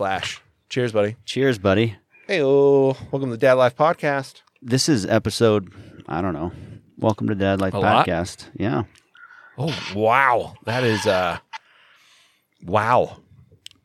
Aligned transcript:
Splash. 0.00 0.40
Cheers, 0.70 0.92
buddy. 0.92 1.16
Cheers, 1.26 1.58
buddy. 1.58 1.98
Hey, 2.26 2.42
welcome 2.42 3.24
to 3.24 3.32
the 3.32 3.36
Dad 3.36 3.52
Life 3.52 3.76
Podcast. 3.76 4.40
This 4.62 4.88
is 4.88 5.04
episode, 5.04 5.74
I 6.08 6.22
don't 6.22 6.32
know. 6.32 6.52
Welcome 6.96 7.28
to 7.28 7.34
Dad 7.34 7.60
Life 7.60 7.74
A 7.74 7.80
lot? 7.80 8.06
Podcast. 8.06 8.48
Yeah. 8.54 8.84
Oh, 9.58 9.78
wow. 9.94 10.54
That 10.64 10.84
is, 10.84 11.06
uh, 11.06 11.40
wow. 12.64 13.18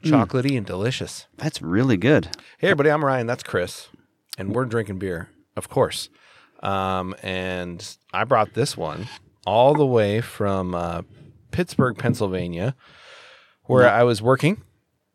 Chocolatey 0.05 0.55
and 0.55 0.65
delicious. 0.65 1.27
That's 1.35 1.61
really 1.61 1.97
good. 1.97 2.29
Hey, 2.59 2.69
everybody, 2.69 2.91
I'm 2.91 3.03
Ryan. 3.03 3.27
That's 3.27 3.43
Chris. 3.43 3.89
And 4.37 4.55
we're 4.55 4.63
drinking 4.63 4.99
beer, 4.99 5.27
of 5.57 5.67
course. 5.67 6.07
Um, 6.63 7.13
and 7.23 7.85
I 8.13 8.23
brought 8.23 8.53
this 8.53 8.77
one 8.77 9.09
all 9.45 9.73
the 9.73 9.85
way 9.85 10.21
from 10.21 10.75
uh, 10.75 11.01
Pittsburgh, 11.51 11.97
Pennsylvania, 11.97 12.73
where 13.65 13.89
I 13.89 14.03
was 14.03 14.21
working. 14.21 14.61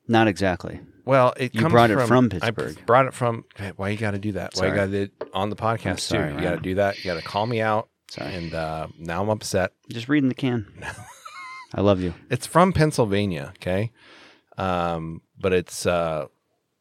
Not 0.07 0.27
exactly. 0.27 0.81
Well, 1.05 1.33
it 1.37 1.55
You 1.55 1.61
comes 1.63 1.73
brought 1.73 1.91
it 1.91 1.95
from, 1.99 2.29
from 2.31 2.39
I 2.43 2.51
Pittsburgh. 2.51 2.87
brought 2.87 3.07
it 3.07 3.15
from. 3.15 3.45
Why 3.77 3.89
you 3.91 3.97
got 3.97 4.13
to 4.13 4.19
do 4.19 4.33
that? 4.33 4.55
Why 4.55 4.67
you 4.67 4.71
Sorry. 4.75 4.87
got 4.89 4.95
it 4.95 5.13
on 5.35 5.51
the 5.51 5.57
podcast 5.57 6.01
sorry, 6.01 6.31
too? 6.31 6.37
You 6.37 6.43
got 6.43 6.55
to 6.57 6.61
do 6.61 6.75
that. 6.77 6.99
You 6.99 7.05
got 7.13 7.21
to 7.21 7.27
call 7.27 7.47
me 7.47 7.61
out. 7.61 7.89
Sorry. 8.11 8.35
And 8.35 8.55
uh, 8.55 8.89
now 8.99 9.23
I'm 9.23 9.29
upset. 9.31 9.73
Just 9.91 10.09
reading 10.09 10.29
the 10.29 10.35
can. 10.35 10.67
I 11.75 11.81
love 11.83 12.01
you. 12.01 12.15
It's 12.31 12.47
from 12.47 12.73
Pennsylvania, 12.73 13.53
okay? 13.59 13.93
Um, 14.59 15.23
but 15.39 15.53
it's 15.53 15.87
uh, 15.87 16.27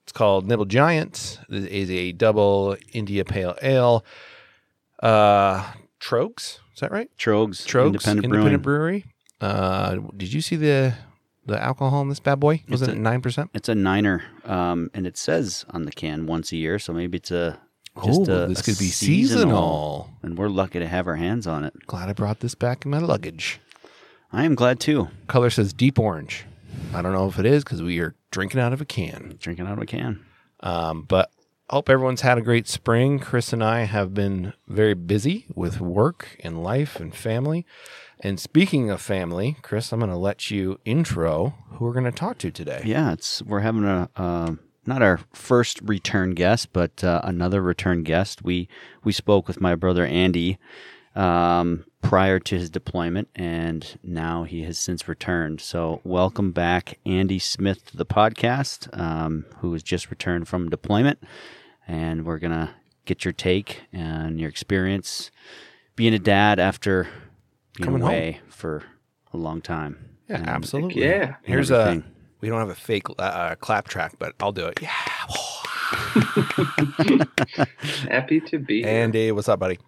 it's 0.04 0.12
called 0.12 0.48
Nimble 0.48 0.66
Giant. 0.66 1.40
It 1.50 1.66
is 1.66 1.92
a 1.92 2.12
double 2.14 2.76
India 2.94 3.24
Pale 3.24 3.56
Ale. 3.62 4.04
Uh, 5.02 5.72
Trogs, 6.00 6.60
is 6.74 6.80
that 6.82 6.92
right? 6.92 7.10
Trogs, 7.18 7.66
Trogs 7.66 7.86
Independent, 7.88 8.26
Independent, 8.26 8.64
Brewery. 8.64 9.06
Uh, 9.40 9.98
did 10.18 10.34
you 10.34 10.42
see 10.42 10.56
the 10.56 10.94
the 11.50 11.62
alcohol 11.62 12.02
in 12.02 12.10
this 12.10 12.20
bad 12.20 12.40
boy? 12.40 12.64
Was 12.70 12.82
It's 12.82 12.92
it 12.92 12.98
nine 12.98 13.22
percent? 13.22 13.50
It's 13.54 13.70
a 13.70 13.76
niner, 13.76 14.24
um, 14.46 14.90
and 14.94 15.06
it 15.06 15.18
says 15.18 15.66
on 15.72 15.84
the 15.84 15.92
can 15.92 16.26
once 16.28 16.52
a 16.52 16.58
year, 16.58 16.80
so 16.80 16.94
maybe 16.94 17.18
it's 17.18 17.32
a 17.32 17.60
just 18.06 18.30
Oh, 18.30 18.44
a, 18.44 18.48
this 18.48 18.62
could 18.62 18.78
be 18.80 18.86
seasonal, 18.86 19.40
seasonal. 19.42 20.10
and 20.22 20.38
we're 20.38 20.48
lucky 20.48 20.80
to 20.80 20.88
have 20.88 21.08
our 21.08 21.16
hands 21.16 21.48
on 21.48 21.66
it. 21.66 21.74
Glad 21.88 22.08
I 22.08 22.14
brought 22.14 22.40
this 22.40 22.56
back 22.56 22.86
in 22.86 22.92
my 22.92 23.00
luggage. 23.00 23.60
I 24.32 24.46
am 24.46 24.56
glad 24.56 24.80
too. 24.80 25.10
Color 25.28 25.50
says 25.50 25.74
deep 25.74 25.98
orange. 26.00 26.46
I 26.94 27.02
don't 27.02 27.14
know 27.14 27.28
if 27.28 27.40
it 27.40 27.46
is 27.46 27.64
because 27.64 27.82
we 27.82 28.00
are 28.00 28.16
drinking 28.32 28.62
out 28.62 28.72
of 28.74 28.80
a 28.80 28.86
can. 28.86 29.36
Drinking 29.40 29.66
out 29.68 29.74
of 29.74 29.82
a 29.82 29.86
can. 29.86 30.24
Um, 30.62 31.02
but 31.02 31.32
I 31.70 31.76
hope 31.76 31.90
everyone's 31.90 32.22
had 32.22 32.38
a 32.38 32.42
great 32.42 32.68
spring. 32.68 33.20
Chris 33.20 33.52
and 33.54 33.64
I 33.64 33.82
have 33.82 34.14
been 34.14 34.54
very 34.68 34.94
busy 34.94 35.46
with 35.54 35.82
work 35.82 36.38
and 36.44 36.64
life 36.64 37.00
and 37.00 37.14
family. 37.14 37.66
And 38.22 38.40
speaking 38.40 38.90
of 38.90 39.02
family, 39.02 39.56
Chris, 39.62 39.94
I'm 39.94 40.00
going 40.00 40.12
to 40.12 40.18
let 40.18 40.52
you 40.52 40.80
intro 40.84 41.54
who 41.72 41.86
we're 41.86 41.94
going 41.94 42.04
to 42.04 42.12
talk 42.12 42.38
to 42.40 42.52
today. 42.52 42.82
Yeah, 42.84 43.14
it's 43.14 43.42
we're 43.42 43.62
having 43.62 43.86
a 43.86 44.10
uh, 44.18 44.56
not 44.86 45.02
our 45.02 45.22
first 45.34 45.80
return 45.82 46.32
guest, 46.32 46.74
but 46.74 47.02
uh, 47.04 47.22
another 47.24 47.62
return 47.62 48.04
guest. 48.04 48.44
We 48.44 48.68
we 49.06 49.14
spoke 49.14 49.48
with 49.48 49.62
my 49.62 49.76
brother 49.76 50.06
Andy 50.06 50.58
um, 51.16 51.86
prior 52.02 52.40
to 52.40 52.58
his 52.58 52.70
deployment, 52.70 53.30
and 53.36 53.98
now 54.04 54.44
he 54.44 54.64
has 54.64 54.78
since 54.78 55.08
returned. 55.08 55.62
So 55.62 56.02
welcome 56.04 56.52
back, 56.52 57.00
Andy 57.06 57.40
Smith, 57.40 57.86
to 57.92 57.98
the 57.98 58.06
podcast, 58.06 58.90
um, 59.00 59.46
who 59.60 59.72
has 59.72 59.84
just 59.84 60.10
returned 60.10 60.50
from 60.50 60.70
deployment, 60.70 61.24
and 61.88 62.26
we're 62.26 62.40
gonna 62.40 62.76
get 63.06 63.24
your 63.24 63.32
take 63.32 63.84
and 63.94 64.42
your 64.42 64.50
experience 64.50 65.32
being 65.96 66.14
a 66.14 66.20
dad 66.20 66.60
after 66.60 67.08
being 67.80 67.86
Coming 67.86 68.02
home. 68.02 68.10
away 68.12 68.42
for 68.50 68.84
a 69.34 69.38
long 69.38 69.62
time. 69.62 69.98
Yeah, 70.30 70.38
And- 70.38 70.48
absolutely. 70.50 71.02
yeah. 71.04 71.36
Here's 71.44 71.72
a. 71.72 72.04
We 72.42 72.48
don't 72.50 72.60
have 72.60 72.70
a 72.70 72.76
fake 72.76 73.10
uh, 73.10 73.14
uh, 73.22 73.56
clap 73.56 73.88
track, 73.90 74.14
but 74.20 74.34
I'll 74.40 74.52
do 74.54 74.66
it. 74.68 74.80
Yeah. 74.82 74.92
Happy 78.10 78.40
to 78.42 78.60
be 78.60 78.82
here. 78.84 78.88
Andy, 78.90 79.32
what's 79.32 79.50
up, 79.50 79.60
buddy? 79.60 79.80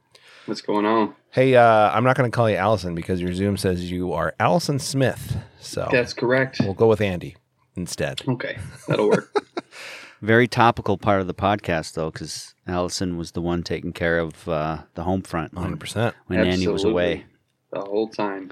What's 0.47 0.62
going 0.62 0.85
on? 0.85 1.13
Hey, 1.30 1.56
uh, 1.56 1.91
I'm 1.91 2.03
not 2.03 2.18
going 2.18 2.30
to 2.30 2.35
call 2.35 2.50
you 2.50 2.56
Allison 2.57 2.96
because 2.96 3.22
your 3.22 3.34
Zoom 3.34 3.57
says 3.57 3.91
you 3.91 4.13
are 4.13 4.34
Allison 4.40 4.80
Smith. 4.80 5.38
So 5.59 5.88
That's 5.91 6.13
correct. 6.13 6.57
we'll 6.59 6.74
go 6.74 6.88
with 6.88 7.01
Andy 7.01 7.35
instead. 7.75 8.22
Okay, 8.28 8.57
that'll 8.88 9.09
work. 9.09 9.31
Very 10.22 10.47
topical 10.47 10.97
part 10.97 11.22
of 11.22 11.28
the 11.28 11.34
podcast, 11.34 11.94
though, 11.94 12.12
because 12.12 12.53
Allison 12.68 13.18
was 13.18 13.31
the 13.31 13.41
one 13.41 13.63
taking 13.63 13.94
care 13.94 14.19
of 14.19 14.47
uh, 14.47 14.80
the 14.96 15.03
home 15.03 15.22
front 15.22 15.53
100%. 15.56 16.13
when 16.28 16.40
Andy 16.46 16.68
was 16.68 16.84
away. 16.84 17.25
The 17.71 17.81
whole 17.81 18.07
time. 18.07 18.51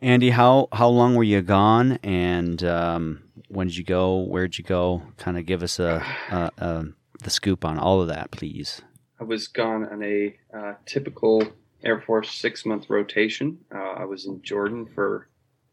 Andy, 0.00 0.30
how 0.30 0.68
how 0.72 0.88
long 0.88 1.14
were 1.14 1.24
you 1.24 1.42
gone, 1.42 1.98
and 2.02 2.62
um, 2.62 3.22
when 3.48 3.66
did 3.66 3.76
you 3.76 3.84
go? 3.84 4.18
Where'd 4.18 4.56
you 4.56 4.64
go? 4.64 5.02
Kind 5.16 5.38
of 5.38 5.46
give 5.46 5.62
us 5.62 5.80
a, 5.80 6.04
a, 6.30 6.50
a 6.58 6.84
the 7.22 7.30
scoop 7.30 7.64
on 7.64 7.78
all 7.78 8.00
of 8.00 8.08
that, 8.08 8.30
please. 8.30 8.82
I 9.20 9.24
was 9.24 9.48
gone 9.48 9.84
on 9.88 10.02
a 10.02 10.36
uh, 10.56 10.74
typical 10.86 11.42
Air 11.82 12.00
Force 12.00 12.30
six 12.30 12.64
month 12.64 12.88
rotation. 12.88 13.58
Uh, 13.74 13.78
I 13.78 14.04
was 14.04 14.26
in 14.26 14.40
Jordan 14.42 14.86
for 14.86 15.28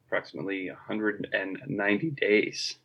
approximately 0.07 0.69
190 0.69 2.09
days. 2.11 2.77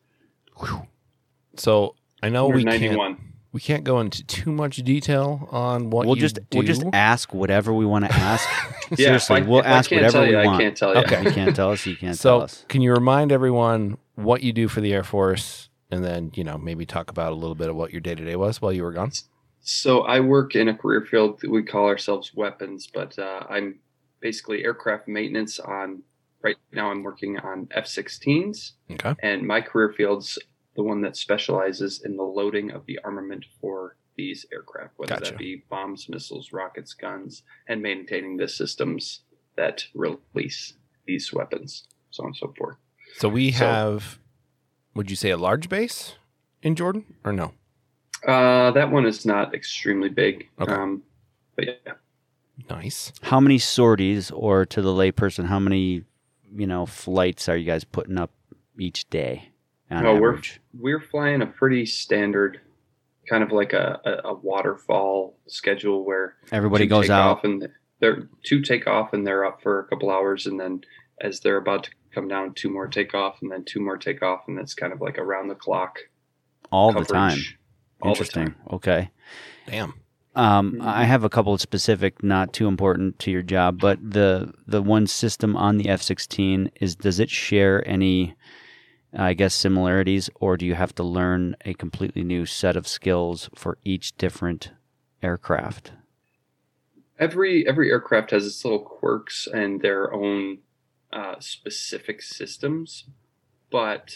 So 1.57 1.95
I 2.23 2.29
know 2.29 2.49
we 2.49 2.65
can't 2.65 2.97
191. 2.97 3.30
We 3.53 3.61
can't 3.61 3.83
go 3.85 3.99
into 4.01 4.23
too 4.25 4.53
much 4.53 4.77
detail 4.79 5.49
on 5.51 5.91
what 5.91 6.07
we'll 6.07 6.17
you 6.17 6.21
just 6.23 6.39
we'll 6.53 6.63
just 6.63 6.85
ask 6.93 7.35
whatever 7.35 7.73
we 7.73 7.85
want 7.87 8.05
to 8.07 8.13
ask. 8.13 8.49
Yeah, 8.91 8.97
Seriously, 8.97 9.37
I- 9.37 9.41
we'll 9.43 9.63
ask 9.65 9.89
whatever 9.93 10.11
tell 10.13 10.23
we 10.23 10.31
you, 10.31 10.39
I 10.41 10.59
can't 10.59 10.77
tell 10.77 10.93
you. 10.95 11.01
Okay. 11.03 11.23
You 11.23 11.31
can't 11.31 11.55
tell 11.55 11.71
us. 11.71 11.87
You 11.87 11.95
can't 11.97 12.19
tell 12.21 12.41
so 12.41 12.45
us. 12.45 12.65
can 12.69 12.83
you 12.83 12.93
remind 12.93 13.31
everyone 13.31 13.99
what 14.17 14.43
you 14.43 14.53
do 14.53 14.67
for 14.67 14.81
the 14.81 14.93
Air 14.93 15.05
Force, 15.05 15.69
and 15.93 16.03
then 16.03 16.33
you 16.35 16.43
know 16.43 16.59
maybe 16.59 16.85
talk 16.87 17.09
about 17.09 17.31
a 17.31 17.37
little 17.37 17.55
bit 17.55 17.69
of 17.69 17.77
what 17.77 17.93
your 17.93 18.01
day 18.01 18.17
to 18.17 18.25
day 18.25 18.35
was 18.35 18.61
while 18.61 18.73
you 18.73 18.83
were 18.83 18.91
gone? 18.91 19.13
So 19.61 20.01
I 20.01 20.19
work 20.19 20.57
in 20.57 20.67
a 20.67 20.75
career 20.75 21.07
field 21.09 21.39
that 21.41 21.51
we 21.53 21.63
call 21.63 21.87
ourselves 21.87 22.33
weapons, 22.35 22.89
but 22.93 23.17
uh, 23.17 23.45
I'm 23.49 23.79
basically 24.21 24.65
aircraft 24.65 25.07
maintenance 25.07 25.61
on. 25.61 26.03
Right 26.43 26.57
now, 26.73 26.91
I'm 26.91 27.03
working 27.05 27.39
on 27.39 27.69
F-16s, 27.71 28.73
Okay. 28.93 29.15
and 29.23 29.47
my 29.47 29.61
career 29.61 29.93
field's 29.97 30.39
the 30.81 30.85
one 30.85 31.03
that 31.03 31.15
specializes 31.15 32.01
in 32.07 32.17
the 32.17 32.23
loading 32.23 32.71
of 32.71 32.87
the 32.87 32.99
armament 33.05 33.45
for 33.61 33.97
these 34.17 34.47
aircraft, 34.51 34.95
whether 34.97 35.15
Gotcha. 35.15 35.33
that 35.33 35.39
be 35.39 35.63
bombs, 35.69 36.09
missiles, 36.09 36.55
rockets, 36.55 36.95
guns, 36.95 37.43
and 37.69 37.83
maintaining 37.83 38.39
the 38.39 38.49
systems 38.49 39.21
that 39.57 39.85
release 39.95 40.73
these 41.05 41.35
weapons, 41.35 41.87
so 42.11 42.23
on 42.23 42.29
and 42.29 42.37
so 42.37 42.55
forth. 42.57 42.79
So 43.19 43.29
we 43.29 43.53
So- 43.53 43.67
have, 43.67 44.19
would 44.95 45.11
you 45.11 45.17
say 45.17 45.29
a 45.29 45.37
large 45.37 45.69
base 45.69 46.15
in 46.63 46.77
Jordan 46.77 47.05
or 47.25 47.33
no? 47.35 47.53
Uh, 48.27 48.71
that 48.71 48.91
one 48.91 49.05
is 49.05 49.27
not 49.27 49.55
extremely 49.55 50.09
big, 50.09 50.49
Okay. 50.59 50.73
um, 50.73 51.03
but 51.57 51.67
yeah, 51.67 51.93
Nice. 52.71 53.13
How 53.23 53.39
many 53.41 53.59
sorties, 53.59 54.31
or 54.31 54.65
to 54.65 54.81
the 54.81 54.91
layperson, 54.95 55.45
how 55.47 55.59
many 55.59 56.05
you 56.55 56.67
know 56.67 56.87
flights 56.87 57.49
are 57.51 57.57
you 57.57 57.65
guys 57.67 57.85
putting 57.85 58.17
up 58.19 58.31
each 58.79 59.09
day? 59.11 59.50
On 59.91 60.03
No, 60.05 60.15
we're 60.17 60.41
we're 60.79 61.01
flying 61.01 61.43
a 61.43 61.47
pretty 61.47 61.85
standard, 61.87 62.61
kind 63.29 63.43
of 63.43 63.51
like 63.53 63.73
a, 63.73 64.01
a, 64.05 64.29
a 64.31 64.35
waterfall 64.35 65.37
schedule 65.47 66.05
where 66.05 66.37
Everybody 66.53 66.87
goes 66.87 67.11
out. 67.11 67.39
off 67.39 67.45
and 67.45 67.69
they're 68.01 68.29
two 68.45 68.61
take 68.63 68.87
off 68.87 69.13
and 69.13 69.27
they're 69.27 69.45
up 69.45 69.63
for 69.63 69.81
a 69.81 69.85
couple 69.89 70.11
hours 70.11 70.47
and 70.47 70.59
then 70.61 70.81
as 71.21 71.41
they're 71.41 71.57
about 71.59 71.85
to 71.85 71.91
come 72.15 72.29
down 72.29 72.55
two 72.55 72.71
more 72.71 72.87
take 72.89 73.15
off 73.15 73.37
and 73.43 73.51
then 73.53 73.65
two 73.65 73.81
more 73.81 73.97
take 73.99 74.23
off 74.23 74.43
and 74.49 74.59
it's 74.59 74.75
kind 74.75 74.93
of 74.93 75.01
like 75.01 75.19
around 75.19 75.49
the 75.49 75.55
clock 75.55 75.99
all 76.73 76.93
the 76.93 77.05
time. 77.05 77.39
all 78.01 78.15
the 78.15 78.19
Interesting. 78.21 78.47
time. 78.47 78.57
Okay. 78.73 79.11
Damn. 79.67 79.95
Um, 80.37 80.75
Mhm. 80.75 80.87
I 80.87 81.05
have 81.05 81.25
a 81.25 81.29
couple 81.29 81.53
of 81.53 81.61
specific, 81.61 82.23
not 82.23 82.53
too 82.53 82.69
important 82.69 83.19
to 83.21 83.31
your 83.33 83.43
job, 83.43 83.81
but 83.81 83.99
the 84.01 84.53
the 84.67 84.81
one 84.81 85.07
system 85.09 85.57
on 85.57 85.77
the 85.77 85.89
F 85.89 86.01
sixteen 86.01 86.71
is 86.81 86.95
does 86.95 87.19
it 87.19 87.29
share 87.29 87.87
any, 87.87 88.35
I 89.13 89.35
guess, 89.35 89.55
similarities, 89.55 90.31
or 90.37 90.57
do 90.57 90.65
you 90.65 90.75
have 90.75 90.95
to 90.97 91.03
learn 91.03 91.57
a 91.65 91.75
completely 91.75 92.23
new 92.23 92.47
set 92.47 92.77
of 92.77 92.87
skills 92.87 93.51
for 93.55 93.79
each 93.85 94.17
different 94.17 94.73
aircraft? 95.23 95.93
every 97.21 97.69
every 97.69 97.91
aircraft 97.91 98.33
has 98.33 98.47
its 98.47 98.65
little 98.65 98.81
quirks 98.81 99.47
and 99.47 99.83
their 99.83 100.13
own 100.13 100.59
uh, 101.13 101.35
specific 101.39 102.23
systems 102.23 103.05
but 103.71 104.11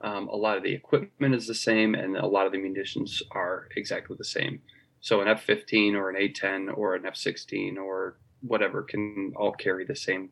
um, 0.00 0.28
a 0.28 0.36
lot 0.36 0.56
of 0.56 0.64
the 0.64 0.74
equipment 0.74 1.34
is 1.34 1.46
the 1.46 1.54
same 1.54 1.94
and 1.94 2.16
a 2.16 2.26
lot 2.26 2.44
of 2.44 2.52
the 2.52 2.58
munitions 2.58 3.22
are 3.30 3.68
exactly 3.76 4.16
the 4.18 4.24
same 4.24 4.60
so 5.00 5.20
an 5.20 5.28
f-15 5.28 5.94
or 5.94 6.10
an 6.10 6.16
a-10 6.16 6.76
or 6.76 6.94
an 6.94 7.06
f-16 7.06 7.76
or 7.76 8.18
whatever 8.40 8.82
can 8.82 9.32
all 9.36 9.52
carry 9.52 9.84
the 9.84 9.96
same 9.96 10.30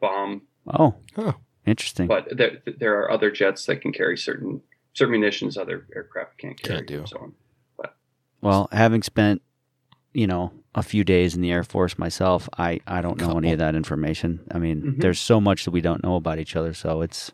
bomb 0.00 0.42
Oh, 0.66 0.94
Huh. 1.16 1.32
Interesting. 1.66 2.06
but 2.06 2.28
there, 2.36 2.62
there 2.78 3.00
are 3.00 3.10
other 3.10 3.30
jets 3.30 3.66
that 3.66 3.80
can 3.80 3.92
carry 3.92 4.16
certain 4.16 4.62
certain 4.94 5.12
munitions 5.12 5.56
other 5.56 5.86
aircraft 5.96 6.36
can't 6.38 6.60
carry 6.62 6.76
Can't 6.78 6.86
do. 6.88 7.04
so 7.06 7.18
on 7.18 7.32
But 7.78 7.96
Well, 8.42 8.68
having 8.72 9.02
spent, 9.02 9.40
you 10.12 10.26
know, 10.26 10.52
a 10.74 10.82
few 10.82 11.02
days 11.04 11.34
in 11.34 11.40
the 11.42 11.50
Air 11.52 11.64
Force 11.64 11.98
myself, 11.98 12.48
I, 12.58 12.80
I 12.86 13.00
don't 13.02 13.18
know 13.20 13.36
any 13.38 13.52
of 13.52 13.58
that 13.58 13.74
information. 13.74 14.40
I 14.50 14.58
mean, 14.58 14.82
Mhm. 14.82 15.00
there's 15.00 15.18
so 15.20 15.40
much 15.40 15.64
that 15.64 15.70
we 15.70 15.80
don't 15.80 16.02
know 16.02 16.16
about 16.16 16.38
each 16.38 16.56
other, 16.56 16.72
so 16.74 17.00
it's 17.02 17.32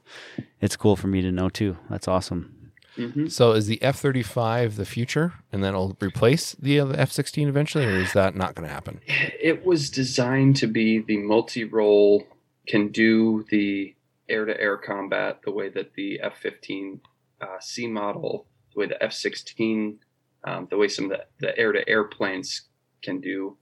it's 0.61 0.77
cool 0.77 0.97
for 0.97 1.07
me 1.09 1.21
to 1.23 1.31
know 1.33 1.49
too. 1.49 1.77
That's 1.91 2.09
awesome. 2.09 2.73
hmm 2.97 3.27
So 3.29 3.53
is 3.53 3.67
the 3.69 3.81
F 3.83 3.99
thirty 4.01 4.23
five 4.25 4.75
the 4.77 4.85
future, 4.85 5.35
and 5.53 5.63
then 5.63 5.71
it'll 5.75 5.97
replace 6.01 6.53
the 6.55 6.81
F 6.81 7.11
sixteen 7.13 7.49
eventually, 7.49 7.87
or 7.87 7.97
is 7.99 8.13
that 8.13 8.35
not 8.37 8.55
going 8.57 8.67
to 8.69 8.75
happen? 8.75 9.01
It 9.07 9.65
was 9.65 9.89
designed 9.91 10.57
to 10.57 10.67
be 10.67 10.99
the 10.99 11.19
multi-role, 11.19 12.27
can 12.67 12.89
do 12.89 13.45
the 13.51 13.95
air-to-air 14.29 14.79
combat 14.79 15.41
the 15.45 15.51
way 15.51 15.69
that 15.69 15.95
the 15.95 16.21
F-15 16.21 17.01
uh, 17.41 17.47
C 17.61 17.87
model, 17.87 18.47
the 18.75 18.81
way 18.81 18.87
the 18.87 19.03
F-16, 19.03 19.97
um, 20.45 20.69
the 20.71 20.77
way 20.77 20.89
some 20.89 21.07
of 21.07 21.11
the, 21.11 21.25
the 21.41 21.59
air-to-air 21.59 22.05
planes 22.05 22.63
can 23.03 23.21
do, 23.21 23.57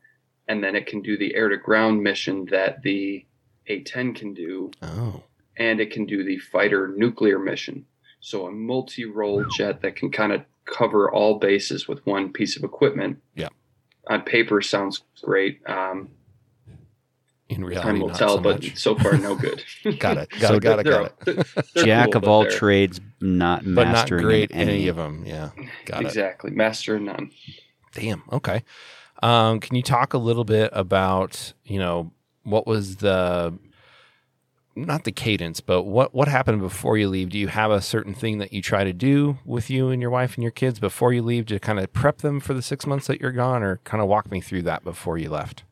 and 0.48 0.62
then 0.62 0.76
it 0.76 0.86
can 0.86 1.02
do 1.02 1.16
the 1.16 1.34
air-to-ground 1.34 2.02
mission 2.02 2.46
that 2.50 2.82
the 2.82 3.24
A-10 3.66 4.14
can 4.14 4.34
do, 4.34 4.70
Oh, 4.82 5.22
and 5.56 5.80
it 5.80 5.90
can 5.90 6.06
do 6.06 6.22
the 6.22 6.38
fighter 6.38 6.94
nuclear 6.96 7.38
mission. 7.38 7.86
So 8.20 8.46
a 8.46 8.52
multi-role 8.52 9.44
jet 9.56 9.82
that 9.82 9.96
can 9.96 10.10
kind 10.10 10.32
of 10.32 10.44
cover 10.64 11.10
all 11.10 11.38
bases 11.38 11.86
with 11.88 12.04
one 12.06 12.32
piece 12.32 12.56
of 12.56 12.64
equipment. 12.64 13.22
Yeah. 13.34 13.48
On 14.08 14.22
paper 14.22 14.60
sounds 14.60 15.02
great. 15.22 15.60
Um, 15.66 16.10
in 17.48 17.64
reality, 17.64 17.86
time 17.88 18.00
will 18.00 18.08
not 18.08 18.18
tell, 18.18 18.36
so 18.36 18.40
but 18.42 18.62
much. 18.62 18.76
so 18.76 18.94
far 18.96 19.16
no 19.18 19.34
good. 19.36 19.62
got 19.98 20.16
it. 20.18 20.28
Got 20.30 20.40
So 20.48 20.54
it. 20.56 20.62
Got 20.62 20.78
it. 20.80 20.84
Got 20.84 21.04
it. 21.06 21.14
they're- 21.24 21.44
they're 21.74 21.84
Jack 21.84 22.06
cool, 22.12 22.16
of 22.22 22.28
all 22.28 22.42
they're- 22.42 22.50
trades, 22.50 23.00
not 23.20 23.62
But 23.64 23.84
not 23.84 23.92
mastering 23.92 24.24
great 24.24 24.50
in 24.50 24.68
any 24.68 24.88
of 24.88 24.96
them. 24.96 25.24
Yeah. 25.26 25.50
Got 25.84 26.02
it. 26.02 26.06
Exactly, 26.06 26.50
master 26.50 26.98
none. 26.98 27.30
Damn. 27.92 28.22
Okay. 28.32 28.62
Um, 29.22 29.60
can 29.60 29.76
you 29.76 29.82
talk 29.82 30.12
a 30.12 30.18
little 30.18 30.44
bit 30.44 30.70
about 30.74 31.52
you 31.64 31.78
know 31.78 32.10
what 32.42 32.66
was 32.66 32.96
the 32.96 33.56
not 34.78 35.04
the 35.04 35.12
cadence, 35.12 35.60
but 35.60 35.84
what 35.84 36.14
what 36.14 36.28
happened 36.28 36.60
before 36.60 36.98
you 36.98 37.08
leave? 37.08 37.30
Do 37.30 37.38
you 37.38 37.48
have 37.48 37.70
a 37.70 37.80
certain 37.80 38.12
thing 38.12 38.38
that 38.38 38.52
you 38.52 38.60
try 38.60 38.84
to 38.84 38.92
do 38.92 39.38
with 39.46 39.70
you 39.70 39.88
and 39.88 40.02
your 40.02 40.10
wife 40.10 40.34
and 40.34 40.42
your 40.42 40.50
kids 40.50 40.78
before 40.78 41.12
you 41.14 41.22
leave 41.22 41.46
to 41.46 41.58
kind 41.58 41.78
of 41.78 41.90
prep 41.94 42.18
them 42.18 42.40
for 42.40 42.52
the 42.52 42.60
six 42.60 42.86
months 42.86 43.06
that 43.06 43.20
you're 43.20 43.32
gone, 43.32 43.62
or 43.62 43.78
kind 43.84 44.02
of 44.02 44.08
walk 44.08 44.30
me 44.30 44.40
through 44.42 44.62
that 44.62 44.84
before 44.84 45.16
you 45.16 45.30
left? 45.30 45.64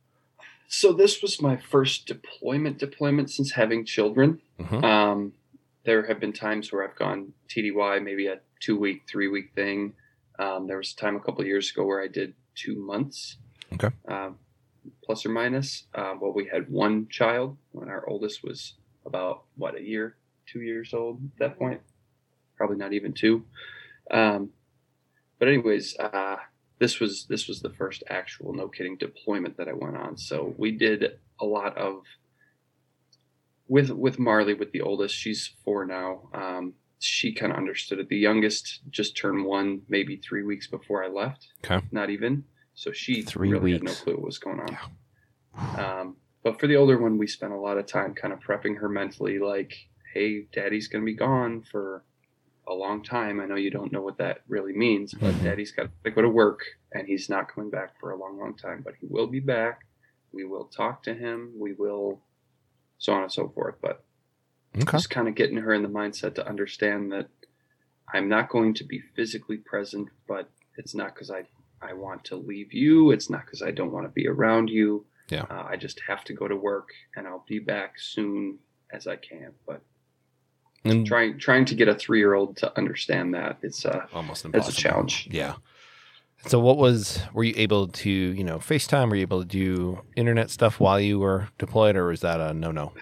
So 0.68 0.92
this 0.92 1.22
was 1.22 1.40
my 1.40 1.56
first 1.56 2.06
deployment 2.06 2.78
deployment 2.78 3.30
since 3.30 3.52
having 3.52 3.84
children. 3.84 4.40
Mhm. 4.58 4.82
Um, 4.84 5.32
there 5.84 6.06
have 6.06 6.18
been 6.18 6.32
times 6.32 6.72
where 6.72 6.88
I've 6.88 6.96
gone 6.96 7.34
TDY, 7.48 7.98
maybe 8.00 8.26
a 8.26 8.40
two 8.60 8.78
week, 8.78 9.02
three 9.06 9.28
week 9.28 9.52
thing. 9.54 9.94
Um, 10.38 10.66
there 10.66 10.78
was 10.78 10.92
a 10.92 10.96
time 10.96 11.16
a 11.16 11.20
couple 11.20 11.42
of 11.42 11.46
years 11.46 11.70
ago 11.70 11.84
where 11.84 12.00
I 12.02 12.08
did 12.08 12.34
two 12.54 12.74
months. 12.76 13.36
Okay. 13.74 13.90
Um, 14.08 14.38
plus 15.02 15.24
or 15.24 15.30
minus. 15.30 15.84
Uh, 15.94 16.14
well, 16.20 16.32
we 16.32 16.46
had 16.46 16.68
one 16.70 17.08
child 17.08 17.56
when 17.72 17.88
our 17.88 18.08
oldest 18.08 18.42
was 18.42 18.74
about 19.06 19.44
what 19.56 19.76
a 19.76 19.82
year, 19.82 20.16
two 20.46 20.60
years 20.60 20.94
old 20.94 21.20
at 21.24 21.38
that 21.38 21.58
point. 21.58 21.80
Probably 22.56 22.76
not 22.76 22.92
even 22.92 23.12
two. 23.12 23.44
Um, 24.10 24.50
but 25.38 25.48
anyways, 25.48 25.96
uh, 25.98 26.36
this 26.84 27.00
was 27.00 27.24
this 27.30 27.48
was 27.48 27.58
the 27.62 27.70
first 27.80 28.02
actual 28.10 28.52
no 28.52 28.68
kidding 28.68 28.96
deployment 28.98 29.56
that 29.56 29.68
I 29.68 29.72
went 29.72 29.96
on. 29.96 30.18
So 30.18 30.54
we 30.58 30.70
did 30.86 30.98
a 31.40 31.46
lot 31.46 31.78
of 31.78 32.02
with 33.68 33.90
with 33.90 34.18
Marley 34.18 34.52
with 34.54 34.70
the 34.72 34.82
oldest. 34.82 35.14
She's 35.14 35.50
four 35.64 35.86
now. 35.86 36.28
Um, 36.34 36.74
she 36.98 37.32
kind 37.32 37.52
of 37.52 37.58
understood 37.58 37.98
it. 38.00 38.08
The 38.10 38.18
youngest 38.18 38.80
just 38.90 39.16
turned 39.16 39.44
one, 39.46 39.82
maybe 39.88 40.16
three 40.16 40.42
weeks 40.42 40.66
before 40.66 41.02
I 41.02 41.08
left. 41.08 41.48
Okay. 41.64 41.80
not 41.90 42.10
even. 42.10 42.44
So 42.74 42.92
she 42.92 43.22
Three 43.22 43.50
really 43.50 43.72
weeks. 43.72 43.78
had 43.78 43.84
no 43.98 44.04
clue 44.04 44.14
what 44.16 44.24
was 44.26 44.38
going 44.38 44.60
on. 44.60 44.76
Um, 45.84 46.16
but 46.42 46.58
for 46.60 46.66
the 46.66 46.76
older 46.76 46.98
one, 46.98 47.16
we 47.18 47.26
spent 47.26 47.52
a 47.52 47.56
lot 47.66 47.78
of 47.78 47.86
time 47.86 48.14
kind 48.14 48.32
of 48.34 48.40
prepping 48.40 48.78
her 48.78 48.88
mentally, 48.88 49.38
like, 49.38 49.72
"Hey, 50.12 50.46
Daddy's 50.52 50.88
going 50.88 51.02
to 51.02 51.06
be 51.06 51.14
gone 51.16 51.62
for 51.62 52.04
a 52.66 52.74
long 52.74 53.02
time. 53.02 53.40
I 53.40 53.46
know 53.46 53.56
you 53.56 53.70
don't 53.70 53.92
know 53.92 54.00
what 54.02 54.18
that 54.18 54.42
really 54.48 54.72
means, 54.72 55.12
but 55.14 55.34
Mhm. 55.34 55.42
Daddy's 55.44 55.72
got 55.72 55.90
to 56.04 56.10
go 56.10 56.22
to 56.22 56.28
work, 56.28 56.60
and 56.92 57.06
he's 57.06 57.28
not 57.28 57.48
coming 57.48 57.70
back 57.70 57.98
for 58.00 58.10
a 58.10 58.16
long, 58.16 58.38
long 58.38 58.54
time. 58.56 58.82
But 58.82 58.94
he 58.96 59.06
will 59.06 59.26
be 59.26 59.40
back. 59.40 59.86
We 60.32 60.44
will 60.44 60.64
talk 60.66 61.02
to 61.04 61.14
him. 61.14 61.52
We 61.58 61.72
will, 61.74 62.22
so 62.98 63.12
on 63.12 63.22
and 63.22 63.32
so 63.32 63.48
forth. 63.48 63.76
But 63.80 64.04
Okay. 64.76 64.90
just 64.92 65.10
kind 65.10 65.28
of 65.28 65.34
getting 65.34 65.58
her 65.58 65.72
in 65.72 65.82
the 65.82 65.88
mindset 65.88 66.34
to 66.36 66.48
understand 66.48 67.12
that 67.12 67.28
I'm 68.12 68.28
not 68.28 68.48
going 68.48 68.74
to 68.74 68.84
be 68.84 69.00
physically 69.00 69.56
present, 69.58 70.08
but 70.26 70.50
it's 70.76 70.94
not 70.94 71.14
because 71.14 71.30
I 71.30 71.46
I 71.82 71.92
want 71.92 72.24
to 72.24 72.36
leave 72.36 72.72
you. 72.72 73.10
It's 73.10 73.28
not 73.28 73.44
because 73.44 73.60
I 73.60 73.70
don't 73.70 73.92
want 73.92 74.06
to 74.06 74.10
be 74.12 74.26
around 74.26 74.70
you. 74.70 75.04
Yeah. 75.28 75.42
Uh, 75.50 75.64
I 75.68 75.76
just 75.76 76.00
have 76.08 76.24
to 76.24 76.32
go 76.32 76.48
to 76.48 76.56
work, 76.56 76.88
and 77.14 77.26
I'll 77.26 77.44
be 77.46 77.58
back 77.58 77.98
soon 77.98 78.58
as 78.90 79.06
I 79.06 79.16
can. 79.16 79.52
But 79.66 79.82
And 80.84 81.06
trying 81.06 81.38
trying 81.38 81.64
to 81.66 81.74
get 81.74 81.88
a 81.88 81.94
three 81.94 82.18
year 82.18 82.34
old 82.34 82.56
to 82.58 82.76
understand 82.76 83.34
that 83.34 83.58
it's 83.62 83.86
uh 83.86 84.06
almost 84.12 84.44
impossible. 84.44 84.68
it's 84.68 84.78
a 84.78 84.80
challenge. 84.80 85.28
Yeah. 85.30 85.54
So 86.46 86.60
what 86.60 86.76
was 86.76 87.22
were 87.32 87.44
you 87.44 87.54
able 87.56 87.88
to, 87.88 88.10
you 88.10 88.44
know, 88.44 88.58
FaceTime, 88.58 89.08
were 89.08 89.16
you 89.16 89.22
able 89.22 89.40
to 89.40 89.48
do 89.48 90.00
internet 90.14 90.50
stuff 90.50 90.78
while 90.78 91.00
you 91.00 91.18
were 91.18 91.48
deployed 91.58 91.96
or 91.96 92.08
was 92.08 92.20
that 92.20 92.40
a 92.40 92.52
no 92.52 92.70
no? 92.70 92.92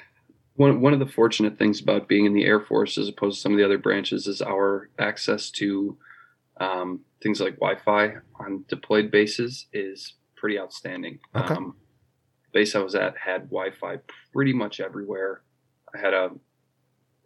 One 0.55 0.81
one 0.81 0.93
of 0.93 1.01
the 1.01 1.07
fortunate 1.07 1.59
things 1.59 1.81
about 1.81 2.09
being 2.09 2.25
in 2.25 2.35
the 2.35 2.45
Air 2.45 2.61
Force, 2.61 2.99
as 2.99 3.09
opposed 3.09 3.39
to 3.39 3.43
some 3.43 3.53
of 3.53 3.59
the 3.59 3.65
other 3.65 3.79
branches, 3.79 4.27
is 4.27 4.43
our 4.43 4.91
access 4.99 5.51
to 5.53 5.97
um, 6.59 7.01
things 7.23 7.41
like 7.41 7.55
Wi-Fi 7.57 8.17
on 8.39 8.65
deployed 8.69 9.11
bases 9.11 9.67
is 9.73 10.15
pretty 10.37 10.59
outstanding. 10.59 11.19
Okay. 11.35 11.55
Um, 11.55 11.75
base 12.53 12.77
I 12.77 12.81
was 12.81 12.95
at 12.95 13.17
had 13.17 13.51
Wi-Fi 13.51 13.97
pretty 14.33 14.53
much 14.53 14.79
everywhere. 14.79 15.43
I 15.95 15.99
had 15.99 16.15
a 16.15 16.31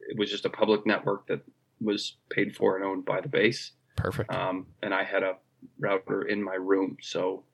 it 0.08 0.18
was 0.18 0.30
just 0.30 0.44
a 0.44 0.50
public 0.50 0.86
network 0.86 1.26
that 1.28 1.40
was 1.80 2.16
paid 2.30 2.56
for 2.56 2.76
and 2.76 2.84
owned 2.84 3.04
by 3.04 3.20
the 3.20 3.28
base, 3.28 3.72
Perfect. 3.96 4.32
um, 4.34 4.66
and 4.82 4.94
I 4.94 5.04
had 5.04 5.22
a 5.22 5.34
router 5.78 6.22
in 6.22 6.42
my 6.42 6.54
room, 6.54 6.96
so 7.00 7.44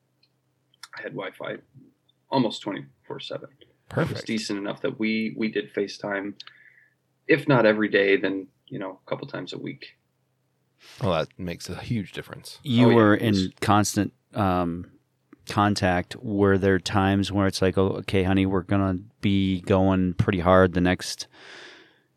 I 0.97 1.01
had 1.01 1.11
Wi-Fi 1.13 1.57
almost 2.29 2.61
twenty 2.61 2.85
four 3.07 3.19
seven 3.19 3.49
it 3.61 3.67
was 3.97 4.07
Perfect. 4.07 4.25
decent 4.25 4.57
enough 4.59 4.81
that 4.81 4.97
we 4.97 5.35
we 5.37 5.49
did 5.51 5.73
FaceTime, 5.73 6.33
if 7.27 7.47
not 7.47 7.65
every 7.65 7.89
day, 7.89 8.17
then 8.17 8.47
you 8.67 8.79
know 8.79 8.99
a 9.05 9.09
couple 9.09 9.27
times 9.27 9.53
a 9.53 9.57
week. 9.57 9.97
Well, 11.01 11.13
that 11.13 11.27
makes 11.37 11.69
a 11.69 11.75
huge 11.75 12.11
difference. 12.11 12.59
You 12.63 12.87
Oh, 12.87 12.89
yeah, 12.89 12.95
were 12.95 13.13
it 13.15 13.21
in 13.21 13.53
constant 13.61 14.13
um, 14.33 14.91
contact. 15.47 16.15
Were 16.17 16.57
there 16.57 16.79
times 16.79 17.31
where 17.31 17.47
it's 17.47 17.61
like, 17.61 17.77
oh, 17.77 17.89
okay, 17.99 18.23
honey, 18.23 18.45
we're 18.45 18.63
gonna 18.63 18.97
be 19.21 19.61
going 19.61 20.13
pretty 20.15 20.39
hard 20.39 20.73
the 20.73 20.81
next, 20.81 21.27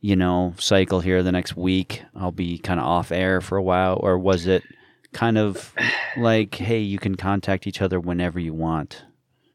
you 0.00 0.16
know, 0.16 0.54
cycle 0.58 1.00
here, 1.00 1.22
the 1.22 1.32
next 1.32 1.56
week. 1.56 2.02
I'll 2.14 2.32
be 2.32 2.58
kind 2.58 2.80
of 2.80 2.86
off 2.86 3.10
air 3.12 3.40
for 3.40 3.56
a 3.56 3.62
while, 3.62 3.98
or 4.02 4.18
was 4.18 4.46
it 4.46 4.62
kind 5.12 5.38
of 5.38 5.74
like, 6.16 6.54
hey, 6.54 6.80
you 6.80 6.98
can 6.98 7.14
contact 7.16 7.66
each 7.66 7.80
other 7.80 7.98
whenever 7.98 8.38
you 8.38 8.54
want, 8.54 9.04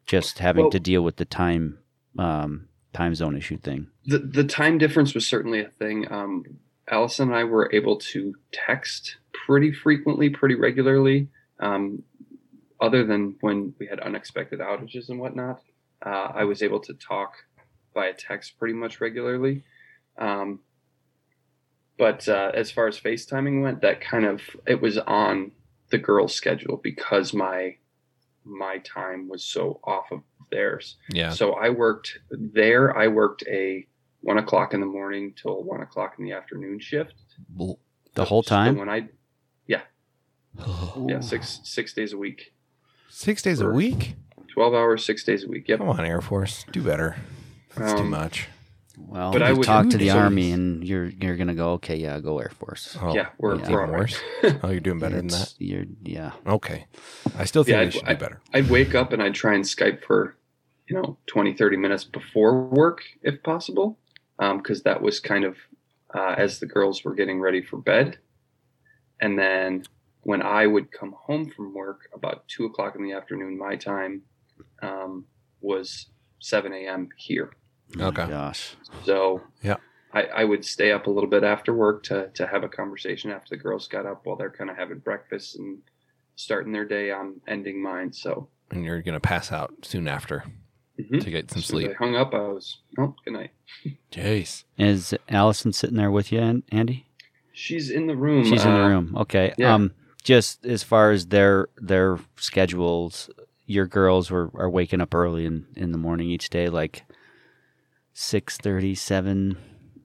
just 0.05 0.39
having 0.39 0.63
Well- 0.65 0.71
to 0.71 0.79
deal 0.79 1.03
with 1.03 1.17
the 1.17 1.25
time 1.25 1.77
um, 2.17 2.67
time 2.93 3.15
zone 3.15 3.37
issue 3.37 3.57
thing. 3.57 3.87
The 4.05 4.17
the 4.19 4.43
time 4.43 4.77
difference 4.77 5.13
was 5.13 5.25
certainly 5.25 5.61
a 5.61 5.69
thing. 5.69 6.11
Um, 6.11 6.43
Allison 6.89 7.29
and 7.29 7.37
I 7.37 7.45
were 7.45 7.69
able 7.71 7.95
to 7.97 8.35
text 8.51 9.15
pretty 9.45 9.71
frequently, 9.71 10.29
pretty 10.29 10.55
regularly. 10.55 11.29
Um, 11.59 12.03
other 12.81 13.05
than 13.05 13.37
when 13.41 13.73
we 13.79 13.87
had 13.87 13.99
unexpected 14.01 14.59
outages 14.59 15.07
and 15.09 15.19
whatnot, 15.19 15.61
uh, 16.05 16.31
I 16.33 16.43
was 16.43 16.61
able 16.61 16.79
to 16.81 16.93
talk 16.95 17.33
via 17.93 18.13
text 18.13 18.57
pretty 18.57 18.73
much 18.73 18.99
regularly. 18.99 19.63
Um, 20.17 20.59
but 21.97 22.27
uh, 22.27 22.51
as 22.53 22.71
far 22.71 22.87
as 22.87 22.99
FaceTiming 22.99 23.61
went, 23.61 23.81
that 23.81 24.01
kind 24.01 24.25
of 24.25 24.41
it 24.65 24.81
was 24.81 24.97
on 24.97 25.51
the 25.91 25.97
girls' 25.97 26.33
schedule 26.33 26.77
because 26.81 27.33
my 27.33 27.75
my 28.43 28.79
time 28.79 29.27
was 29.29 29.43
so 29.43 29.79
off 29.83 30.11
of 30.11 30.21
theirs. 30.51 30.97
Yeah. 31.09 31.29
So 31.29 31.53
I 31.53 31.69
worked 31.69 32.17
there. 32.31 32.97
I 32.97 33.07
worked 33.07 33.43
a 33.47 33.85
one 34.21 34.37
o'clock 34.37 34.73
in 34.73 34.79
the 34.79 34.85
morning 34.85 35.33
till 35.39 35.63
one 35.63 35.81
o'clock 35.81 36.15
in 36.17 36.25
the 36.25 36.31
afternoon 36.31 36.79
shift. 36.79 37.13
The 38.15 38.25
whole 38.25 38.43
So 38.43 38.49
time. 38.49 38.77
when 38.77 38.89
I 38.89 39.09
yeah 39.67 39.81
yeah, 41.07 41.19
six 41.19 41.59
six 41.63 41.93
days 41.93 42.13
a 42.13 42.17
week, 42.17 42.53
Six 43.09 43.41
days 43.43 43.61
a 43.61 43.69
week? 43.69 44.15
twelve 44.53 44.73
hours, 44.73 45.05
six 45.05 45.23
days 45.23 45.43
a 45.43 45.47
week. 45.47 45.67
Yep. 45.67 45.79
Come 45.79 45.89
on, 45.89 45.99
Air 46.03 46.21
Force. 46.21 46.65
Do 46.71 46.81
better. 46.81 47.17
That's 47.75 47.93
too 47.93 47.99
Um, 47.99 48.09
much. 48.09 48.47
Well, 49.07 49.31
But 49.31 49.43
I 49.43 49.49
you 49.49 49.57
would- 49.57 49.65
talk 49.65 49.89
to 49.89 49.97
the 49.97 50.09
So- 50.09 50.17
army, 50.19 50.51
and 50.51 50.83
you're 50.87 51.05
you're 51.05 51.35
gonna 51.37 51.53
go, 51.55 51.73
okay, 51.73 51.95
yeah, 51.95 52.19
go 52.19 52.39
Air 52.39 52.49
Force. 52.49 52.97
Oh, 53.01 53.13
yeah, 53.13 53.29
we're, 53.37 53.55
it's 53.55 53.69
we're 53.69 53.83
even 53.83 53.93
all 53.95 53.99
worse. 54.01 54.21
right. 54.43 54.59
Oh, 54.63 54.69
you're 54.69 54.79
doing 54.79 54.99
better 54.99 55.17
than 55.17 55.27
that? 55.27 55.53
You're 55.57 55.85
yeah. 56.03 56.31
Okay. 56.47 56.85
I 57.37 57.45
still 57.45 57.63
think 57.63 57.73
Yeah, 57.75 57.79
we 57.81 57.85
I'd- 57.87 57.91
should 57.97 58.05
do 58.07 58.15
better. 58.15 58.41
I'd 58.53 58.69
wake 58.69 58.95
up 58.95 59.11
and 59.13 59.21
I'd 59.21 59.33
try 59.35 59.53
and 59.55 59.63
Skype 59.63 60.03
for, 60.03 60.37
you 60.87 60.95
know, 60.95 61.17
20, 61.27 61.53
30 61.53 61.77
minutes 61.77 62.03
before 62.03 62.61
work 62.63 63.03
if 63.21 63.41
possible. 63.43 63.97
Because 64.39 64.81
that 64.83 65.01
was 65.03 65.19
kind 65.19 65.43
of 65.45 65.55
uh, 66.15 66.33
as 66.35 66.59
the 66.59 66.65
girls 66.65 67.03
were 67.03 67.13
getting 67.13 67.39
ready 67.39 67.61
for 67.61 67.77
bed. 67.77 68.17
And 69.19 69.37
then 69.37 69.83
when 70.23 70.41
I 70.41 70.65
would 70.65 70.91
come 70.91 71.13
home 71.15 71.51
from 71.51 71.73
work 71.75 72.09
about 72.13 72.47
two 72.47 72.65
o'clock 72.65 72.95
in 72.95 73.03
the 73.03 73.13
afternoon, 73.13 73.55
my 73.57 73.75
time 73.75 74.23
um, 74.81 75.25
was 75.61 76.07
7 76.39 76.73
a.m. 76.73 77.09
here. 77.17 77.51
Oh, 77.99 78.07
Okay. 78.07 78.27
Gosh. 78.27 78.75
So 79.05 79.41
Yeah. 79.61 79.77
I, 80.13 80.23
I 80.23 80.43
would 80.43 80.65
stay 80.65 80.91
up 80.91 81.07
a 81.07 81.09
little 81.09 81.29
bit 81.29 81.43
after 81.43 81.73
work 81.73 82.03
to 82.03 82.29
to 82.33 82.45
have 82.47 82.63
a 82.63 82.69
conversation 82.69 83.31
after 83.31 83.55
the 83.55 83.61
girls 83.61 83.87
got 83.87 84.05
up 84.05 84.25
while 84.25 84.35
they're 84.35 84.51
kind 84.51 84.69
of 84.69 84.75
having 84.77 84.99
breakfast 84.99 85.55
and 85.57 85.79
starting 86.35 86.73
their 86.73 86.85
day. 86.85 87.11
I'm 87.11 87.39
ending 87.47 87.81
mine. 87.81 88.11
So 88.13 88.49
And 88.71 88.83
you're 88.83 89.01
going 89.01 89.13
to 89.13 89.19
pass 89.21 89.51
out 89.51 89.73
soon 89.83 90.07
after 90.07 90.43
mhm. 90.99 91.23
to 91.23 91.31
get 91.31 91.49
some 91.51 91.61
soon 91.61 91.79
sleep. 91.79 91.91
I 91.91 91.93
hung 91.93 92.15
up. 92.15 92.33
I 92.33 92.39
was 92.39 92.79
oh 92.97 93.15
good 93.23 93.33
night. 93.33 93.51
Jeez. 94.11 94.63
Is 94.77 95.13
Allison 95.29 95.71
sitting 95.71 95.97
there 95.97 96.11
with 96.11 96.31
you, 96.31 96.39
An- 96.39 96.63
Andy? 96.71 97.05
She's 97.53 97.89
in 97.89 98.07
the 98.07 98.15
room. 98.15 98.43
She's 98.45 98.65
in 98.65 98.73
the 98.73 98.83
uh, 98.83 98.87
room. 98.89 99.13
Okay. 99.17 99.53
yeah. 99.57 99.73
Um, 99.75 99.93
just 100.23 100.65
as 100.65 100.83
far 100.83 101.11
as 101.11 101.27
their 101.27 101.69
their 101.77 102.19
schedules, 102.35 103.29
your 103.65 103.87
girls 103.87 104.29
were 104.29 104.51
are 104.55 104.69
waking 104.69 104.99
up 105.01 105.13
early 105.15 105.45
in 105.45 105.65
in 105.75 105.91
the 105.93 105.97
morning 105.97 106.29
each 106.29 106.49
day, 106.49 106.69
like 106.69 107.03
six 108.13 108.57
thirty, 108.57 108.95
seven. 108.95 109.57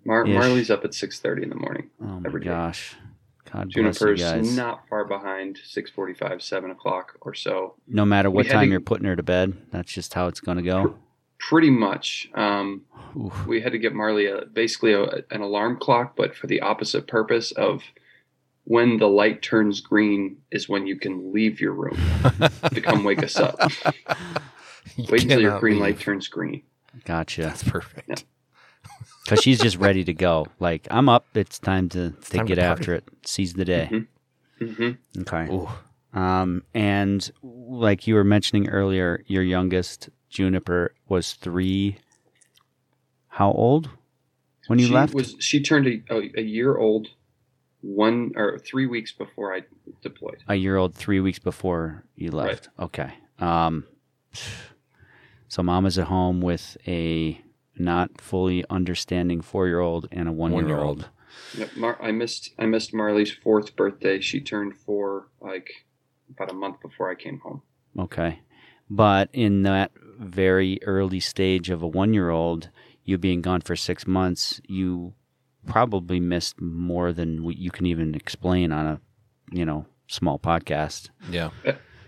Mar- 0.04 0.24
Marley's 0.24 0.70
up 0.70 0.84
at 0.84 0.94
six 0.94 1.18
thirty 1.20 1.42
in 1.42 1.48
the 1.50 1.56
morning. 1.56 1.90
Oh 2.00 2.20
my 2.20 2.22
Every 2.26 2.40
day. 2.40 2.46
gosh. 2.46 2.96
God 3.52 3.70
bless 3.72 3.76
you 3.76 3.82
Juniper's 3.82 4.20
guys. 4.20 4.56
not 4.56 4.88
far 4.88 5.04
behind, 5.04 5.58
six 5.64 5.90
forty-five, 5.90 6.42
seven 6.42 6.70
o'clock 6.70 7.16
or 7.20 7.34
so. 7.34 7.74
no 7.88 8.04
matter 8.04 8.30
what 8.30 8.44
we 8.46 8.50
time 8.50 8.66
to- 8.66 8.70
you're 8.72 8.80
putting 8.80 9.06
her 9.06 9.16
to 9.16 9.22
bed, 9.22 9.54
that's 9.70 9.92
just 9.92 10.14
how 10.14 10.26
it's 10.26 10.40
going 10.40 10.56
to 10.58 10.62
go. 10.64 10.96
Pretty 11.38 11.70
much. 11.70 12.30
Um, 12.34 12.82
we 13.46 13.60
had 13.60 13.72
to 13.72 13.78
get 13.78 13.92
Marley 13.94 14.26
a, 14.26 14.46
basically 14.46 14.94
a, 14.94 15.22
an 15.30 15.42
alarm 15.42 15.78
clock, 15.78 16.16
but 16.16 16.34
for 16.34 16.46
the 16.46 16.60
opposite 16.62 17.06
purpose 17.06 17.52
of 17.52 17.82
when 18.64 18.96
the 18.98 19.06
light 19.06 19.42
turns 19.42 19.80
green 19.80 20.38
is 20.50 20.68
when 20.68 20.86
you 20.86 20.96
can 20.98 21.32
leave 21.32 21.60
your 21.60 21.72
room 21.72 21.96
to 22.74 22.80
come 22.80 23.04
wake 23.04 23.22
us 23.22 23.36
up. 23.36 23.58
You 24.96 25.04
Wait 25.10 25.24
until 25.24 25.40
your 25.42 25.58
green 25.60 25.74
leave. 25.74 25.82
light 25.82 26.00
turns 26.00 26.26
green. 26.28 26.62
Gotcha. 27.04 27.42
That's 27.42 27.62
perfect. 27.64 28.08
Yeah. 28.08 28.14
Because 29.24 29.42
she's 29.42 29.58
just 29.58 29.76
ready 29.78 30.04
to 30.04 30.14
go. 30.14 30.46
Like 30.60 30.86
I'm 30.88 31.08
up. 31.08 31.26
It's 31.34 31.58
time 31.58 31.88
to, 31.88 32.10
to 32.12 32.36
time 32.36 32.46
get 32.46 32.58
party. 32.58 32.70
after 32.70 32.94
it. 32.94 33.04
Seize 33.24 33.54
the 33.54 33.64
day. 33.64 34.04
hmm 34.60 34.90
Okay. 35.18 35.48
Ooh. 35.52 35.68
Um, 36.16 36.62
and 36.72 37.28
like 37.42 38.06
you 38.06 38.14
were 38.14 38.22
mentioning 38.22 38.68
earlier, 38.68 39.24
your 39.26 39.42
youngest 39.42 40.10
Juniper 40.30 40.94
was 41.08 41.32
three. 41.34 41.98
How 43.26 43.50
old 43.50 43.90
when 44.68 44.78
you 44.78 44.86
she 44.86 44.94
left? 44.94 45.12
Was 45.12 45.34
she 45.40 45.60
turned 45.60 45.88
a, 45.88 46.02
a, 46.14 46.30
a 46.38 46.42
year 46.42 46.76
old, 46.76 47.08
one 47.80 48.30
or 48.36 48.58
three 48.60 48.86
weeks 48.86 49.10
before 49.12 49.52
I 49.52 49.62
deployed. 50.02 50.42
a 50.46 50.54
year 50.54 50.76
old, 50.76 50.94
three 50.94 51.18
weeks 51.20 51.40
before 51.40 52.04
you 52.14 52.30
left. 52.30 52.68
Okay. 52.78 53.12
Um, 53.40 53.84
so 55.48 55.62
mom 55.62 55.86
is 55.86 55.98
at 55.98 56.06
home 56.06 56.40
with 56.40 56.76
a 56.86 57.40
not 57.78 58.20
fully 58.20 58.64
understanding 58.70 59.40
four 59.40 59.66
year 59.66 59.80
old 59.80 60.08
and 60.10 60.28
a 60.28 60.32
one 60.32 60.52
year 60.52 60.60
One-year-old. 60.62 60.86
old. 61.02 61.08
Yep, 61.58 61.76
Mar- 61.76 62.02
I 62.02 62.12
missed 62.12 62.50
I 62.58 62.66
missed 62.66 62.94
Marley's 62.94 63.32
fourth 63.32 63.76
birthday. 63.76 64.20
She 64.20 64.40
turned 64.40 64.74
four 64.76 65.28
like 65.40 65.70
about 66.30 66.50
a 66.50 66.54
month 66.54 66.80
before 66.80 67.10
I 67.10 67.14
came 67.14 67.38
home. 67.40 67.62
Okay. 67.98 68.40
But 68.88 69.28
in 69.32 69.62
that 69.62 69.92
very 70.18 70.78
early 70.84 71.20
stage 71.20 71.70
of 71.70 71.82
a 71.82 71.86
one 71.88 72.14
year 72.14 72.30
old, 72.30 72.70
you 73.04 73.18
being 73.18 73.42
gone 73.42 73.60
for 73.60 73.76
six 73.76 74.06
months, 74.06 74.60
you 74.66 75.14
probably 75.66 76.20
missed 76.20 76.60
more 76.60 77.12
than 77.12 77.42
what 77.44 77.56
you 77.56 77.70
can 77.70 77.86
even 77.86 78.14
explain 78.14 78.72
on 78.72 78.86
a, 78.86 79.00
you 79.50 79.64
know, 79.64 79.86
small 80.08 80.38
podcast. 80.38 81.10
Yeah. 81.30 81.50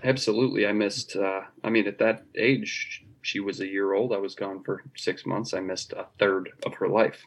Absolutely, 0.04 0.66
I 0.66 0.72
missed. 0.72 1.16
Uh, 1.16 1.40
I 1.64 1.70
mean, 1.70 1.86
at 1.88 1.98
that 1.98 2.24
age, 2.36 3.04
she 3.22 3.40
was 3.40 3.60
a 3.60 3.66
year 3.66 3.92
old. 3.92 4.12
I 4.12 4.18
was 4.18 4.34
gone 4.34 4.62
for 4.62 4.82
six 4.96 5.26
months. 5.26 5.54
I 5.54 5.60
missed 5.60 5.92
a 5.92 6.06
third 6.18 6.50
of 6.64 6.74
her 6.74 6.88
life. 6.88 7.24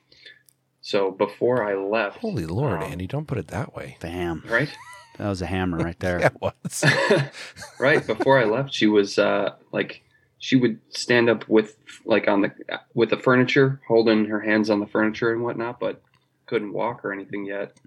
So 0.82 1.12
before 1.12 1.64
I 1.64 1.76
left, 1.76 2.18
Holy 2.18 2.46
Lord, 2.46 2.82
um, 2.82 2.92
Andy, 2.92 3.08
don't 3.08 3.28
put 3.28 3.38
it 3.38 3.48
that 3.50 3.76
way. 3.76 3.98
Bam. 4.00 4.44
right, 4.48 4.70
That 5.18 5.30
was 5.30 5.42
a 5.42 5.46
hammer 5.46 5.78
right 5.78 6.00
there. 6.00 6.20
Yeah, 6.20 6.28
it 6.36 6.42
was. 6.42 6.84
right 7.80 8.06
before 8.06 8.40
I 8.40 8.46
left, 8.46 8.74
she 8.74 8.88
was 8.88 9.20
uh, 9.20 9.52
like 9.72 10.04
she 10.40 10.56
would 10.56 10.80
stand 10.90 11.30
up 11.30 11.48
with 11.48 11.78
like 12.06 12.28
on 12.28 12.42
the 12.42 12.52
with 12.96 13.12
the 13.12 13.18
furniture, 13.18 13.80
holding 13.88 14.26
her 14.26 14.40
hands 14.40 14.70
on 14.70 14.80
the 14.80 14.88
furniture 14.88 15.32
and 15.32 15.44
whatnot, 15.44 15.80
but 15.80 16.02
couldn't 16.48 16.74
walk 16.74 17.06
or 17.06 17.14
anything 17.14 17.46
yet. 17.46 17.78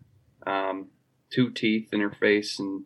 Um, 0.46 0.88
two 1.30 1.50
teeth 1.50 1.88
in 1.92 2.00
her 2.00 2.12
face, 2.12 2.60
and 2.60 2.84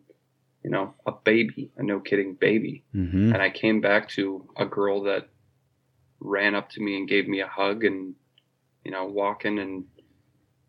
you 0.63 0.69
know, 0.69 0.93
a 1.05 1.11
baby, 1.11 1.71
a 1.77 1.83
no 1.83 1.99
kidding 1.99 2.35
baby. 2.35 2.83
hmm 2.91 3.31
And 3.33 3.41
I 3.41 3.49
came 3.49 3.81
back 3.81 4.09
to 4.09 4.47
a 4.57 4.65
girl 4.65 5.03
that 5.03 5.29
ran 6.19 6.55
up 6.55 6.69
to 6.71 6.81
me 6.81 6.97
and 6.97 7.07
gave 7.07 7.27
me 7.27 7.39
a 7.41 7.47
hug, 7.47 7.83
and 7.83 8.15
you 8.83 8.91
know, 8.91 9.05
walking 9.05 9.59
and 9.59 9.85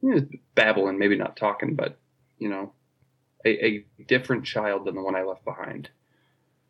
you 0.02 0.14
know, 0.14 0.26
babbling, 0.54 0.98
maybe 0.98 1.16
not 1.16 1.36
talking, 1.36 1.74
but 1.74 1.98
you 2.38 2.48
know, 2.48 2.72
a, 3.44 3.66
a 3.66 3.84
different 4.06 4.44
child 4.44 4.86
than 4.86 4.94
the 4.94 5.02
one 5.02 5.14
I 5.16 5.22
left 5.22 5.44
behind. 5.44 5.90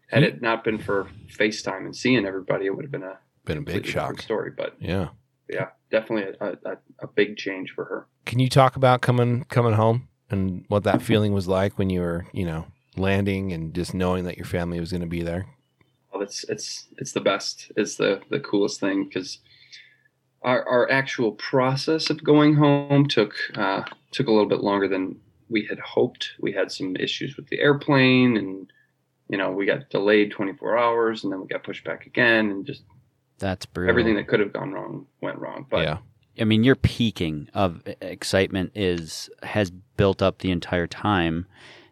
Had 0.08 0.24
it 0.24 0.42
not 0.42 0.64
been 0.64 0.78
for 0.78 1.06
FaceTime 1.28 1.84
and 1.84 1.94
seeing 1.94 2.26
everybody, 2.26 2.66
it 2.66 2.70
would 2.74 2.84
have 2.84 2.90
been 2.90 3.04
a 3.04 3.18
Been 3.44 3.58
a 3.58 3.62
big 3.62 3.86
shock. 3.86 4.20
story. 4.20 4.50
But 4.50 4.74
Yeah. 4.80 5.10
yeah, 5.48 5.68
definitely 5.90 6.34
a, 6.40 6.56
a, 6.68 6.78
a 7.00 7.06
big 7.06 7.36
change 7.36 7.70
for 7.70 7.84
her. 7.84 8.08
Can 8.26 8.40
you 8.40 8.48
talk 8.48 8.74
about 8.74 9.02
coming 9.02 9.44
coming 9.44 9.74
home 9.74 10.08
and 10.28 10.64
what 10.68 10.82
that 10.82 11.00
feeling 11.02 11.32
was 11.32 11.46
like 11.46 11.78
when 11.78 11.90
you 11.90 12.00
were, 12.00 12.26
you 12.32 12.44
know, 12.44 12.66
landing 12.96 13.52
and 13.52 13.74
just 13.74 13.94
knowing 13.94 14.24
that 14.24 14.36
your 14.36 14.46
family 14.46 14.80
was 14.80 14.90
going 14.90 15.02
to 15.02 15.06
be 15.06 15.22
there? 15.22 15.46
Well, 16.12 16.22
it's 16.22 16.44
it's 16.44 16.86
it's 16.98 17.12
the 17.12 17.20
best. 17.20 17.70
It's 17.76 17.96
the 17.96 18.20
the 18.30 18.40
coolest 18.40 18.80
thing 18.80 19.04
because 19.04 19.38
our 20.42 20.66
our 20.66 20.90
actual 20.90 21.32
process 21.32 22.10
of 22.10 22.24
going 22.24 22.54
home 22.54 23.06
took 23.06 23.34
uh, 23.54 23.82
took 24.10 24.26
a 24.26 24.32
little 24.32 24.48
bit 24.48 24.60
longer 24.60 24.88
than 24.88 25.20
we 25.48 25.66
had 25.66 25.78
hoped. 25.78 26.32
We 26.40 26.52
had 26.52 26.72
some 26.72 26.96
issues 26.96 27.36
with 27.36 27.48
the 27.48 27.60
airplane, 27.60 28.36
and 28.36 28.72
you 29.28 29.38
know 29.38 29.50
we 29.50 29.66
got 29.66 29.90
delayed 29.90 30.32
24 30.32 30.78
hours, 30.78 31.24
and 31.24 31.32
then 31.32 31.40
we 31.40 31.46
got 31.46 31.62
pushed 31.62 31.84
back 31.84 32.06
again, 32.06 32.50
and 32.50 32.66
just 32.66 32.82
That's 33.38 33.66
brutal. 33.66 33.90
everything 33.90 34.16
that 34.16 34.28
could 34.28 34.40
have 34.40 34.52
gone 34.52 34.72
wrong 34.72 35.06
went 35.20 35.38
wrong. 35.38 35.66
But 35.68 35.84
yeah. 35.84 35.98
I 36.38 36.44
mean, 36.44 36.64
your 36.64 36.76
peaking 36.76 37.48
of 37.52 37.82
excitement 38.00 38.72
is 38.74 39.28
has 39.42 39.70
built 39.70 40.22
up 40.22 40.38
the 40.38 40.50
entire 40.50 40.86
time. 40.86 41.46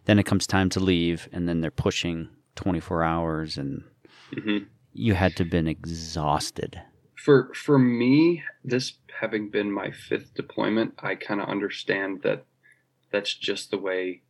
Then 0.08 0.18
it 0.18 0.24
comes 0.24 0.46
time 0.46 0.70
to 0.70 0.80
leave, 0.80 1.28
and 1.32 1.46
then 1.46 1.60
they're 1.60 1.70
pushing 1.70 2.30
24 2.56 3.04
hours, 3.04 3.58
and 3.58 3.84
mhm. 4.32 4.64
you 4.94 5.12
had 5.12 5.36
to 5.36 5.42
have 5.44 5.50
been 5.50 5.68
exhausted. 5.68 6.80
for 7.14 7.52
for 7.52 7.78
me, 7.78 8.42
this 8.64 8.94
having 9.20 9.50
been 9.50 9.70
my 9.70 9.90
fifth 9.90 10.32
deployment, 10.34 10.94
I 10.98 11.14
kind 11.14 11.40
of 11.42 11.48
understand 11.48 12.22
that 12.22 12.46
that's 13.12 13.34
just 13.34 13.70
the 13.70 13.76
way 13.76 14.22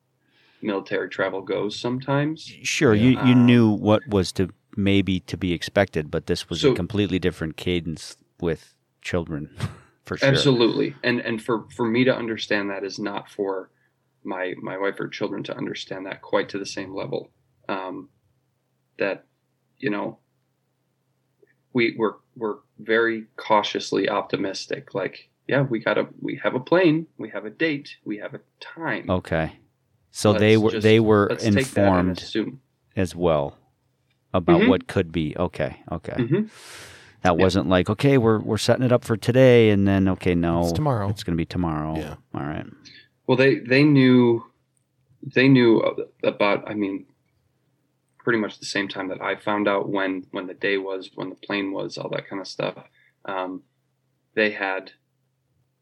military 0.63 1.09
travel 1.09 1.43
goes 1.43 1.79
sometimes. 1.79 2.43
Sure, 2.65 2.95
Yeah. 2.95 3.03
you 3.05 3.11
you 3.11 3.35
Um, 3.35 3.47
knew 3.47 3.71
what 3.71 4.03
was 4.09 4.33
to 4.33 4.49
maybe 4.77 5.21
to 5.21 5.37
be 5.37 5.53
expected, 5.53 6.11
but 6.11 6.27
this 6.27 6.49
was 6.51 6.65
a 6.65 6.75
completely 6.75 7.21
different 7.21 7.57
cadence 7.57 8.17
with 8.41 8.75
children, 9.01 9.51
for 10.05 10.17
sure. 10.17 10.29
Absolutely, 10.29 10.97
and 11.05 11.21
and 11.21 11.41
for 11.41 11.67
for 11.77 11.87
me 11.87 12.03
to 12.03 12.13
understand 12.17 12.69
that 12.71 12.83
is 12.83 12.99
not 12.99 13.31
for 13.31 13.71
my 14.25 14.55
my 14.63 14.77
wife 14.79 14.99
or 15.01 15.09
children 15.09 15.43
to 15.45 15.57
understand 15.57 16.07
that 16.07 16.23
quite 16.23 16.49
to 16.51 16.59
the 16.59 16.67
same 16.67 16.95
level. 16.95 17.31
Um, 17.69 18.09
that 18.99 19.25
you 19.79 19.91
know, 19.91 20.19
we 21.73 21.95
we're 21.97 22.15
we're 22.37 22.57
very 22.79 23.27
cautiously 23.37 24.09
optimistic. 24.09 24.95
Like, 24.95 25.29
yeah, 25.47 25.63
we 25.63 25.79
got 25.81 25.99
a 25.99 26.09
we 26.21 26.41
have 26.43 26.55
a 26.55 26.61
plane, 26.61 27.07
we 27.17 27.29
have 27.31 27.45
a 27.45 27.51
date, 27.51 27.97
we 28.05 28.19
have 28.19 28.35
a 28.35 28.41
time. 28.61 29.09
Okay, 29.11 29.53
so 30.11 30.33
they 30.33 30.57
Let's 30.57 30.63
were 30.65 30.71
just- 30.73 30.83
they 30.83 31.01
were 31.01 31.27
Let's 31.31 31.45
take 31.45 31.67
that 31.69 31.89
and 31.93 32.09
informed 32.11 32.59
as 32.97 33.15
well 33.15 33.57
about 34.35 34.63
Mhm. 34.63 34.69
what 34.69 34.87
could 34.89 35.13
be. 35.13 35.37
Okay, 35.37 35.81
okay. 35.93 36.13
Mhm. 36.15 36.51
That 37.23 37.37
Yeah. 37.37 37.43
wasn't 37.43 37.69
like 37.69 37.89
okay, 37.91 38.19
we're 38.19 38.39
we're 38.41 38.59
setting 38.59 38.85
it 38.85 38.93
up 38.93 39.05
for 39.05 39.17
today, 39.17 39.71
and 39.71 39.87
then 39.87 40.09
okay, 40.09 40.35
no, 40.35 40.63
It's 40.63 40.73
tomorrow. 40.73 41.09
It's 41.09 41.23
going 41.25 41.35
to 41.37 41.41
be 41.41 41.47
tomorrow. 41.47 41.97
Yeah. 41.97 42.15
All 42.35 42.43
right. 42.45 42.67
Well, 43.29 43.37
they 43.37 43.57
they 43.61 43.85
knew 43.85 44.45
they 45.23 45.49
knew 45.49 45.81
about. 46.25 46.69
I 46.69 46.75
mean, 46.75 47.05
pretty 48.19 48.39
much 48.39 48.59
the 48.59 48.67
same 48.67 48.89
time 48.89 49.09
that 49.09 49.21
I 49.21 49.37
found 49.37 49.69
out 49.69 49.89
when 49.91 50.27
when 50.33 50.47
the 50.47 50.55
day 50.55 50.79
was, 50.79 51.11
when 51.15 51.29
the 51.29 51.37
plane 51.37 51.71
was, 51.73 51.99
all 51.99 52.09
that 52.11 52.27
kind 52.27 52.41
of 52.41 52.49
stuff. 52.49 52.77
Um, 53.27 53.63
they 54.35 54.51
had 54.51 54.93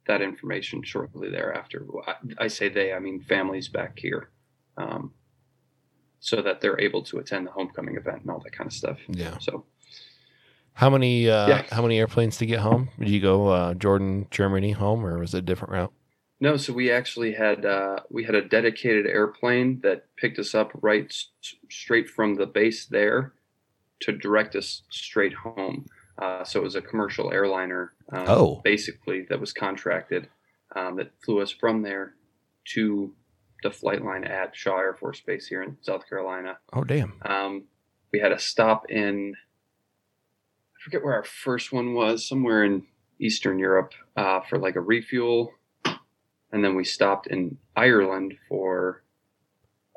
that 0.08 0.22
information 0.22 0.82
shortly 0.82 1.30
thereafter. 1.30 1.86
I, 2.06 2.14
I 2.44 2.48
say 2.48 2.68
they, 2.68 2.92
I 2.92 2.98
mean 2.98 3.20
families 3.20 3.68
back 3.68 3.98
here, 3.98 4.30
um, 4.76 5.12
so 6.18 6.42
that 6.42 6.60
they're 6.60 6.80
able 6.80 7.02
to 7.04 7.18
attend 7.18 7.46
the 7.46 7.52
homecoming 7.52 7.96
event 7.96 8.22
and 8.22 8.30
all 8.30 8.40
that 8.40 8.52
kind 8.52 8.66
of 8.66 8.74
stuff. 8.74 8.98
Yeah. 9.08 9.38
So 9.38 9.64
How 10.72 10.90
many 10.90 11.30
uh 11.30 11.48
Yeah. 11.48 11.62
how 11.70 11.82
many 11.82 11.98
airplanes 11.98 12.38
to 12.38 12.46
get 12.46 12.58
home? 12.60 12.88
Did 12.98 13.08
you 13.10 13.20
go 13.20 13.48
uh 13.48 13.74
Jordan, 13.74 14.26
Germany 14.32 14.72
home 14.72 15.06
or 15.06 15.18
was 15.18 15.32
it 15.34 15.38
a 15.38 15.42
different 15.42 15.72
route? 15.72 15.92
No, 16.38 16.56
so 16.58 16.72
we 16.72 16.90
actually 16.90 17.32
had 17.32 17.64
uh, 17.64 18.00
we 18.10 18.24
had 18.24 18.34
a 18.34 18.42
dedicated 18.46 19.06
airplane 19.06 19.80
that 19.82 20.04
picked 20.16 20.38
us 20.38 20.54
up 20.54 20.70
right 20.82 21.06
s- 21.06 21.28
straight 21.70 22.08
from 22.10 22.34
the 22.34 22.46
base 22.46 22.84
there 22.86 23.32
to 24.00 24.12
direct 24.12 24.54
us 24.54 24.82
straight 24.90 25.32
home. 25.32 25.86
Uh, 26.18 26.44
so 26.44 26.60
it 26.60 26.62
was 26.62 26.74
a 26.74 26.82
commercial 26.82 27.32
airliner, 27.32 27.92
um, 28.12 28.24
Oh. 28.28 28.60
basically 28.64 29.22
that 29.28 29.40
was 29.40 29.52
contracted. 29.52 30.28
um, 30.74 30.96
that 30.96 31.12
flew 31.24 31.40
us 31.40 31.50
from 31.52 31.80
there 31.82 32.14
to 32.64 33.14
the 33.62 33.70
flight 33.70 34.02
line 34.04 34.24
at 34.24 34.54
Shaw 34.54 34.78
Air 34.78 34.94
Force 34.94 35.20
Base 35.20 35.46
here 35.46 35.62
in 35.62 35.76
South 35.80 36.06
Carolina. 36.08 36.58
Oh, 36.72 36.82
damn. 36.84 37.14
Um, 37.24 37.64
we 38.12 38.18
had 38.18 38.32
a 38.32 38.38
stop 38.38 38.90
in, 38.90 39.34
I 39.36 40.76
forget 40.84 41.02
where 41.04 41.14
our 41.14 41.24
first 41.24 41.72
one 41.72 41.94
was, 41.94 42.28
somewhere 42.28 42.64
in 42.64 42.82
Eastern 43.20 43.58
Europe 43.58 43.92
uh, 44.16 44.40
for 44.40 44.58
like 44.58 44.76
a 44.76 44.80
refuel. 44.80 45.52
And 46.52 46.64
then 46.64 46.74
we 46.74 46.84
stopped 46.84 47.26
in 47.26 47.58
Ireland 47.74 48.34
for 48.48 49.02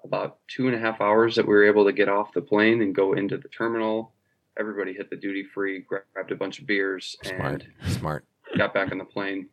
about 0.03 0.37
two 0.47 0.67
and 0.67 0.75
a 0.75 0.79
half 0.79 1.01
hours 1.01 1.35
that 1.35 1.45
we 1.47 1.53
were 1.53 1.65
able 1.65 1.85
to 1.85 1.91
get 1.93 2.09
off 2.09 2.33
the 2.33 2.41
plane 2.41 2.81
and 2.81 2.95
go 2.95 3.13
into 3.13 3.37
the 3.37 3.47
terminal. 3.49 4.13
Everybody 4.57 4.93
hit 4.93 5.09
the 5.09 5.15
duty 5.15 5.43
free, 5.53 5.79
grabbed 5.81 6.31
a 6.31 6.35
bunch 6.35 6.59
of 6.59 6.67
beers, 6.67 7.15
Smart. 7.23 7.65
and 7.81 7.91
Smart. 7.93 8.25
got 8.57 8.73
back 8.73 8.91
on 8.91 8.97
the 8.97 9.05
plane. 9.05 9.47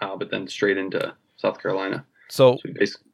Uh, 0.00 0.16
but 0.16 0.30
then 0.30 0.48
straight 0.48 0.76
into 0.76 1.14
South 1.36 1.60
Carolina. 1.62 2.04
So, 2.28 2.58
So 2.64 2.72
basically, 2.74 3.10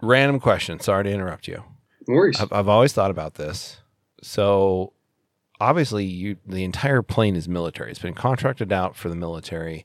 random 0.00 0.38
question. 0.38 0.78
Sorry 0.80 1.04
to 1.04 1.10
interrupt 1.10 1.48
you. 1.48 1.64
no 2.06 2.14
worries. 2.14 2.40
I've, 2.40 2.52
I've 2.52 2.68
always 2.68 2.92
thought 2.92 3.10
about 3.10 3.34
this. 3.34 3.78
So, 4.22 4.92
obviously, 5.60 6.04
you 6.04 6.36
the 6.46 6.62
entire 6.64 7.02
plane 7.02 7.34
is 7.36 7.48
military. 7.48 7.90
It's 7.90 7.98
been 7.98 8.14
contracted 8.14 8.72
out 8.72 8.94
for 8.96 9.08
the 9.08 9.16
military. 9.16 9.84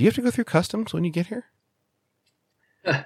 Do 0.00 0.04
you 0.04 0.08
have 0.08 0.14
to 0.14 0.22
go 0.22 0.30
through 0.30 0.44
customs 0.44 0.94
when 0.94 1.04
you 1.04 1.10
get 1.10 1.26
here? 1.26 1.44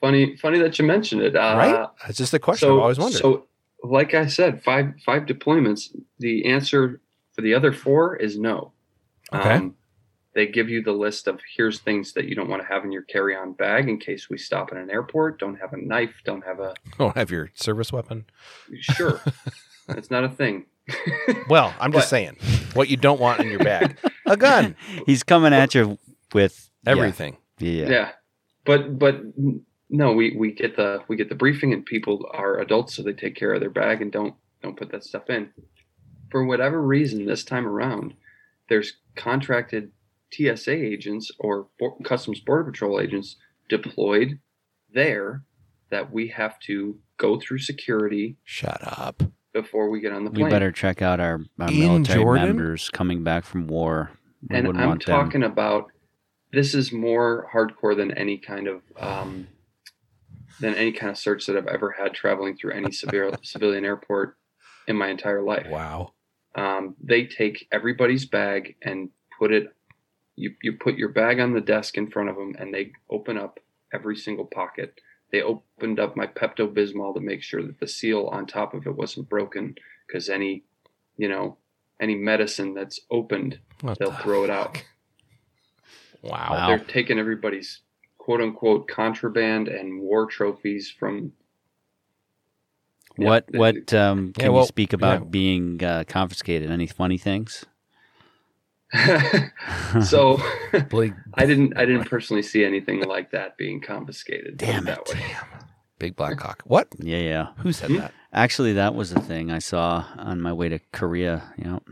funny, 0.00 0.36
funny 0.36 0.60
that 0.60 0.78
you 0.78 0.84
mentioned 0.84 1.20
it. 1.20 1.34
Uh, 1.34 1.56
right? 1.58 1.88
That's 2.06 2.16
just 2.16 2.32
a 2.32 2.38
question 2.38 2.68
I've 2.70 2.78
always 2.78 2.96
wondered. 2.96 3.18
So, 3.18 3.46
like 3.82 4.14
I 4.14 4.26
said, 4.28 4.62
five 4.62 4.92
five 5.04 5.24
deployments. 5.24 5.88
The 6.20 6.46
answer 6.46 7.00
for 7.32 7.40
the 7.42 7.54
other 7.54 7.72
four 7.72 8.14
is 8.14 8.38
no. 8.38 8.70
Um, 9.32 9.40
Okay. 9.40 9.70
they 10.36 10.46
give 10.46 10.68
you 10.68 10.80
the 10.80 10.92
list 10.92 11.26
of 11.26 11.40
here's 11.56 11.80
things 11.80 12.12
that 12.12 12.26
you 12.26 12.36
don't 12.36 12.48
want 12.48 12.62
to 12.62 12.68
have 12.68 12.84
in 12.84 12.92
your 12.92 13.02
carry-on 13.02 13.54
bag 13.54 13.88
in 13.88 13.98
case 13.98 14.30
we 14.30 14.38
stop 14.38 14.70
in 14.70 14.78
an 14.78 14.90
airport. 14.90 15.40
Don't 15.40 15.56
have 15.56 15.72
a 15.72 15.76
knife. 15.76 16.14
Don't 16.24 16.44
have 16.44 16.60
a 16.60 16.72
don't 16.98 17.16
have 17.16 17.32
your 17.32 17.50
service 17.54 17.92
weapon. 17.92 18.26
sure. 18.78 19.20
it's 19.88 20.08
not 20.12 20.22
a 20.22 20.28
thing. 20.28 20.66
Well, 21.48 21.74
I'm 21.80 21.90
just 21.90 22.04
But- 22.04 22.10
saying 22.10 22.36
what 22.74 22.88
you 22.88 22.96
don't 22.96 23.18
want 23.20 23.40
in 23.40 23.48
your 23.48 23.58
bag: 23.58 23.98
a 24.24 24.36
gun, 24.36 24.76
He's 25.04 25.24
coming 25.24 25.52
at 25.52 25.74
you 25.74 25.98
with 26.34 26.70
everything. 26.86 27.36
Yeah. 27.58 27.88
yeah. 27.90 28.10
But 28.64 28.98
but 28.98 29.22
no, 29.90 30.12
we 30.12 30.36
we 30.36 30.52
get 30.52 30.76
the 30.76 31.02
we 31.08 31.16
get 31.16 31.28
the 31.28 31.34
briefing 31.34 31.72
and 31.72 31.84
people 31.84 32.28
are 32.32 32.58
adults, 32.60 32.94
so 32.94 33.02
they 33.02 33.12
take 33.12 33.34
care 33.36 33.52
of 33.54 33.60
their 33.60 33.70
bag 33.70 34.02
and 34.02 34.12
don't 34.12 34.34
don't 34.62 34.76
put 34.76 34.90
that 34.92 35.04
stuff 35.04 35.28
in. 35.30 35.50
For 36.30 36.44
whatever 36.44 36.82
reason, 36.82 37.24
this 37.24 37.42
time 37.44 37.66
around, 37.66 38.14
there's 38.68 38.94
contracted 39.16 39.92
TSA 40.32 40.72
agents 40.72 41.30
or 41.38 41.68
Bo- 41.80 41.98
Customs 42.04 42.40
Border 42.40 42.70
Patrol 42.70 43.00
agents 43.00 43.36
deployed 43.70 44.38
there 44.92 45.42
that 45.90 46.12
we 46.12 46.28
have 46.28 46.58
to 46.60 46.98
go 47.16 47.40
through 47.40 47.58
security 47.60 48.36
Shut 48.44 48.78
up. 48.82 49.22
before 49.54 49.88
we 49.88 50.00
get 50.00 50.12
on 50.12 50.24
the 50.24 50.30
plane, 50.30 50.44
We 50.44 50.50
better 50.50 50.70
check 50.70 51.00
out 51.00 51.18
our, 51.18 51.40
our 51.58 51.70
military 51.70 52.22
Jordan? 52.22 52.44
members 52.48 52.90
coming 52.90 53.24
back 53.24 53.44
from 53.46 53.66
war. 53.68 54.10
We 54.50 54.56
and 54.56 54.68
I'm 54.68 54.86
want 54.86 55.06
them. 55.06 55.16
talking 55.18 55.42
about 55.44 55.90
this 56.52 56.74
is 56.74 56.92
more 56.92 57.48
hardcore 57.52 57.96
than 57.96 58.12
any 58.12 58.38
kind 58.38 58.68
of 58.68 58.82
um, 58.96 59.48
than 60.60 60.74
any 60.74 60.92
kind 60.92 61.10
of 61.10 61.18
search 61.18 61.46
that 61.46 61.56
I've 61.56 61.66
ever 61.66 61.92
had 61.92 62.14
traveling 62.14 62.56
through 62.56 62.72
any 62.72 62.92
civil, 62.92 63.34
civilian 63.42 63.84
airport 63.84 64.36
in 64.86 64.96
my 64.96 65.08
entire 65.08 65.42
life. 65.42 65.66
Wow. 65.68 66.12
Um, 66.54 66.96
they 67.02 67.26
take 67.26 67.68
everybody's 67.70 68.24
bag 68.24 68.76
and 68.82 69.10
put 69.38 69.52
it. 69.52 69.74
You 70.36 70.54
you 70.62 70.74
put 70.74 70.96
your 70.96 71.10
bag 71.10 71.40
on 71.40 71.52
the 71.52 71.60
desk 71.60 71.96
in 71.96 72.10
front 72.10 72.30
of 72.30 72.36
them, 72.36 72.54
and 72.58 72.72
they 72.72 72.92
open 73.10 73.36
up 73.36 73.60
every 73.92 74.16
single 74.16 74.46
pocket. 74.46 75.00
They 75.30 75.42
opened 75.42 76.00
up 76.00 76.16
my 76.16 76.26
Pepto 76.26 76.72
Bismol 76.72 77.14
to 77.14 77.20
make 77.20 77.42
sure 77.42 77.62
that 77.62 77.80
the 77.80 77.88
seal 77.88 78.28
on 78.32 78.46
top 78.46 78.72
of 78.72 78.86
it 78.86 78.96
wasn't 78.96 79.28
broken, 79.28 79.74
because 80.06 80.30
any, 80.30 80.64
you 81.18 81.28
know, 81.28 81.58
any 82.00 82.14
medicine 82.14 82.72
that's 82.72 83.00
opened 83.10 83.58
What 83.82 83.98
they'll 83.98 84.10
the 84.10 84.16
throw 84.18 84.44
it 84.44 84.50
out. 84.50 84.82
Fuck? 86.28 86.38
Wow. 86.50 86.56
Wow. 86.56 86.66
They're 86.68 86.78
taking 86.86 87.18
everybody's 87.18 87.80
quote 88.18 88.40
unquote 88.40 88.88
contraband 88.88 89.68
and 89.68 90.00
war 90.00 90.26
trophies 90.26 90.90
from. 90.90 91.32
What 93.16 93.46
Yeah. 93.52 93.58
what 93.58 93.94
um, 93.94 94.32
Yeah, 94.36 94.44
can 94.44 94.52
well, 94.52 94.62
you 94.62 94.68
speak 94.68 94.92
about 94.92 95.20
yeah. 95.20 95.26
being 95.28 95.82
uh, 95.82 96.04
confiscated? 96.06 96.70
Any 96.70 96.86
funny 96.86 97.18
things? 97.18 97.64
so 100.02 100.38
I 100.72 101.44
didn't 101.46 101.76
I 101.76 101.84
didn't 101.84 102.04
personally 102.04 102.42
see 102.42 102.64
anything 102.64 103.02
like 103.02 103.32
that 103.32 103.56
being 103.56 103.80
confiscated. 103.80 104.58
put 104.58 104.66
Damn 104.66 104.84
that 104.84 105.00
it. 105.00 105.14
way. 105.14 105.22
Big 105.98 106.16
Black 106.16 106.38
Cock. 106.38 106.62
What? 106.64 106.88
yeah, 106.98 107.18
yeah. 107.18 107.46
Who 107.58 107.72
said 107.72 107.90
Hmm? 107.90 107.96
that? 107.98 108.12
Actually, 108.32 108.74
that 108.74 108.94
was 108.94 109.12
the 109.12 109.20
thing 109.20 109.50
I 109.50 109.58
saw 109.58 110.04
on 110.16 110.40
my 110.40 110.52
way 110.52 110.68
to 110.68 110.78
Korea. 110.92 111.52
You 111.58 111.64
know, 111.64 111.82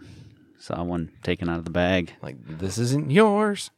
saw 0.59 0.83
one 0.85 1.11
taken 1.23 1.49
out 1.49 1.59
of 1.59 1.65
the 1.65 1.71
bag. 1.73 2.15
Like 2.23 2.37
this 2.47 2.79
isn't 2.79 3.11
yours. 3.11 3.71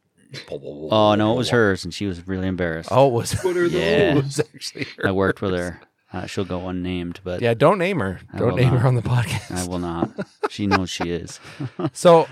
Oh 0.61 1.15
no, 1.15 1.33
it 1.33 1.37
was 1.37 1.49
hers, 1.49 1.83
and 1.83 1.93
she 1.93 2.05
was 2.05 2.27
really 2.27 2.47
embarrassed. 2.47 2.89
Oh, 2.91 3.07
it 3.07 3.13
was. 3.13 3.31
What 3.43 3.57
are 3.57 3.65
Yeah. 3.67 4.15
It 4.15 4.23
was 4.23 4.39
actually 4.39 4.85
her. 4.97 5.07
I 5.07 5.11
worked 5.11 5.41
with 5.41 5.53
her. 5.53 5.81
Uh, 6.11 6.25
she'll 6.25 6.45
go 6.45 6.67
unnamed, 6.67 7.19
but 7.23 7.41
Yeah, 7.41 7.53
don't 7.53 7.77
name 7.77 7.99
her. 7.99 8.19
I 8.33 8.39
Don't 8.39 8.49
will 8.49 8.55
name 8.57 8.71
not. 8.71 8.81
her 8.81 8.87
on 8.87 8.95
the 8.95 9.01
podcast. 9.03 9.51
I 9.51 9.67
will 9.67 9.79
not. 9.79 10.09
She 10.49 10.65
knows 10.65 10.89
she 10.89 11.11
is. 11.11 11.39
So, 11.93 12.27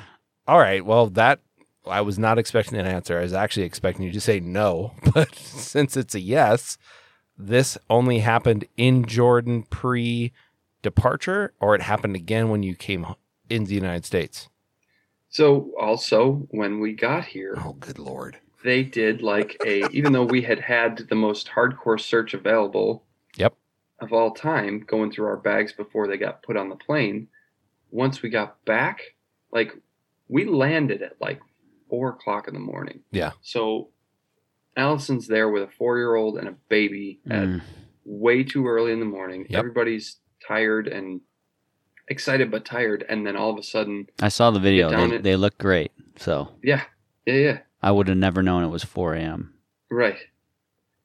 all 0.48 0.58
right. 0.58 0.84
Well, 0.84 1.06
that 1.12 1.40
I 1.86 2.02
was 2.02 2.18
not 2.18 2.40
expecting 2.40 2.80
an 2.80 2.88
answer. 2.88 3.20
I 3.20 3.22
was 3.22 3.32
actually 3.34 3.68
expecting 3.68 4.06
you 4.06 4.12
to 4.12 4.20
say 4.20 4.40
no, 4.40 4.94
but 5.14 5.36
since 5.36 5.96
it's 5.96 6.16
a 6.16 6.20
yes, 6.20 6.80
this 7.38 7.78
only 7.92 8.18
happened 8.20 8.66
in 8.76 9.06
Jordan 9.06 9.62
pre 9.70 10.34
departure, 10.82 11.54
or 11.60 11.76
it 11.76 11.82
happened 11.84 12.16
again 12.16 12.50
when 12.50 12.64
you 12.64 12.74
came 12.76 13.06
h- 13.08 13.16
in 13.50 13.66
the 13.66 13.76
United 13.76 14.04
States. 14.06 14.50
So 15.30 15.72
also 15.80 16.48
when 16.52 16.80
we 16.80 16.94
got 16.94 17.26
here, 17.26 17.56
Oh, 17.58 17.74
good 17.74 18.00
lord! 18.00 18.38
they 18.64 18.84
did 18.84 19.22
like 19.22 19.60
a 19.64 19.84
even 19.90 20.12
though 20.12 20.26
we 20.26 20.42
had 20.42 20.60
had 20.60 20.98
the 21.10 21.16
most 21.16 21.48
hardcore 21.50 22.00
search 22.00 22.34
available 22.34 23.04
Yep. 23.38 23.54
of 24.00 24.14
all 24.14 24.32
time 24.32 24.80
going 24.80 25.12
through 25.12 25.28
our 25.28 25.38
bags 25.38 25.72
before 25.74 26.08
they 26.08 26.18
got 26.18 26.42
put 26.44 26.58
on 26.58 26.70
the 26.70 26.76
plane 26.76 27.28
once 27.92 28.22
we 28.22 28.30
got 28.30 28.64
back 28.66 29.02
like 29.52 29.74
we 30.28 30.44
landed 30.46 31.02
at 31.04 31.22
like 31.22 31.40
four 31.90 32.10
o'clock 32.10 32.48
in 32.48 32.54
the 32.56 32.60
morning 32.60 33.02
Yeah. 33.12 33.32
so 33.42 33.90
allison's 34.76 35.28
there 35.28 35.50
with 35.50 35.64
a 35.64 35.72
four-year-old 35.78 36.38
and 36.38 36.48
a 36.48 36.56
baby 36.68 37.20
at 37.30 37.48
Mm. 37.48 37.62
way 38.06 38.44
too 38.44 38.68
early 38.68 38.92
in 38.92 39.00
the 39.00 39.06
morning 39.06 39.46
Yep. 39.50 39.60
everybody's 39.60 40.20
tired 40.46 40.88
and 40.88 41.22
excited 42.08 42.50
but 42.52 42.64
tired 42.66 43.06
and 43.10 43.26
then 43.28 43.36
all 43.36 43.50
of 43.52 43.58
a 43.58 43.64
sudden 43.64 44.08
I 44.22 44.30
saw 44.30 44.52
the 44.52 44.60
video. 44.60 44.90
down 44.90 45.10
They, 45.10 45.16
it. 45.18 45.24
they 45.24 45.36
look 45.36 45.58
great. 45.58 45.92
So 46.18 46.50
yeah 46.64 46.84
yeah 47.26 47.34
yeah 47.36 47.58
I 47.82 47.92
would 47.92 48.08
have 48.08 48.18
never 48.18 48.42
known 48.42 48.64
it 48.64 48.68
was 48.70 48.84
4 48.84 49.14
a.m. 49.16 49.54
Right. 49.92 50.18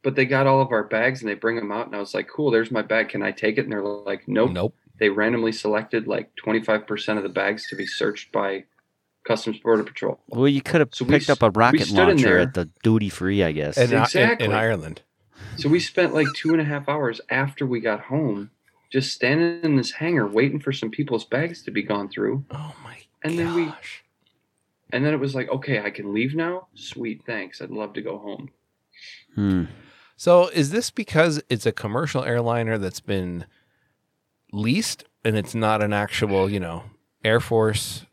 But 0.02 0.16
they 0.16 0.24
got 0.24 0.46
all 0.46 0.60
of 0.60 0.72
our 0.72 0.82
bags 0.84 1.20
and 1.20 1.28
they 1.30 1.34
bring 1.34 1.54
them 1.56 1.70
out, 1.70 1.86
and 1.86 1.94
I 1.94 1.98
was 2.00 2.12
like, 2.14 2.28
cool, 2.28 2.50
there's 2.50 2.72
my 2.72 2.82
bag. 2.82 3.10
Can 3.10 3.22
I 3.22 3.30
take 3.30 3.56
it? 3.58 3.62
And 3.64 3.70
they're 3.72 3.82
like, 3.84 4.26
nope. 4.26 4.50
Nope. 4.50 4.74
They 4.98 5.10
randomly 5.10 5.52
selected 5.52 6.08
like 6.08 6.30
25% 6.44 7.16
of 7.18 7.22
the 7.22 7.28
bags 7.28 7.68
to 7.68 7.76
be 7.76 7.86
searched 7.86 8.32
by 8.32 8.64
Customs 9.24 9.58
Border 9.58 9.84
Patrol. 9.84 10.18
Well, 10.28 10.48
you 10.48 10.60
could 10.62 10.80
have 10.80 10.88
So 10.92 11.04
picked 11.04 11.24
s- 11.24 11.30
up 11.30 11.42
a 11.42 11.50
rocket 11.50 11.90
launcher 11.90 12.38
at 12.38 12.54
the 12.54 12.68
duty 12.82 13.10
free, 13.10 13.44
I 13.44 13.52
guess. 13.52 13.76
And 13.76 13.92
uh, 13.92 13.94
in- 13.94 13.98
in, 13.98 14.02
Exactly. 14.04 14.46
in 14.46 14.52
Ireland. 14.52 15.02
So 15.58 15.68
we 15.68 15.78
spent 15.78 16.14
like 16.14 16.26
two 16.34 16.52
and 16.52 16.60
a 16.60 16.64
half 16.64 16.88
hours 16.88 17.20
after 17.30 17.64
we 17.66 17.78
got 17.80 18.00
home 18.00 18.50
just 18.92 19.12
standing 19.14 19.60
in 19.62 19.76
this 19.76 19.90
hangar 19.92 20.26
waiting 20.28 20.60
for 20.60 20.70
some 20.72 20.90
people's 20.90 21.24
bags 21.24 21.62
to 21.62 21.70
be 21.70 21.82
gone 21.82 22.08
through. 22.10 22.44
Oh 22.50 22.74
my 22.84 22.98
And 23.24 23.36
gosh! 23.36 23.44
then 23.46 23.54
we- 23.54 23.72
And 24.92 25.04
then 25.06 25.14
it 25.14 25.20
was 25.20 25.34
like, 25.34 25.48
okay, 25.48 25.80
I 25.80 25.88
can 25.90 26.12
leave 26.12 26.34
now? 26.34 26.66
Sweet, 26.74 27.22
thanks. 27.24 27.62
I'd 27.62 27.70
love 27.70 27.94
to 27.94 28.02
go 28.02 28.18
home. 28.18 28.50
Hmm. 29.34 29.64
So 30.16 30.48
is 30.48 30.70
this 30.70 30.90
because 30.90 31.42
it's 31.48 31.64
a 31.64 31.72
commercial 31.72 32.22
airliner 32.22 32.76
that's 32.76 33.00
been 33.00 33.46
leased 34.52 35.04
and 35.24 35.36
it's 35.36 35.54
not 35.54 35.82
an 35.82 35.92
actual, 35.94 36.50
you 36.50 36.60
know, 36.60 36.84
Air 37.24 37.40
Force 37.40 38.04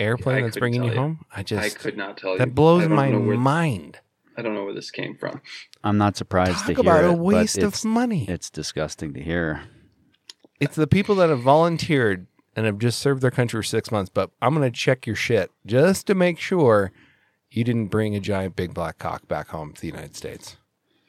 airplane 0.00 0.38
I 0.38 0.42
that's 0.42 0.58
bringing 0.58 0.82
you 0.82 0.90
you. 0.90 0.96
home? 0.96 1.24
I 1.34 1.44
just 1.44 1.60
I 1.62 1.66
just 1.68 1.78
could 1.78 1.96
not 1.96 2.18
tell 2.18 2.32
you. 2.32 2.38
that 2.38 2.54
blows 2.54 2.88
my 2.88 3.10
know 3.10 3.20
where- 3.20 3.36
mind. 3.36 4.00
I 4.36 4.42
don't 4.42 4.54
know 4.54 4.64
where 4.64 4.74
this 4.74 4.90
came 4.90 5.16
from. 5.16 5.40
I'm 5.84 5.96
not 5.96 6.16
surprised 6.16 6.58
Talk 6.58 6.66
to 6.66 6.74
hear 6.74 6.80
about 6.80 7.04
it, 7.04 7.10
a 7.10 7.12
but 7.12 7.18
waste 7.22 7.58
of 7.58 7.84
money. 7.84 8.26
it's 8.28 8.50
disgusting 8.50 9.14
to 9.14 9.20
hear. 9.22 9.62
It's 10.60 10.76
the 10.76 10.86
people 10.86 11.14
that 11.16 11.28
have 11.30 11.40
volunteered 11.40 12.26
and 12.56 12.66
have 12.66 12.78
just 12.78 13.00
served 13.00 13.22
their 13.22 13.30
country 13.30 13.58
for 13.58 13.64
six 13.64 13.90
months, 13.90 14.10
but 14.12 14.30
I'm 14.40 14.54
going 14.54 14.70
to 14.70 14.76
check 14.76 15.06
your 15.06 15.16
shit 15.16 15.50
just 15.66 16.06
to 16.06 16.14
make 16.14 16.38
sure 16.38 16.92
you 17.50 17.64
didn't 17.64 17.88
bring 17.88 18.14
a 18.14 18.20
giant 18.20 18.56
big 18.56 18.74
black 18.74 18.98
cock 18.98 19.26
back 19.28 19.48
home 19.48 19.72
to 19.72 19.80
the 19.80 19.88
United 19.88 20.16
States. 20.16 20.56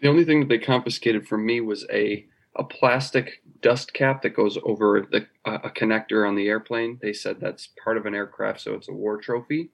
The 0.01 0.07
only 0.09 0.25
thing 0.25 0.39
that 0.41 0.49
they 0.49 0.57
confiscated 0.57 1.27
from 1.27 1.45
me 1.45 1.61
was 1.61 1.85
a 1.91 2.25
a 2.57 2.63
plastic 2.63 3.41
dust 3.61 3.93
cap 3.93 4.21
that 4.21 4.29
goes 4.29 4.57
over 4.63 5.05
the 5.11 5.27
uh, 5.43 5.57
a 5.63 5.69
connector 5.69 6.25
on 6.27 6.35
the 6.35 6.47
airplane. 6.47 6.97
They 7.01 7.11
said 7.11 7.39
that's 7.39 7.69
part 7.83 7.97
of 7.97 8.05
an 8.05 8.15
aircraft, 8.15 8.61
so 8.61 8.75
it's 8.75 8.87
a 8.87 8.93
war 8.93 9.17
trophy. 9.17 9.71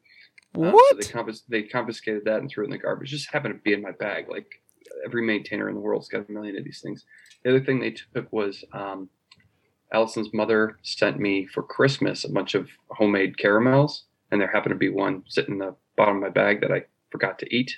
So 0.55 0.61
What? 0.71 0.97
they, 0.97 1.03
confis- 1.05 1.43
they 1.47 1.63
confiscated 1.63 2.25
that 2.25 2.39
and 2.39 2.49
threw 2.49 2.63
it 2.63 2.67
in 2.67 2.71
the 2.71 2.77
garbage. 2.79 3.09
Just 3.09 3.31
happened 3.31 3.53
to 3.53 3.59
be 3.61 3.73
in 3.73 3.81
my 3.83 3.91
bag. 3.91 4.29
Like 4.29 4.47
every 5.05 5.21
maintainer 5.21 5.69
in 5.69 5.75
the 5.75 5.81
world's 5.81 6.07
got 6.09 6.27
a 6.27 6.31
million 6.31 6.57
of 6.57 6.63
these 6.63 6.81
things. 6.81 7.05
The 7.43 7.51
other 7.51 7.63
thing 7.63 7.79
they 7.79 7.91
took 7.91 8.31
was 8.33 8.63
um, 8.73 9.09
Allison's 9.93 10.33
mother 10.33 10.77
sent 10.83 11.19
me 11.19 11.45
for 11.47 11.63
Christmas 11.63 12.23
a 12.23 12.29
bunch 12.31 12.55
of 12.55 12.69
homemade 12.89 13.37
caramels, 13.37 14.03
and 14.31 14.39
there 14.39 14.47
happened 14.51 14.71
to 14.73 14.77
be 14.79 14.89
one 14.89 15.23
sitting 15.27 15.55
in 15.55 15.59
the 15.59 15.75
bottom 15.97 16.17
of 16.17 16.21
my 16.21 16.29
bag 16.29 16.61
that 16.61 16.71
I 16.71 16.83
forgot 17.11 17.39
to 17.39 17.55
eat. 17.55 17.77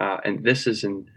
Uh, 0.00 0.18
and 0.24 0.44
this 0.44 0.66
is 0.66 0.84
an 0.84 1.10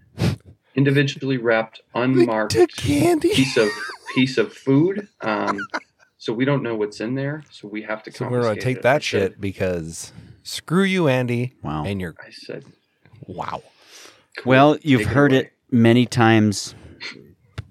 individually 0.76 1.38
wrapped, 1.38 1.82
unmarked 1.96 2.54
The 2.54 2.68
candy. 2.68 3.30
piece 3.34 3.58
of 3.58 3.70
piece 4.16 4.38
of 4.38 4.54
food. 4.54 5.08
Um, 5.22 5.60
so 6.18 6.34
we 6.34 6.44
don't 6.46 6.64
know 6.64 6.76
what's 6.76 7.00
in 7.00 7.16
there. 7.16 7.44
So 7.52 7.68
we 7.68 7.82
have 7.84 8.04
to. 8.04 8.12
So 8.12 8.28
we're 8.28 8.42
gonna 8.42 8.60
take 8.60 8.78
it. 8.78 8.86
I 8.86 8.94
that 8.94 9.04
said- 9.04 9.04
shit 9.04 9.42
because 9.42 10.12
screw 10.44 10.84
you, 10.84 11.08
Andy, 11.08 11.54
Wow. 11.62 11.86
and 11.86 12.00
your 12.02 12.16
I 12.26 12.32
said, 12.32 12.66
wow. 13.28 13.64
cool, 14.38 14.50
Well, 14.50 14.78
you've 14.82 15.02
take 15.02 15.10
heard 15.10 15.32
away. 15.32 15.42
it 15.42 15.54
many 15.72 16.06
times 16.06 16.76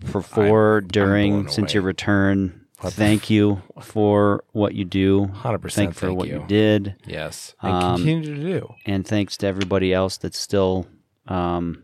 before, 0.00 0.80
during, 0.82 1.32
blown 1.42 1.48
since 1.48 1.70
away. 1.72 1.74
your 1.74 1.82
return. 1.82 2.64
What 2.80 2.92
Thank 2.92 3.28
you 3.28 3.60
for 3.82 4.44
what 4.52 4.74
you 4.74 4.84
do. 4.84 5.26
Hundred 5.26 5.58
percent. 5.58 5.94
Thank 5.94 6.02
you 6.02 6.08
for 6.08 6.14
what 6.14 6.28
you. 6.28 6.40
you 6.40 6.46
did. 6.46 6.94
Yes, 7.06 7.54
and 7.60 7.72
Um, 7.72 7.96
continue 7.96 8.34
to 8.36 8.42
do. 8.60 8.74
and 8.86 9.04
thanks 9.06 9.36
to 9.38 9.46
everybody 9.48 9.92
else 9.92 10.16
that's 10.16 10.38
still, 10.38 10.86
um, 11.26 11.82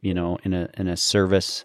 you 0.00 0.14
know, 0.14 0.38
in 0.44 0.54
a 0.54 0.68
in 0.76 0.86
a 0.86 0.96
service 0.96 1.64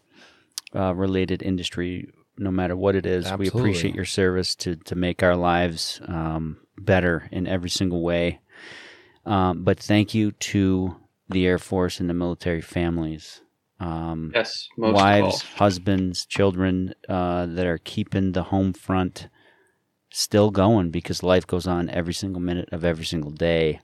uh, 0.75 0.93
related 0.95 1.43
industry, 1.43 2.09
no 2.39 2.49
matter 2.49 2.75
what 2.75 2.95
it 2.95 3.05
is. 3.05 3.31
We 3.33 3.47
appreciate 3.47 3.93
your 3.93 4.05
service 4.05 4.55
to 4.55 4.75
to 4.75 4.95
make 4.95 5.21
our 5.21 5.35
lives 5.35 6.01
um, 6.07 6.57
better 6.79 7.29
in 7.31 7.45
every 7.45 7.69
single 7.69 8.01
way. 8.01 8.39
Um, 9.25 9.63
but 9.63 9.79
thank 9.79 10.15
you 10.15 10.31
to 10.31 10.95
the 11.29 11.45
Air 11.45 11.59
Force 11.59 11.99
and 11.99 12.09
the 12.09 12.13
military 12.15 12.61
families. 12.61 13.41
Um, 13.79 14.31
Yes, 14.33 14.67
most 14.77 14.95
wives, 14.95 15.41
husbands, 15.55 16.25
children 16.25 16.93
uh, 17.07 17.45
that 17.45 17.65
are 17.65 17.77
keeping 17.77 18.31
the 18.31 18.43
home 18.43 18.73
front 18.73 19.29
still 20.09 20.49
going 20.51 20.89
because 20.89 21.21
life 21.23 21.45
goes 21.45 21.67
on 21.67 21.89
every 21.89 22.13
single 22.13 22.41
minute 22.41 22.69
of 22.71 22.83
every 22.83 23.05
single 23.05 23.31
day. 23.31 23.79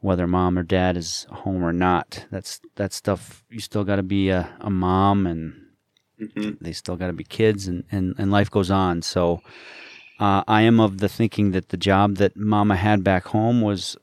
Whether 0.00 0.26
mom 0.26 0.58
or 0.58 0.62
dad 0.62 0.96
is 0.96 1.26
home 1.30 1.64
or 1.64 1.72
not, 1.72 2.26
that's 2.30 2.60
that 2.76 2.92
stuff. 2.92 3.42
You 3.50 3.60
still 3.60 3.82
got 3.82 3.96
to 3.96 4.02
be 4.02 4.28
a, 4.28 4.56
a 4.60 4.70
mom, 4.70 5.26
and 5.26 5.62
Mhm. 6.20 6.58
they 6.60 6.72
still 6.72 6.96
got 6.96 7.08
to 7.08 7.12
be 7.12 7.24
kids, 7.24 7.66
and, 7.66 7.84
and, 7.90 8.14
and 8.18 8.30
life 8.30 8.50
goes 8.50 8.70
on. 8.70 9.02
So, 9.02 9.40
uh, 10.20 10.44
I 10.46 10.62
am 10.62 10.80
of 10.80 10.98
the 10.98 11.08
thinking 11.08 11.50
that 11.52 11.70
the 11.70 11.76
job 11.76 12.16
that 12.16 12.36
mama 12.36 12.76
had 12.76 13.02
back 13.02 13.26
home 13.28 13.60
was 13.62 13.96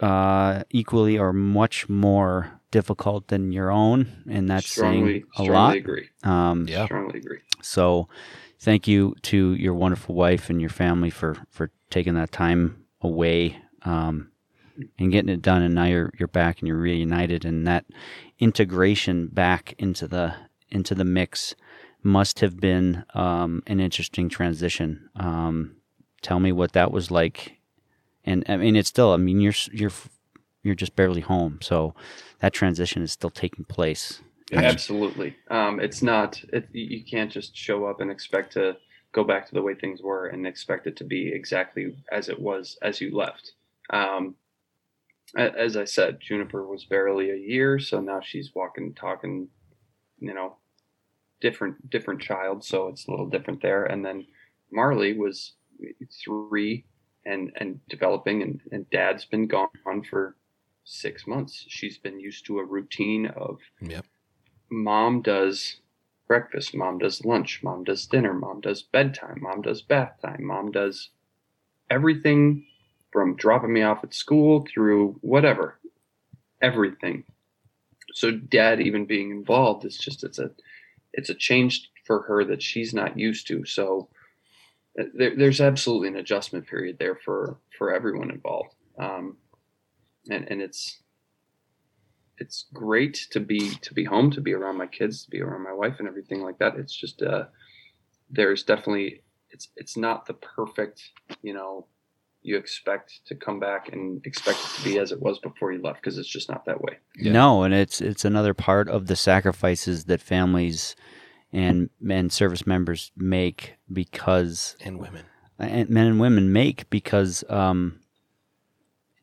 uh, 0.00 0.62
equally 0.70 1.18
or 1.18 1.32
much 1.32 1.88
more 1.88 2.53
difficult 2.78 3.28
than 3.28 3.52
your 3.52 3.70
own, 3.70 3.98
and 4.28 4.48
that's 4.50 4.68
strongly, 4.68 5.12
saying 5.12 5.24
a 5.38 5.42
strongly 5.44 5.52
lot. 5.54 5.76
agree. 5.76 6.08
Um, 6.24 6.66
Yeah. 6.68 6.86
Strongly 6.86 7.18
agree. 7.20 7.38
So, 7.62 8.08
thank 8.58 8.88
you 8.88 9.14
to 9.30 9.54
your 9.54 9.74
wonderful 9.74 10.14
wife 10.14 10.50
and 10.50 10.60
your 10.60 10.70
family 10.70 11.10
for 11.10 11.36
for 11.50 11.70
taking 11.90 12.14
that 12.14 12.32
time 12.32 12.84
away 13.00 13.56
um, 13.82 14.30
and 14.98 15.12
getting 15.12 15.32
it 15.32 15.42
done. 15.42 15.62
And 15.62 15.74
now 15.74 15.84
you're 15.84 16.10
you're 16.18 16.34
back 16.42 16.58
and 16.60 16.66
you're 16.68 16.76
reunited, 16.90 17.44
and 17.44 17.66
that 17.66 17.84
integration 18.38 19.28
back 19.28 19.74
into 19.78 20.08
the 20.08 20.34
into 20.68 20.94
the 20.94 21.04
mix 21.04 21.54
must 22.02 22.40
have 22.40 22.56
been 22.60 23.04
um, 23.14 23.62
an 23.66 23.78
interesting 23.80 24.28
transition. 24.28 25.08
Um, 25.16 25.76
tell 26.22 26.40
me 26.40 26.52
what 26.52 26.72
that 26.72 26.90
was 26.90 27.10
like, 27.10 27.58
and 28.24 28.44
I 28.48 28.56
mean 28.56 28.76
it's 28.76 28.88
still. 28.88 29.12
I 29.12 29.16
mean 29.16 29.40
you're 29.40 29.60
you're 29.72 29.92
you're 30.64 30.74
just 30.74 30.96
barely 30.96 31.20
home, 31.20 31.60
so 31.62 31.94
that 32.40 32.52
transition 32.52 33.02
is 33.02 33.12
still 33.12 33.30
taking 33.30 33.64
place. 33.64 34.20
Absolutely. 34.52 35.36
Um, 35.50 35.80
it's 35.80 36.02
not. 36.02 36.42
It, 36.52 36.68
you 36.72 37.04
can't 37.04 37.30
just 37.30 37.56
show 37.56 37.86
up 37.86 38.00
and 38.00 38.10
expect 38.10 38.52
to 38.54 38.76
go 39.12 39.24
back 39.24 39.46
to 39.46 39.54
the 39.54 39.62
way 39.62 39.74
things 39.74 40.02
were 40.02 40.26
and 40.26 40.46
expect 40.46 40.86
it 40.86 40.96
to 40.96 41.04
be 41.04 41.32
exactly 41.32 41.96
as 42.10 42.28
it 42.28 42.38
was 42.38 42.76
as 42.82 43.00
you 43.00 43.16
left. 43.16 43.52
Um, 43.90 44.34
as 45.36 45.76
I 45.76 45.84
said, 45.84 46.20
Juniper 46.20 46.66
was 46.66 46.84
barely 46.84 47.30
a 47.30 47.36
year, 47.36 47.78
so 47.78 48.00
now 48.00 48.20
she's 48.22 48.54
walking, 48.54 48.94
talking, 48.94 49.48
you 50.20 50.32
know, 50.32 50.56
different 51.40 51.90
different 51.90 52.20
child, 52.20 52.64
so 52.64 52.88
it's 52.88 53.06
a 53.06 53.10
little 53.10 53.28
different 53.28 53.60
there. 53.60 53.84
And 53.84 54.04
then 54.04 54.26
Marley 54.70 55.12
was 55.12 55.52
three 56.24 56.84
and 57.26 57.52
and 57.56 57.80
developing, 57.88 58.42
and, 58.42 58.60
and 58.70 58.88
Dad's 58.90 59.24
been 59.24 59.46
gone 59.46 59.68
for 60.08 60.36
six 60.84 61.26
months. 61.26 61.64
She's 61.68 61.98
been 61.98 62.20
used 62.20 62.46
to 62.46 62.58
a 62.58 62.64
routine 62.64 63.26
of 63.26 63.58
Yep. 63.80 64.06
mom 64.70 65.22
does 65.22 65.80
breakfast, 66.26 66.74
mom 66.74 66.98
does 66.98 67.24
lunch, 67.24 67.62
mom 67.62 67.84
does 67.84 68.06
dinner, 68.06 68.32
mom 68.32 68.60
does 68.60 68.82
bedtime, 68.82 69.38
mom 69.42 69.62
does 69.62 69.82
bath 69.82 70.20
time, 70.22 70.44
mom 70.44 70.70
does 70.70 71.10
everything 71.90 72.66
from 73.12 73.36
dropping 73.36 73.72
me 73.72 73.82
off 73.82 74.02
at 74.02 74.14
school 74.14 74.66
through 74.72 75.16
whatever, 75.20 75.78
everything. 76.62 77.24
So 78.12 78.30
dad 78.30 78.80
even 78.80 79.06
being 79.06 79.30
involved 79.30 79.84
is 79.84 79.98
just 79.98 80.24
it's 80.24 80.38
a 80.38 80.50
it's 81.12 81.30
a 81.30 81.34
change 81.34 81.90
for 82.06 82.22
her 82.22 82.44
that 82.44 82.62
she's 82.62 82.92
not 82.92 83.18
used 83.18 83.46
to. 83.48 83.64
So 83.64 84.08
uh, 84.98 85.04
there, 85.14 85.36
there's 85.36 85.60
absolutely 85.60 86.08
an 86.08 86.16
adjustment 86.16 86.66
period 86.66 86.98
there 86.98 87.16
for 87.16 87.58
for 87.78 87.94
everyone 87.94 88.30
involved. 88.30 88.74
Um, 88.98 89.36
and 90.28 90.46
and 90.50 90.60
it's 90.62 91.00
it's 92.38 92.66
great 92.72 93.26
to 93.30 93.40
be 93.40 93.70
to 93.76 93.94
be 93.94 94.04
home 94.04 94.30
to 94.30 94.40
be 94.40 94.52
around 94.52 94.76
my 94.76 94.86
kids 94.86 95.24
to 95.24 95.30
be 95.30 95.40
around 95.40 95.62
my 95.62 95.72
wife 95.72 95.96
and 95.98 96.08
everything 96.08 96.42
like 96.42 96.58
that 96.58 96.76
it's 96.76 96.94
just 96.94 97.22
uh 97.22 97.44
there's 98.30 98.62
definitely 98.64 99.22
it's 99.50 99.68
it's 99.76 99.96
not 99.96 100.26
the 100.26 100.34
perfect 100.34 101.02
you 101.42 101.54
know 101.54 101.86
you 102.42 102.56
expect 102.58 103.20
to 103.26 103.34
come 103.34 103.58
back 103.58 103.90
and 103.92 104.24
expect 104.26 104.58
it 104.58 104.78
to 104.78 104.84
be 104.84 104.98
as 104.98 105.12
it 105.12 105.20
was 105.20 105.38
before 105.38 105.72
you 105.72 105.80
left 105.80 106.00
because 106.02 106.18
it's 106.18 106.28
just 106.28 106.50
not 106.50 106.64
that 106.66 106.80
way 106.80 106.98
Yeah. 107.16 107.32
No, 107.32 107.62
and 107.62 107.72
it's 107.72 108.00
it's 108.02 108.24
another 108.24 108.52
part 108.52 108.88
of 108.88 109.06
the 109.06 109.16
sacrifices 109.16 110.04
that 110.06 110.20
families 110.20 110.94
and 111.52 111.88
men 112.00 112.28
service 112.30 112.66
members 112.66 113.12
make 113.16 113.74
because 113.90 114.76
And 114.80 114.98
women. 114.98 115.24
and 115.58 115.88
men 115.88 116.06
and 116.06 116.20
women 116.20 116.52
make 116.52 116.90
because 116.90 117.44
um, 117.48 118.00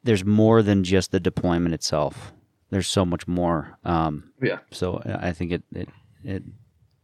there's 0.04 0.26
more 0.26 0.62
than 0.62 0.84
just 0.84 1.12
the 1.12 1.20
deployment 1.20 1.74
itself. 1.74 2.34
There's 2.70 2.88
so 2.88 3.06
much 3.06 3.28
more. 3.28 3.78
Um, 3.84 4.32
Yeah. 4.42 4.60
So 4.72 5.02
I 5.06 5.32
think 5.34 5.52
it 5.52 5.64
it 5.74 5.90
it 6.24 6.44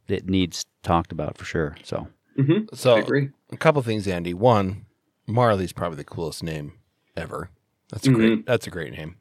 it 0.07 0.29
needs 0.29 0.65
talked 0.83 1.12
about 1.12 1.38
for 1.38 1.45
sure. 1.45 1.75
So 1.83 2.07
mm-hmm. 2.38 2.73
So 2.73 2.95
i 2.95 2.99
agree 2.99 3.29
a 3.51 3.57
couple 3.57 3.81
things, 3.81 4.07
Andy. 4.07 4.33
One, 4.33 4.86
Marley's 5.27 5.73
probably 5.73 5.97
the 5.97 6.03
coolest 6.03 6.43
name 6.43 6.73
ever. 7.15 7.49
That's 7.91 8.07
a 8.07 8.12
great. 8.12 8.45
That's 8.45 8.67
a 8.67 8.69
great 8.69 8.93
name. 8.93 9.17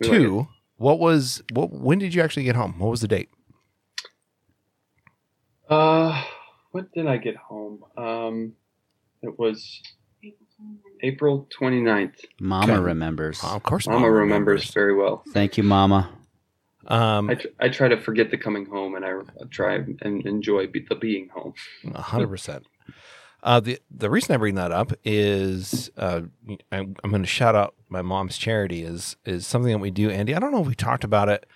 We 0.00 0.08
like 0.08 0.18
Two, 0.18 0.48
what 0.76 0.98
was 0.98 1.42
what? 1.52 1.70
When 1.70 1.98
did 1.98 2.14
you 2.14 2.22
actually 2.22 2.44
get 2.44 2.56
home? 2.56 2.78
What 2.78 2.90
was 2.90 3.00
the 3.00 3.08
date? 3.08 3.28
uh 5.68 6.22
when 6.72 6.86
did 6.94 7.06
i 7.06 7.16
get 7.16 7.36
home 7.36 7.82
um 7.96 8.52
it 9.22 9.38
was 9.38 9.80
april 11.04 11.46
29th 11.58 12.24
Mama 12.40 12.72
Okay. 12.74 12.82
remembers. 12.82 13.40
Oh, 13.44 13.54
of 13.56 13.62
course, 13.62 13.86
mama 13.86 14.10
remembers 14.10 14.70
very 14.72 14.94
well 14.94 15.22
Thank 15.32 15.56
you, 15.58 15.62
Mama. 15.62 16.10
Um, 16.86 17.30
I, 17.30 17.34
tr- 17.34 17.48
I 17.60 17.68
try 17.70 17.88
to 17.88 17.98
forget 17.98 18.30
the 18.30 18.36
coming 18.36 18.66
home 18.66 18.94
and 18.94 19.04
I 19.04 19.12
try 19.50 19.76
and 20.02 20.26
enjoy 20.26 20.66
be- 20.66 20.84
the 20.88 20.94
being 20.96 21.28
home. 21.30 21.54
A 21.94 22.02
hundred 22.02 22.28
percent. 22.28 22.66
Uh, 23.42 23.60
the 23.60 23.78
the 23.90 24.10
reason 24.10 24.34
I 24.34 24.38
bring 24.38 24.54
that 24.56 24.70
up 24.72 24.92
is 25.02 25.90
uh, 25.96 26.22
I'm, 26.72 26.94
I'm 27.02 27.10
going 27.10 27.22
to 27.22 27.28
shout 27.28 27.54
out 27.54 27.74
my 27.88 28.02
mom's 28.02 28.36
charity 28.36 28.82
is 28.82 29.16
is 29.24 29.46
something 29.46 29.72
that 29.72 29.78
we 29.78 29.90
do, 29.90 30.10
Andy. 30.10 30.34
I 30.34 30.38
don't 30.38 30.52
know 30.52 30.60
if 30.60 30.66
we 30.66 30.74
talked 30.74 31.04
about 31.04 31.28
it 31.30 31.46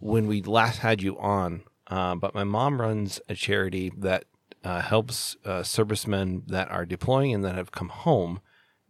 when 0.00 0.26
we 0.26 0.42
last 0.42 0.78
had 0.80 1.02
you 1.02 1.18
on, 1.18 1.62
uh, 1.88 2.14
but 2.16 2.34
my 2.34 2.44
mom 2.44 2.78
runs 2.80 3.20
a 3.28 3.34
charity 3.34 3.90
that 3.96 4.24
uh, 4.64 4.80
helps 4.82 5.36
uh, 5.46 5.62
servicemen 5.62 6.42
that 6.46 6.70
are 6.70 6.84
deploying 6.84 7.32
and 7.34 7.42
that 7.44 7.54
have 7.54 7.72
come 7.72 7.88
home 7.90 8.40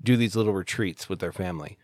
do 0.02 0.16
these 0.16 0.37
little 0.37 0.52
retreats 0.52 1.09
with 1.09 1.18
their 1.20 1.33
family. 1.33 1.78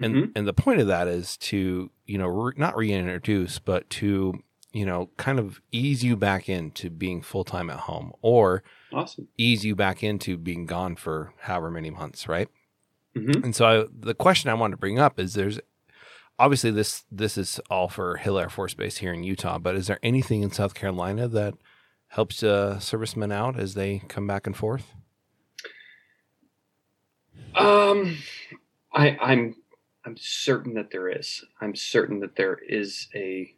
And 0.00 0.14
Mhm. 0.14 0.32
and 0.36 0.48
the 0.48 0.52
point 0.54 0.80
of 0.80 0.86
that 0.88 1.06
is 1.08 1.36
to 1.38 1.90
you 2.06 2.18
know 2.18 2.26
re- 2.26 2.54
not 2.56 2.76
reintroduce, 2.76 3.58
but 3.58 3.88
to 3.90 4.42
you 4.72 4.86
know 4.86 5.10
kind 5.18 5.38
of 5.38 5.60
ease 5.70 6.02
you 6.02 6.16
back 6.16 6.48
into 6.48 6.88
being 6.90 7.20
full 7.22 7.44
time 7.44 7.68
at 7.70 7.80
home 7.80 8.12
or 8.22 8.62
Awesome. 8.92 9.28
ease 9.36 9.64
you 9.64 9.74
back 9.76 10.02
into 10.02 10.36
being 10.36 10.64
gone 10.66 10.96
for 10.96 11.34
however 11.40 11.70
many 11.70 11.90
months, 11.90 12.26
right? 12.26 12.48
hmm 13.14 13.30
And 13.44 13.54
so 13.54 13.66
I, 13.66 13.86
the 13.92 14.14
question 14.14 14.50
I 14.50 14.54
wanted 14.54 14.72
to 14.72 14.78
bring 14.80 14.98
up 14.98 15.20
is 15.20 15.34
there's 15.34 15.60
obviously 16.38 16.70
this 16.70 17.04
this 17.12 17.36
is 17.36 17.60
all 17.70 17.88
for 17.88 18.16
Hill 18.16 18.38
Air 18.38 18.48
Force 18.48 18.72
Base 18.74 18.96
here 18.98 19.12
in 19.12 19.22
Utah, 19.24 19.58
but 19.58 19.76
is 19.76 19.86
there 19.88 19.98
anything 20.02 20.42
in 20.42 20.50
South 20.50 20.72
Carolina 20.74 21.28
that 21.28 21.54
helps 22.08 22.42
uh, 22.42 22.78
servicemen 22.78 23.30
out 23.30 23.58
as 23.60 23.74
they 23.74 24.00
come 24.08 24.26
back 24.26 24.46
and 24.46 24.56
forth? 24.56 24.94
Um, 27.54 28.16
I, 28.92 29.16
I'm 29.20 29.56
I'm 30.04 30.16
certain 30.18 30.74
that 30.74 30.90
there 30.90 31.08
is. 31.08 31.44
I'm 31.60 31.74
certain 31.74 32.20
that 32.20 32.36
there 32.36 32.58
is 32.66 33.08
a 33.14 33.54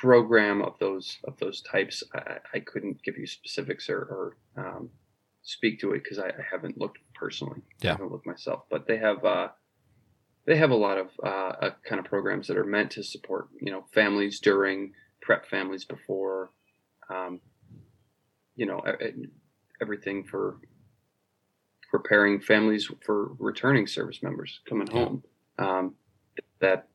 program 0.00 0.62
of 0.62 0.78
those 0.78 1.18
of 1.24 1.36
those 1.38 1.60
types. 1.60 2.02
I, 2.14 2.38
I 2.54 2.60
couldn't 2.60 3.02
give 3.02 3.18
you 3.18 3.26
specifics 3.26 3.88
or, 3.88 3.98
or 3.98 4.36
um, 4.56 4.90
speak 5.42 5.80
to 5.80 5.92
it 5.92 6.02
because 6.02 6.18
I, 6.18 6.28
I, 6.28 6.44
haven't 6.50 6.78
looked 6.78 6.98
personally. 7.14 7.60
Yeah. 7.80 7.90
I 7.90 7.92
haven't 7.94 8.12
looked 8.12 8.26
myself, 8.26 8.62
but 8.70 8.86
they 8.86 8.98
have 8.98 9.24
uh, 9.24 9.48
they 10.46 10.56
have 10.56 10.70
a 10.70 10.76
lot 10.76 10.98
of 10.98 11.08
uh, 11.22 11.52
uh, 11.62 11.70
kind 11.86 11.98
of 11.98 12.06
programs 12.06 12.46
that 12.48 12.56
are 12.56 12.64
meant 12.64 12.92
to 12.92 13.02
support 13.02 13.48
you 13.60 13.72
know 13.72 13.84
families 13.92 14.40
during 14.40 14.92
prep 15.20 15.46
families 15.46 15.84
before, 15.84 16.50
um, 17.10 17.40
you 18.56 18.66
know 18.66 18.82
everything 19.82 20.24
for 20.24 20.58
preparing 21.90 22.40
families 22.40 22.90
for 23.04 23.32
returning 23.38 23.86
service 23.86 24.22
members 24.22 24.60
coming 24.68 24.86
yeah. 24.88 24.92
home. 24.92 25.24
Um, 25.58 25.94
that 26.60 26.88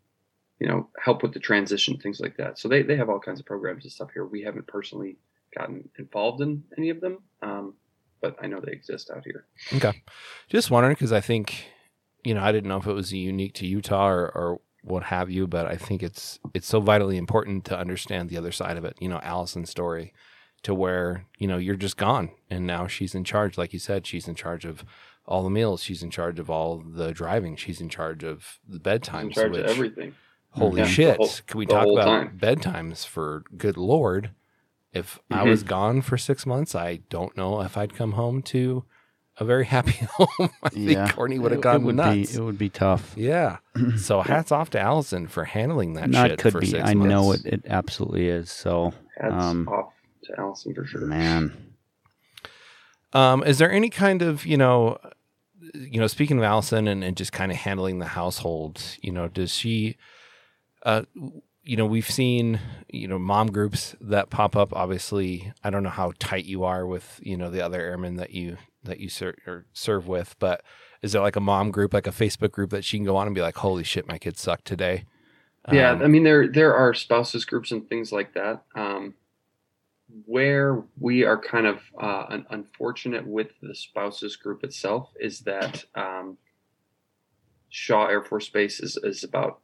you 0.60 0.68
know 0.68 0.90
help 1.04 1.22
with 1.24 1.34
the 1.34 1.40
transition, 1.40 1.98
things 1.98 2.20
like 2.20 2.38
that. 2.38 2.58
So 2.58 2.68
they 2.68 2.82
they 2.82 2.96
have 2.96 3.10
all 3.10 3.20
kinds 3.20 3.40
of 3.40 3.46
programs 3.46 3.84
and 3.84 3.92
stuff 3.92 4.10
here. 4.14 4.26
We 4.26 4.44
haven't 4.44 4.68
personally 4.68 5.18
gotten 5.56 5.90
involved 5.98 6.42
in 6.42 6.64
any 6.78 6.90
of 6.90 7.02
them. 7.02 7.20
Um, 7.42 7.74
but 8.22 8.38
I 8.42 8.48
know 8.48 8.60
they 8.60 8.72
exist 8.72 9.12
out 9.16 9.24
here. 9.24 9.46
Okay. 9.74 10.02
Just 10.50 10.72
wondering 10.72 10.96
because 10.96 11.12
I 11.12 11.22
think, 11.22 11.66
you 12.24 12.34
know, 12.34 12.42
I 12.42 12.52
didn't 12.52 12.70
know 12.70 12.78
if 12.78 12.88
it 12.88 12.94
was 12.94 13.14
unique 13.14 13.54
to 13.56 13.68
Utah 13.68 14.08
or, 14.08 14.32
or 14.36 14.62
what 14.82 15.04
have 15.04 15.30
you, 15.30 15.48
but 15.48 15.66
I 15.66 15.76
think 15.76 16.02
it's 16.02 16.40
it's 16.54 16.68
so 16.68 16.80
vitally 16.80 17.18
important 17.18 17.66
to 17.66 17.78
understand 17.78 18.30
the 18.30 18.38
other 18.38 18.52
side 18.52 18.78
of 18.78 18.86
it. 18.86 18.98
You 19.00 19.10
know, 19.10 19.20
Allison's 19.22 19.70
story 19.70 20.14
to 20.66 20.74
where, 20.74 21.26
you 21.38 21.48
know, 21.48 21.58
you're 21.58 21.76
just 21.76 21.96
gone 21.96 22.32
and 22.50 22.66
now 22.66 22.88
she's 22.88 23.14
in 23.14 23.24
charge. 23.24 23.56
Like 23.56 23.72
you 23.72 23.78
said, 23.78 24.08
she's 24.08 24.28
in 24.28 24.34
charge 24.34 24.66
of 24.66 24.84
all 25.28 25.44
the 25.44 25.50
meals. 25.52 25.84
She's 25.84 26.02
in 26.02 26.10
charge 26.10 26.40
of 26.40 26.50
all 26.50 26.80
the 26.84 27.12
driving. 27.12 27.56
She's 27.56 27.80
in 27.80 27.88
charge 27.88 28.24
of 28.24 28.58
the 28.68 28.80
bedtimes. 28.80 29.30
She's 29.34 29.38
in 29.38 29.44
charge 29.44 29.52
which, 29.52 29.62
of 29.62 29.70
everything. 29.70 30.16
Holy 30.50 30.82
yeah, 30.82 30.88
shit. 30.88 31.18
Whole, 31.18 31.30
Can 31.46 31.60
we 31.60 31.68
talk 31.68 31.86
about 31.86 32.06
time. 32.06 32.40
bedtimes 32.42 33.06
for 33.06 33.44
good 33.56 33.78
Lord? 33.78 34.32
If 34.92 35.20
mm-hmm. 35.30 35.36
I 35.36 35.44
was 35.44 35.62
gone 35.62 36.02
for 36.02 36.18
six 36.18 36.48
months, 36.48 36.74
I 36.74 37.02
don't 37.12 37.38
know 37.38 37.62
if 37.62 37.78
I'd 37.78 37.94
come 37.94 38.14
home 38.14 38.42
to 38.44 38.86
a 39.38 39.46
very 39.46 39.66
happy 39.76 40.04
home. 40.14 40.50
I 40.64 40.70
yeah. 40.74 41.06
think 41.06 41.16
Courtney 41.16 41.38
would 41.38 41.52
have 41.52 41.62
gone 41.62 41.76
it 41.76 41.84
would 41.84 41.96
nuts. 41.96 42.32
Be, 42.32 42.38
it 42.40 42.44
would 42.44 42.58
be 42.58 42.70
tough. 42.70 43.14
Yeah. 43.16 43.58
so 43.98 44.22
hats 44.22 44.52
off 44.52 44.72
to 44.72 44.80
Allison 44.80 45.28
for 45.28 45.44
handling 45.44 45.94
that 45.94 46.10
Not 46.10 46.32
shit 46.32 46.40
could 46.40 46.54
for 46.54 46.62
be. 46.62 46.68
six 46.68 46.90
I 46.90 46.96
months. 46.96 47.12
know 47.12 47.32
it, 47.34 47.46
it 47.46 47.62
absolutely 47.68 48.30
is. 48.30 48.50
So 48.50 48.94
hats 49.20 49.44
um, 49.44 49.68
off 49.68 49.94
to 50.26 50.40
Allison 50.40 50.74
for 50.74 50.86
sure. 50.86 51.02
Man. 51.02 51.74
Um, 53.14 53.44
is 53.44 53.60
there 53.60 53.72
any 53.72 53.90
kind 53.90 54.22
of, 54.22 54.46
you 54.46 54.58
know, 54.58 54.98
you 55.74 56.00
know, 56.00 56.08
speaking 56.08 56.38
of 56.38 56.44
Allison 56.44 56.88
and, 56.88 57.04
and 57.04 57.16
just 57.16 57.32
kind 57.32 57.52
of 57.52 57.58
handling 57.58 58.00
the 58.00 58.08
household, 58.08 58.82
you 59.02 59.12
know, 59.12 59.28
does 59.28 59.54
she 59.54 59.98
uh, 60.84 61.04
you 61.66 61.76
know, 61.76 61.86
we've 61.86 62.10
seen, 62.10 62.60
you 62.88 63.08
know, 63.08 63.18
mom 63.18 63.52
groups 63.52 63.96
that 64.00 64.30
pop 64.30 64.56
up. 64.56 64.72
Obviously, 64.74 65.52
I 65.64 65.72
don't 65.72 65.82
know 65.82 65.90
how 65.90 66.14
tight 66.20 66.46
you 66.46 66.64
are 66.64 66.86
with, 66.86 67.20
you 67.24 67.36
know, 67.36 67.50
the 67.50 67.66
other 67.66 67.82
airmen 67.82 68.18
that 68.18 68.32
you 68.32 68.58
that 68.84 69.00
you 69.00 69.10
ser- 69.10 69.36
or 69.48 69.66
serve 69.74 70.08
with, 70.08 70.36
but 70.38 70.62
is 71.02 71.12
there 71.12 71.24
like 71.24 71.36
a 71.36 71.42
mom 71.42 71.72
group, 71.72 71.92
like 71.92 72.06
a 72.06 72.12
Facebook 72.12 72.52
group 72.52 72.70
that 72.70 72.86
she 72.86 72.98
can 72.98 73.06
go 73.06 73.16
on 73.16 73.26
and 73.26 73.36
be 73.36 73.42
like, 73.42 73.58
"Holy 73.58 73.84
shit, 73.84 74.08
my 74.08 74.20
kids 74.20 74.40
suck 74.40 74.64
today." 74.64 75.06
Yeah, 75.72 75.92
um, 75.92 76.04
I 76.04 76.08
mean 76.08 76.24
there 76.24 76.48
there 76.48 76.76
are 76.76 76.94
spouses 76.94 77.46
groups 77.46 77.72
and 77.72 77.90
things 77.90 78.12
like 78.12 78.36
that. 78.36 78.64
Um, 78.76 79.16
where 80.26 80.84
we 81.00 81.24
are 81.26 81.38
kind 81.38 81.68
of 81.68 81.82
uh, 82.00 82.38
unfortunate 82.50 83.28
with 83.28 83.50
the 83.62 83.76
spouses 83.76 84.36
group 84.36 84.64
itself 84.64 85.10
is 85.20 85.42
that 85.42 85.84
um, 85.96 86.38
Shaw 87.70 88.08
Air 88.08 88.24
Force 88.24 88.48
Base 88.50 88.80
is, 88.80 88.98
is 89.04 89.24
about 89.24 89.60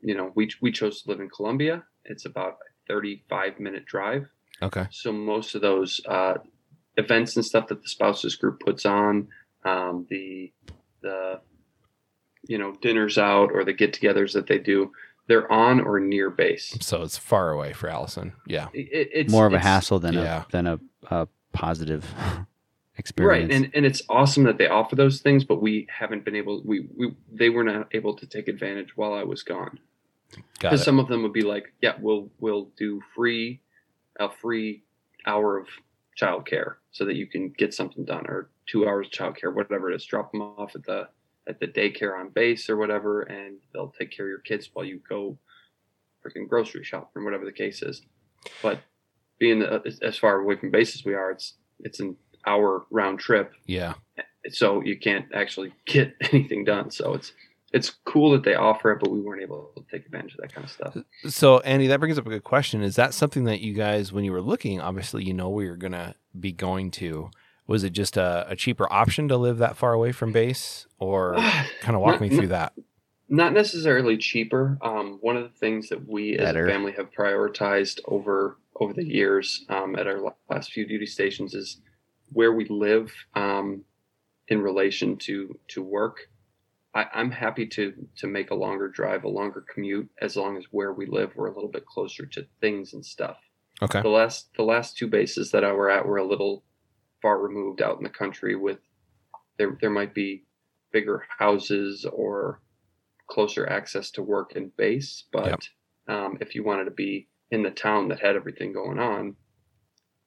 you 0.00 0.14
know, 0.14 0.32
we 0.34 0.50
we 0.60 0.70
chose 0.70 1.02
to 1.02 1.10
live 1.10 1.20
in 1.20 1.28
Columbia. 1.28 1.84
It's 2.04 2.26
about 2.26 2.52
a 2.52 2.92
35 2.92 3.58
minute 3.58 3.86
drive. 3.86 4.28
Okay. 4.62 4.86
So 4.90 5.12
most 5.12 5.54
of 5.54 5.62
those 5.62 6.00
uh, 6.06 6.34
events 6.96 7.36
and 7.36 7.44
stuff 7.44 7.68
that 7.68 7.82
the 7.82 7.88
spouses 7.88 8.36
group 8.36 8.60
puts 8.60 8.86
on, 8.86 9.28
um, 9.64 10.06
the 10.08 10.52
the 11.02 11.40
you 12.46 12.58
know 12.58 12.74
dinners 12.80 13.18
out 13.18 13.50
or 13.52 13.64
the 13.64 13.72
get-togethers 13.72 14.32
that 14.34 14.46
they 14.46 14.58
do, 14.58 14.92
they're 15.28 15.50
on 15.50 15.80
or 15.80 16.00
near 16.00 16.30
base. 16.30 16.76
So 16.80 17.02
it's 17.02 17.18
far 17.18 17.50
away 17.50 17.72
for 17.72 17.88
Allison. 17.88 18.32
Yeah. 18.46 18.68
It, 18.72 19.10
it's 19.12 19.32
more 19.32 19.46
of 19.46 19.52
a 19.52 19.58
hassle 19.58 19.98
than 19.98 20.14
yeah. 20.14 20.44
a 20.48 20.50
than 20.50 20.66
a, 20.66 20.80
a 21.10 21.28
positive. 21.52 22.04
experience. 22.98 23.50
Right, 23.50 23.56
and 23.56 23.70
and 23.74 23.86
it's 23.86 24.02
awesome 24.08 24.44
that 24.44 24.58
they 24.58 24.68
offer 24.68 24.96
those 24.96 25.20
things, 25.20 25.44
but 25.44 25.60
we 25.60 25.86
haven't 25.90 26.24
been 26.24 26.34
able. 26.34 26.62
We 26.64 26.88
we 26.96 27.14
they 27.30 27.50
were 27.50 27.64
not 27.64 27.88
able 27.92 28.14
to 28.16 28.26
take 28.26 28.48
advantage 28.48 28.96
while 28.96 29.12
I 29.12 29.22
was 29.22 29.42
gone. 29.42 29.78
Because 30.60 30.82
some 30.82 30.98
of 30.98 31.08
them 31.08 31.22
would 31.22 31.32
be 31.32 31.42
like, 31.42 31.72
yeah, 31.80 31.94
we'll 32.00 32.30
we'll 32.40 32.70
do 32.76 33.00
free 33.14 33.60
a 34.18 34.28
free 34.30 34.82
hour 35.26 35.58
of 35.58 35.68
childcare 36.20 36.76
so 36.90 37.04
that 37.04 37.16
you 37.16 37.26
can 37.26 37.50
get 37.50 37.74
something 37.74 38.04
done, 38.04 38.26
or 38.26 38.48
two 38.66 38.88
hours 38.88 39.08
of 39.08 39.12
childcare, 39.12 39.54
whatever 39.54 39.90
it 39.90 39.96
is. 39.96 40.04
Drop 40.04 40.32
them 40.32 40.42
off 40.42 40.74
at 40.74 40.84
the 40.84 41.08
at 41.48 41.60
the 41.60 41.66
daycare 41.66 42.18
on 42.18 42.30
base 42.30 42.68
or 42.68 42.76
whatever, 42.76 43.22
and 43.22 43.58
they'll 43.72 43.94
take 43.98 44.10
care 44.10 44.26
of 44.26 44.30
your 44.30 44.38
kids 44.40 44.68
while 44.72 44.84
you 44.84 45.00
go 45.08 45.38
freaking 46.24 46.48
grocery 46.48 46.84
shopping, 46.84 47.24
whatever 47.24 47.44
the 47.44 47.52
case 47.52 47.82
is. 47.82 48.02
But 48.62 48.80
being 49.38 49.62
uh, 49.62 49.80
as 50.02 50.18
far 50.18 50.40
away 50.40 50.56
from 50.56 50.70
base 50.70 50.94
as 50.94 51.04
we 51.04 51.14
are, 51.14 51.30
it's 51.30 51.54
it's 51.80 52.00
an 52.00 52.16
hour 52.46 52.86
round 52.90 53.18
trip. 53.18 53.52
Yeah. 53.66 53.94
So 54.50 54.82
you 54.82 54.98
can't 54.98 55.26
actually 55.34 55.72
get 55.86 56.14
anything 56.32 56.64
done. 56.64 56.90
So 56.90 57.14
it's 57.14 57.32
it's 57.72 57.90
cool 58.04 58.30
that 58.30 58.44
they 58.44 58.54
offer 58.54 58.92
it, 58.92 59.00
but 59.00 59.10
we 59.10 59.20
weren't 59.20 59.42
able 59.42 59.72
to 59.76 59.84
take 59.90 60.06
advantage 60.06 60.34
of 60.34 60.40
that 60.40 60.54
kind 60.54 60.64
of 60.64 60.70
stuff. 60.70 60.96
So, 61.28 61.58
Andy, 61.60 61.88
that 61.88 61.98
brings 61.98 62.16
up 62.16 62.26
a 62.26 62.30
good 62.30 62.44
question. 62.44 62.80
Is 62.82 62.96
that 62.96 63.12
something 63.12 63.44
that 63.44 63.60
you 63.60 63.74
guys, 63.74 64.12
when 64.12 64.24
you 64.24 64.32
were 64.32 64.40
looking, 64.40 64.80
obviously 64.80 65.24
you 65.24 65.34
know 65.34 65.48
where 65.48 65.64
you're 65.64 65.76
going 65.76 65.92
to 65.92 66.14
be 66.38 66.52
going 66.52 66.90
to? 66.92 67.30
Was 67.66 67.84
it 67.84 67.90
just 67.90 68.16
a, 68.16 68.46
a, 68.48 68.56
cheaper 68.56 68.90
option 68.92 69.28
to 69.28 69.36
live 69.36 69.58
that 69.58 69.76
far 69.76 69.92
away 69.92 70.12
from 70.12 70.32
base, 70.32 70.86
or 70.98 71.34
kind 71.80 71.96
of 71.96 72.00
walk 72.00 72.12
not, 72.12 72.20
me 72.20 72.28
through 72.28 72.48
that? 72.48 72.72
Not 73.28 73.52
necessarily 73.52 74.16
cheaper. 74.16 74.78
Um, 74.82 75.18
one 75.20 75.36
of 75.36 75.42
the 75.42 75.58
things 75.58 75.88
that 75.88 76.08
we 76.08 76.36
Better. 76.36 76.66
as 76.66 76.68
a 76.68 76.72
family 76.72 76.92
have 76.92 77.10
prioritized 77.12 78.00
over 78.06 78.58
over 78.78 78.92
the 78.92 79.04
years 79.04 79.64
um, 79.68 79.96
at 79.96 80.06
our 80.06 80.20
last 80.50 80.72
few 80.72 80.86
duty 80.86 81.06
stations 81.06 81.54
is 81.54 81.80
where 82.32 82.52
we 82.52 82.66
live 82.68 83.12
um, 83.34 83.84
in 84.48 84.60
relation 84.60 85.16
to 85.16 85.58
to 85.68 85.82
work 85.82 86.28
I, 86.96 87.06
I'm 87.12 87.30
happy 87.30 87.66
to 87.66 87.92
to 88.16 88.26
make 88.26 88.50
a 88.50 88.54
longer 88.54 88.88
drive, 88.88 89.24
a 89.24 89.28
longer 89.28 89.64
commute, 89.72 90.08
as 90.22 90.34
long 90.34 90.56
as 90.56 90.64
where 90.70 90.94
we 90.94 91.06
live 91.06 91.32
we're 91.36 91.48
a 91.48 91.54
little 91.54 91.70
bit 91.70 91.84
closer 91.84 92.24
to 92.24 92.46
things 92.60 92.94
and 92.94 93.04
stuff. 93.04 93.36
Okay. 93.82 94.00
The 94.00 94.08
last 94.08 94.48
the 94.56 94.64
last 94.64 94.96
two 94.96 95.06
bases 95.06 95.50
that 95.50 95.62
I 95.62 95.72
were 95.72 95.90
at 95.90 96.06
were 96.06 96.16
a 96.16 96.26
little 96.26 96.64
far 97.22 97.38
removed 97.38 97.82
out 97.82 97.98
in 97.98 98.04
the 98.04 98.10
country 98.10 98.56
with 98.56 98.78
there 99.58 99.76
there 99.80 99.90
might 99.90 100.14
be 100.14 100.44
bigger 100.92 101.24
houses 101.38 102.06
or 102.10 102.60
closer 103.28 103.68
access 103.68 104.10
to 104.12 104.22
work 104.22 104.54
and 104.54 104.76
base, 104.76 105.24
but 105.32 105.68
um, 106.08 106.38
if 106.40 106.54
you 106.54 106.64
wanted 106.64 106.84
to 106.84 106.90
be 106.92 107.28
in 107.50 107.62
the 107.62 107.70
town 107.70 108.08
that 108.08 108.20
had 108.20 108.36
everything 108.36 108.72
going 108.72 108.98
on, 108.98 109.34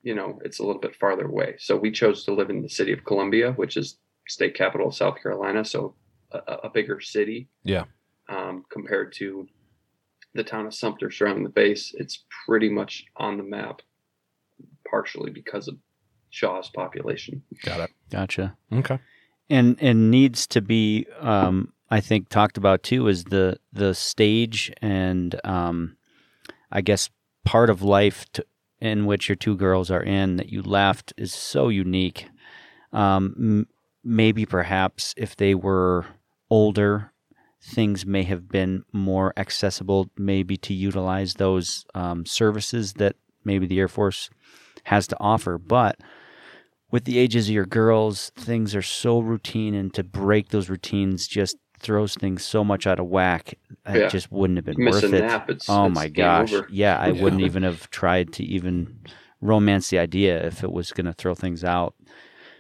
you 0.04 0.16
know, 0.16 0.40
it's 0.44 0.60
a 0.60 0.66
little 0.66 0.82
bit 0.82 0.96
farther 0.96 1.26
away. 1.26 1.56
So 1.60 1.76
we 1.76 1.92
chose 1.92 2.24
to 2.26 2.34
live 2.34 2.50
in 2.50 2.62
the 2.62 2.70
city 2.70 2.92
of 2.92 3.06
Columbia, 3.06 3.54
which 3.54 3.78
is 3.78 3.98
state 4.28 4.56
capital 4.56 4.88
of 4.88 4.96
South 4.96 5.22
Carolina. 5.22 5.64
So 5.66 5.96
a, 6.32 6.38
a 6.64 6.70
bigger 6.70 7.00
city. 7.00 7.50
Yeah. 7.64 7.86
Um, 8.30 8.64
compared 8.70 9.14
to 9.14 9.48
the 10.36 10.44
town 10.44 10.68
of 10.68 10.74
Sumter 10.76 11.10
surrounding 11.10 11.44
the 11.44 11.50
base, 11.50 11.94
it's 11.98 12.26
pretty 12.46 12.70
much 12.70 13.06
on 13.18 13.38
the 13.38 13.44
map, 13.44 13.82
partially 14.90 15.32
because 15.32 15.68
of 15.68 15.78
Shaw's 16.30 16.70
population. 16.70 17.44
Got 17.64 17.82
it. 17.82 17.92
Gotcha. 18.10 18.56
Okay. 18.72 19.00
And 19.50 19.78
and 19.82 20.12
needs 20.12 20.46
to 20.48 20.62
be, 20.62 21.08
um, 21.20 21.74
I 21.90 22.02
think, 22.02 22.30
talked 22.30 22.58
about 22.58 22.84
too 22.84 23.08
is 23.08 23.26
the 23.26 23.58
the 23.74 23.94
stage 23.94 24.72
and 24.82 25.40
um, 25.44 25.98
I 26.72 26.82
guess 26.82 27.10
part 27.46 27.70
of 27.70 27.82
life 27.82 28.26
to, 28.34 28.46
in 28.80 29.06
which 29.06 29.28
your 29.28 29.36
two 29.36 29.56
girls 29.56 29.90
are 29.90 30.04
in 30.04 30.38
that 30.38 30.50
you 30.50 30.62
left 30.62 31.14
is 31.18 31.34
so 31.34 31.70
unique. 31.70 32.28
Um, 32.94 33.34
m- 33.38 33.68
maybe 34.04 34.46
perhaps 34.46 35.14
if 35.18 35.36
they 35.36 35.56
were 35.56 36.06
older, 36.50 37.12
things 37.62 38.06
may 38.06 38.24
have 38.24 38.50
been 38.50 38.84
more 38.94 39.34
accessible, 39.36 40.10
maybe 40.18 40.58
to 40.58 40.74
utilize 40.74 41.36
those 41.36 41.86
um, 41.94 42.26
services 42.26 42.94
that 42.94 43.16
maybe 43.44 43.66
the 43.68 43.80
Air 43.80 43.88
Force 43.88 44.30
has 44.86 45.08
to 45.08 45.18
offer. 45.20 45.58
But 45.58 46.00
with 46.92 47.06
the 47.06 47.20
ages 47.20 47.48
of 47.48 47.54
your 47.54 47.66
girls, 47.66 48.32
things 48.36 48.76
are 48.76 48.82
so 48.82 49.20
routine, 49.20 49.74
and 49.74 49.94
to 49.94 50.04
break 50.04 50.50
those 50.50 50.70
routines 50.70 51.28
just 51.28 51.58
throws 51.80 52.16
things 52.16 52.44
so 52.44 52.64
much 52.64 52.86
out 52.88 53.00
of 53.00 53.08
whack. 53.08 53.58
Yeah. 53.88 53.96
It 53.96 54.10
just 54.10 54.32
wouldn't 54.32 54.58
have 54.58 54.66
been 54.66 54.86
worth 54.86 55.04
it. 55.04 55.22
Nap, 55.22 55.50
it's, 55.50 55.70
oh 55.70 55.86
it's 55.86 55.96
my 55.96 56.08
gosh! 56.08 56.54
Yeah, 56.70 56.98
I 56.98 57.10
yeah. 57.10 57.22
wouldn't 57.22 57.42
even 57.44 57.64
have 57.64 57.90
tried 57.90 58.34
to 58.34 58.44
even 58.44 59.00
romance 59.42 59.90
the 59.90 60.00
idea 60.00 60.46
if 60.46 60.64
it 60.64 60.72
was 60.72 60.92
going 60.92 61.06
to 61.06 61.14
throw 61.14 61.36
things 61.36 61.64
out. 61.64 61.96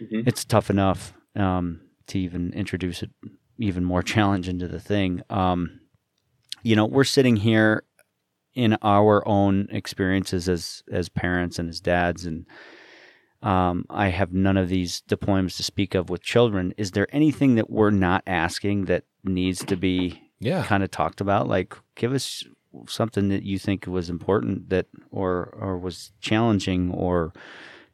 Mm-hmm. 0.02 0.28
It's 0.28 0.46
tough 0.46 0.70
enough 0.70 1.14
um, 1.36 1.82
to 2.08 2.20
even 2.20 2.54
introduce 2.54 3.04
it 3.04 3.10
even 3.58 3.84
more 3.84 4.04
challenge 4.04 4.48
into 4.48 4.68
the 4.68 4.80
thing. 4.80 5.22
Um, 5.30 5.82
you 6.64 6.76
know, 6.76 6.86
we're 6.86 7.04
sitting 7.04 7.36
here 7.38 7.84
in 8.54 8.78
our 8.82 9.26
own 9.28 9.68
experiences 9.72 10.50
as 10.50 10.84
as 10.92 11.10
parents 11.10 11.60
and 11.60 11.70
as 11.70 11.80
dads, 11.80 12.26
and 12.26 12.46
um, 13.42 13.86
I 13.90 14.08
have 14.10 14.34
none 14.34 14.58
of 14.58 14.70
these 14.70 15.02
deployments 15.08 15.56
to 15.58 15.64
speak 15.64 15.96
of 15.96 16.10
with 16.10 16.22
children. 16.22 16.74
Is 16.78 16.92
there 16.92 17.08
anything 17.16 17.56
that 17.56 17.70
we're 17.70 17.90
not 17.92 18.24
asking 18.28 18.86
that 18.86 19.04
needs 19.24 19.64
to 19.66 19.76
be 19.78 20.22
Yeah. 20.40 20.64
kind 20.64 20.84
of 20.84 20.92
talked 20.92 21.22
about? 21.22 21.48
Like, 21.48 21.76
give 21.96 22.14
us 22.14 22.44
something 22.88 23.30
that 23.30 23.44
you 23.44 23.58
think 23.58 23.88
was 23.88 24.10
important 24.10 24.70
that, 24.70 24.88
or 25.12 25.46
or 25.60 25.78
was 25.78 26.12
challenging, 26.22 26.92
or 26.92 27.34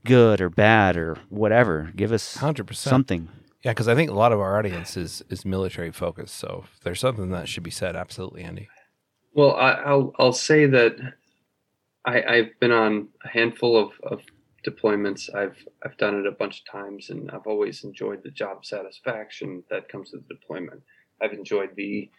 good 0.03 0.41
or 0.41 0.49
bad 0.49 0.97
or 0.97 1.17
whatever. 1.29 1.91
Give 1.95 2.12
us 2.12 2.38
100%. 2.38 2.75
something. 2.75 3.29
Yeah, 3.63 3.71
because 3.71 3.88
I 3.88 3.95
think 3.95 4.12
a 4.12 4.13
lot 4.13 4.31
of 4.31 4.39
our 4.39 4.60
audience 4.60 4.95
is, 4.95 5.23
is 5.29 5.43
military 5.43 5.91
focused. 5.91 6.36
So 6.36 6.65
if 6.71 6.79
there's 6.81 6.99
something 6.99 7.31
that 7.31 7.49
should 7.49 7.63
be 7.63 7.71
said, 7.71 7.95
absolutely, 7.95 8.43
Andy. 8.43 8.67
Well, 9.34 9.55
I, 9.55 9.71
I'll 9.71 10.13
I'll 10.19 10.34
say 10.34 10.67
that 10.67 10.95
I, 12.05 12.21
I've 12.21 12.60
been 12.60 12.71
on 12.71 13.08
a 13.23 13.27
handful 13.29 13.75
of, 13.75 13.91
of 14.03 14.21
deployments. 14.65 15.34
I've 15.34 15.58
I've 15.84 15.97
done 15.97 16.19
it 16.19 16.28
a 16.28 16.32
bunch 16.32 16.62
of 16.62 16.71
times, 16.71 17.10
and 17.10 17.30
I've 17.32 17.47
always 17.47 17.84
enjoyed 17.84 18.23
the 18.23 18.32
job 18.32 18.65
satisfaction 18.65 19.63
that 19.69 19.89
comes 19.89 20.12
with 20.12 20.28
the 20.28 20.34
deployment. 20.36 20.82
I've 21.21 21.34
enjoyed 21.34 21.71
the 21.75 22.10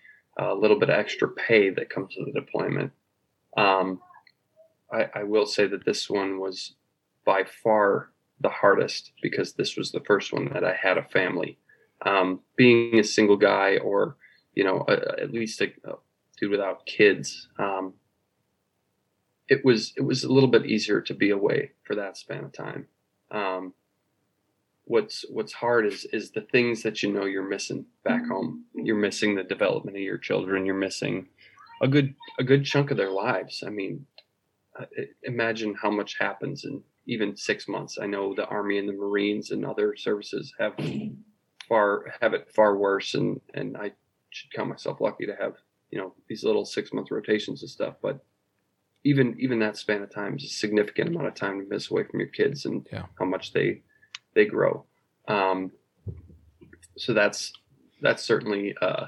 uh, 0.40 0.54
little 0.54 0.78
bit 0.78 0.90
of 0.90 0.98
extra 0.98 1.28
pay 1.28 1.70
that 1.70 1.90
comes 1.90 2.14
with 2.16 2.32
the 2.32 2.40
deployment. 2.40 2.92
Um, 3.56 4.00
I, 4.92 5.08
I 5.14 5.22
will 5.24 5.46
say 5.46 5.66
that 5.66 5.84
this 5.84 6.08
one 6.08 6.38
was 6.38 6.74
by 7.24 7.44
far 7.44 8.10
the 8.40 8.48
hardest 8.48 9.12
because 9.22 9.54
this 9.54 9.76
was 9.76 9.90
the 9.90 10.04
first 10.06 10.32
one 10.32 10.50
that 10.52 10.64
I 10.64 10.74
had 10.74 10.98
a 10.98 11.04
family. 11.04 11.58
Um, 12.04 12.40
being 12.56 12.98
a 12.98 13.04
single 13.04 13.38
guy, 13.38 13.78
or 13.78 14.16
you 14.54 14.64
know, 14.64 14.84
a, 14.88 15.22
at 15.22 15.32
least 15.32 15.60
a, 15.60 15.72
a 15.84 15.94
dude 16.38 16.50
without 16.50 16.84
kids, 16.86 17.48
um, 17.58 17.94
it 19.48 19.64
was 19.64 19.92
it 19.96 20.02
was 20.02 20.24
a 20.24 20.32
little 20.32 20.48
bit 20.48 20.66
easier 20.66 21.00
to 21.00 21.14
be 21.14 21.30
away 21.30 21.72
for 21.84 21.94
that 21.94 22.16
span 22.16 22.44
of 22.44 22.52
time. 22.52 22.86
Um, 23.30 23.74
what's 24.84 25.24
what's 25.28 25.52
hard 25.52 25.86
is 25.86 26.04
is 26.12 26.30
the 26.30 26.40
things 26.40 26.82
that 26.82 27.02
you 27.02 27.12
know 27.12 27.24
you're 27.24 27.48
missing 27.48 27.86
back 28.04 28.26
home. 28.26 28.64
You're 28.74 28.96
missing 28.96 29.34
the 29.34 29.44
development 29.44 29.96
of 29.96 30.02
your 30.02 30.18
children. 30.18 30.66
You're 30.66 30.74
missing 30.74 31.28
a 31.82 31.88
good 31.88 32.14
a 32.38 32.44
good 32.44 32.64
chunk 32.64 32.90
of 32.90 32.96
their 32.96 33.10
lives. 33.10 33.62
I 33.66 33.70
mean, 33.70 34.06
uh, 34.78 34.86
imagine 35.22 35.74
how 35.74 35.90
much 35.90 36.18
happens 36.18 36.64
in 36.64 36.82
even 37.06 37.36
six 37.36 37.68
months. 37.68 37.98
I 38.00 38.06
know 38.06 38.34
the 38.34 38.46
Army 38.46 38.78
and 38.78 38.88
the 38.88 38.92
Marines 38.92 39.50
and 39.50 39.64
other 39.64 39.94
services 39.96 40.52
have 40.58 40.74
far 41.68 42.06
have 42.20 42.34
it 42.34 42.50
far 42.54 42.76
worse, 42.76 43.14
and 43.14 43.40
and 43.54 43.76
I 43.76 43.92
should 44.30 44.52
count 44.52 44.70
myself 44.70 45.00
lucky 45.00 45.26
to 45.26 45.36
have 45.36 45.54
you 45.90 45.98
know 45.98 46.14
these 46.28 46.44
little 46.44 46.64
six 46.64 46.92
month 46.92 47.10
rotations 47.10 47.62
and 47.62 47.70
stuff. 47.70 47.94
But 48.02 48.24
even 49.06 49.36
even 49.38 49.58
that 49.60 49.76
span 49.76 50.02
of 50.02 50.10
time 50.12 50.36
is 50.36 50.44
a 50.44 50.48
significant 50.48 51.10
amount 51.10 51.28
of 51.28 51.34
time 51.34 51.60
to 51.60 51.66
miss 51.68 51.90
away 51.90 52.02
from 52.04 52.18
your 52.20 52.28
kids 52.28 52.64
and 52.66 52.86
Yeah. 52.92 53.06
how 53.18 53.24
much 53.24 53.52
they 53.52 53.82
they 54.34 54.44
grow. 54.44 54.84
Um, 55.28 55.70
so 56.98 57.14
that's 57.14 57.52
that's 58.02 58.22
certainly 58.24 58.74
uh, 58.82 59.06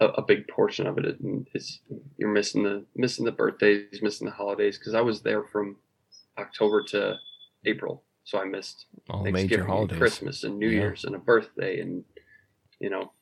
a, 0.00 0.06
a 0.06 0.22
big 0.22 0.48
portion 0.48 0.86
of 0.86 0.96
it. 0.98 1.20
And 1.20 1.46
is 1.54 1.80
you're 2.16 2.32
missing 2.32 2.62
the 2.62 2.84
missing 2.96 3.24
the 3.26 3.32
birthdays, 3.32 4.00
missing 4.02 4.26
the 4.26 4.32
holidays 4.32 4.78
because 4.78 4.94
I 4.94 5.02
was 5.02 5.20
there 5.22 5.44
from 5.44 5.76
October 6.38 6.82
to 6.84 7.16
April, 7.66 8.02
so 8.24 8.38
I 8.40 8.44
missed 8.46 8.86
All 9.10 9.22
Thanksgiving 9.22 9.48
major 9.50 9.60
and 9.62 9.70
holidays. 9.70 9.98
Christmas 9.98 10.44
and 10.44 10.58
New 10.58 10.68
Yeah. 10.70 10.80
Year's 10.80 11.04
and 11.04 11.14
a 11.14 11.18
birthday 11.18 11.80
and 11.80 12.04
you 12.80 12.88
know 12.90 13.12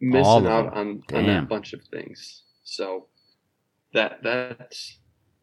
missing 0.00 0.46
out 0.46 0.72
on, 0.76 1.02
on 1.14 1.26
that 1.26 1.48
bunch 1.48 1.72
of 1.72 1.82
things. 1.90 2.42
So 2.64 3.08
that 3.92 4.22
that's 4.22 4.98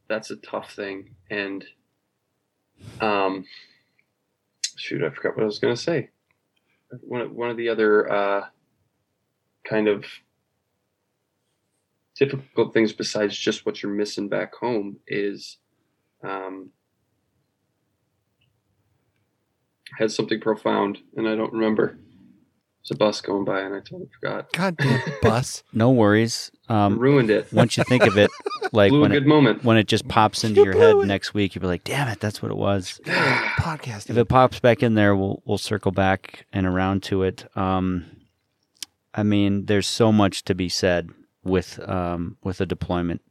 that's 0.07 0.31
a 0.31 0.35
tough 0.37 0.73
thing. 0.73 1.15
And 1.29 1.63
um 3.01 3.45
shoot, 4.75 5.03
I 5.03 5.09
forgot 5.09 5.35
what 5.35 5.43
I 5.43 5.45
was 5.45 5.59
gonna 5.59 5.75
say. 5.75 6.09
One 7.01 7.35
one 7.35 7.49
of 7.49 7.57
the 7.57 7.69
other 7.69 8.11
uh 8.11 8.45
kind 9.67 9.87
of 9.87 10.05
difficult 12.15 12.73
things 12.73 12.91
besides 12.91 13.37
just 13.37 13.65
what 13.65 13.81
you're 13.81 13.91
missing 13.91 14.27
back 14.27 14.53
home 14.55 14.97
is 15.07 15.57
um 16.23 16.69
had 19.97 20.11
something 20.11 20.39
profound 20.39 20.97
and 21.15 21.27
I 21.27 21.35
don't 21.35 21.53
remember. 21.53 21.97
There's 22.89 22.95
a 22.95 22.97
bus 22.97 23.21
going 23.21 23.45
by 23.45 23.61
and 23.61 23.75
I 23.75 23.79
totally 23.79 24.09
forgot. 24.19 24.51
Goddamn 24.53 25.01
bus. 25.21 25.63
No 25.73 25.91
worries. 25.91 26.49
Um, 26.69 26.97
Ruined 26.97 27.29
it. 27.29 27.51
once 27.53 27.77
you 27.77 27.83
think 27.83 28.03
of 28.07 28.17
it, 28.17 28.31
like 28.71 28.89
Blew 28.89 28.99
a 28.99 29.01
when 29.01 29.11
good 29.11 29.23
it, 29.23 29.27
moment. 29.27 29.63
when 29.63 29.77
it 29.77 29.87
just 29.87 30.07
pops 30.07 30.43
into 30.43 30.61
You 30.61 30.65
your 30.65 30.77
head 30.77 30.93
blew 30.93 31.01
it. 31.03 31.05
next 31.07 31.33
week, 31.33 31.53
you'll 31.55 31.61
be 31.61 31.67
like, 31.67 31.83
"Damn 31.83 32.07
it, 32.07 32.19
that's 32.19 32.41
what 32.41 32.51
it 32.51 32.57
was." 32.57 32.99
Podcasting. 33.05 34.09
If 34.11 34.17
it 34.17 34.27
pops 34.29 34.59
back 34.59 34.81
in 34.83 34.95
there, 34.95 35.15
we'll 35.15 35.41
we'll 35.45 35.57
circle 35.57 35.91
back 35.91 36.45
and 36.53 36.65
around 36.65 37.03
to 37.03 37.23
it. 37.23 37.45
Um, 37.57 38.05
I 39.13 39.23
mean, 39.23 39.65
there's 39.65 39.87
so 39.87 40.11
much 40.11 40.43
to 40.45 40.55
be 40.55 40.69
said 40.69 41.09
with 41.43 41.79
um, 41.87 42.37
with 42.43 42.59
a 42.61 42.65
deployment. 42.65 43.21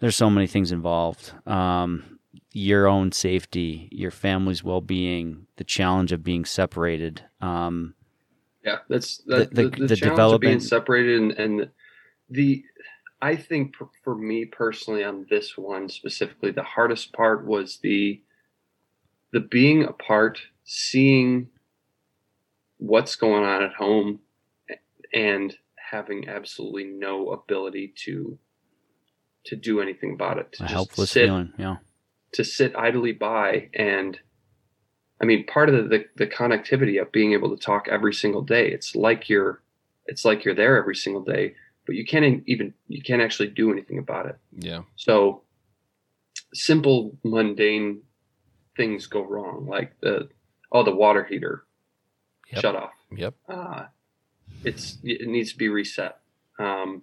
There's 0.00 0.16
so 0.16 0.30
many 0.30 0.46
things 0.46 0.70
involved. 0.72 1.32
Um, 1.46 2.18
your 2.52 2.86
own 2.86 3.12
safety, 3.12 3.88
your 3.90 4.10
family's 4.10 4.62
well-being, 4.64 5.46
the 5.56 5.64
challenge 5.64 6.12
of 6.12 6.22
being 6.22 6.44
separated. 6.44 7.22
Um, 7.40 7.94
Yeah, 8.64 8.78
that's 8.88 9.18
that, 9.26 9.54
The- 9.54 9.64
the, 9.64 9.70
the- 9.70 9.76
the, 9.78 9.86
the 9.88 9.96
challenge 9.96 10.34
of 10.34 10.40
being 10.40 10.60
separated 10.60 11.20
and, 11.20 11.32
and 11.32 11.70
the 12.30 12.64
I 13.20 13.34
think 13.34 13.74
for, 13.74 13.88
for 14.04 14.14
me 14.14 14.44
personally 14.44 15.02
on 15.02 15.26
this 15.28 15.58
one 15.58 15.88
specifically, 15.88 16.52
the 16.52 16.62
hardest 16.62 17.12
part 17.12 17.44
was 17.46 17.78
the 17.82 18.22
the 19.32 19.40
being 19.40 19.82
apart, 19.84 20.40
seeing 20.64 21.48
what's 22.78 23.16
going 23.16 23.44
on 23.44 23.62
at 23.62 23.72
home, 23.74 24.20
and 25.12 25.54
having 25.90 26.28
absolutely 26.28 26.84
no 26.84 27.30
ability 27.32 27.92
to 28.04 28.38
to 29.46 29.56
do 29.56 29.80
anything 29.80 30.12
about 30.12 30.38
it. 30.38 30.52
To 30.52 30.64
helpless 30.64 31.10
sit 31.10 31.26
feeling. 31.26 31.52
Yeah. 31.58 31.76
to 32.34 32.44
sit 32.44 32.76
idly 32.76 33.12
by 33.12 33.70
and 33.74 34.18
I 35.20 35.24
mean 35.24 35.46
part 35.46 35.68
of 35.68 35.74
the, 35.76 35.82
the 35.88 36.04
the 36.16 36.26
connectivity 36.26 37.00
of 37.00 37.10
being 37.12 37.32
able 37.32 37.54
to 37.56 37.62
talk 37.62 37.88
every 37.88 38.14
single 38.14 38.42
day 38.42 38.70
it's 38.70 38.94
like 38.94 39.28
you're 39.28 39.62
it's 40.06 40.24
like 40.24 40.44
you're 40.44 40.54
there 40.54 40.76
every 40.76 40.94
single 40.96 41.22
day 41.22 41.54
but 41.86 41.94
you 41.96 42.04
can't 42.04 42.42
even 42.46 42.74
you 42.88 43.02
can't 43.02 43.22
actually 43.22 43.48
do 43.48 43.70
anything 43.72 43.98
about 43.98 44.26
it 44.26 44.36
Yeah. 44.58 44.82
so 44.96 45.42
simple 46.54 47.16
mundane 47.24 48.02
things 48.76 49.06
go 49.06 49.22
wrong 49.22 49.66
like 49.66 49.98
the 50.00 50.28
oh 50.72 50.82
the 50.82 50.94
water 50.94 51.24
heater 51.24 51.64
Yep. 52.52 52.62
shut 52.62 52.76
off 52.76 52.92
Yep. 53.16 53.34
uh, 53.48 53.84
it's 54.64 54.98
it 55.02 55.28
needs 55.28 55.52
to 55.52 55.58
be 55.58 55.68
reset. 55.68 56.18
Um, 56.58 57.02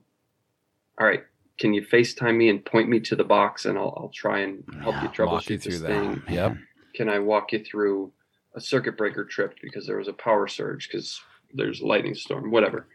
all 1.00 1.08
right, 1.08 1.24
can 1.60 1.74
you 1.74 1.82
FaceTime 1.82 2.36
me 2.36 2.50
and 2.50 2.64
point 2.66 2.90
me 2.90 3.00
to 3.02 3.16
the 3.16 3.24
box, 3.24 3.66
and 3.66 3.78
I'll, 3.78 3.94
I'll 3.98 4.12
try 4.14 4.40
and 4.40 4.64
help 4.82 4.96
you 4.96 5.10
Yeah, 5.18 5.26
walk 5.26 5.44
troubleshoot 5.44 5.50
you 5.52 5.58
through 5.60 5.72
this 5.74 5.82
that. 5.82 5.88
thing. 5.88 6.24
Yep. 6.30 6.58
Man. 7.00 7.08
Can 7.08 7.16
I 7.16 7.20
walk 7.20 7.52
you 7.54 7.64
through 7.64 8.12
a 8.54 8.62
circuit 8.62 8.98
breaker 8.98 9.26
trip 9.26 9.56
because 9.62 9.86
there 9.86 9.98
was 9.98 10.08
a 10.08 10.14
power 10.14 10.48
surge 10.48 10.88
because 10.90 11.20
there's 11.54 11.82
a 11.82 11.86
lightning 11.88 12.16
storm, 12.16 12.52
whatever. 12.52 12.88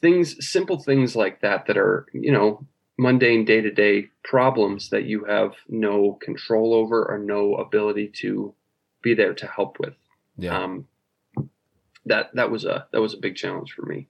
Things, 0.00 0.48
simple 0.48 0.78
things 0.78 1.16
like 1.16 1.40
that, 1.40 1.66
that 1.66 1.76
are 1.76 2.06
you 2.12 2.30
know 2.32 2.66
mundane 2.96 3.44
day 3.44 3.60
to 3.60 3.70
day 3.70 4.08
problems 4.22 4.90
that 4.90 5.04
you 5.04 5.24
have 5.24 5.54
no 5.68 6.12
control 6.22 6.74
over 6.74 7.04
or 7.10 7.18
no 7.18 7.54
ability 7.56 8.08
to 8.14 8.54
be 9.02 9.14
there 9.14 9.32
to 9.34 9.46
help 9.46 9.78
with 9.80 9.94
Yeah. 10.36 10.56
um, 10.64 10.86
that 12.06 12.30
that 12.34 12.50
was 12.50 12.64
a 12.64 12.86
that 12.92 13.00
was 13.00 13.14
a 13.14 13.18
big 13.18 13.34
challenge 13.36 13.72
for 13.72 13.84
me. 13.86 14.06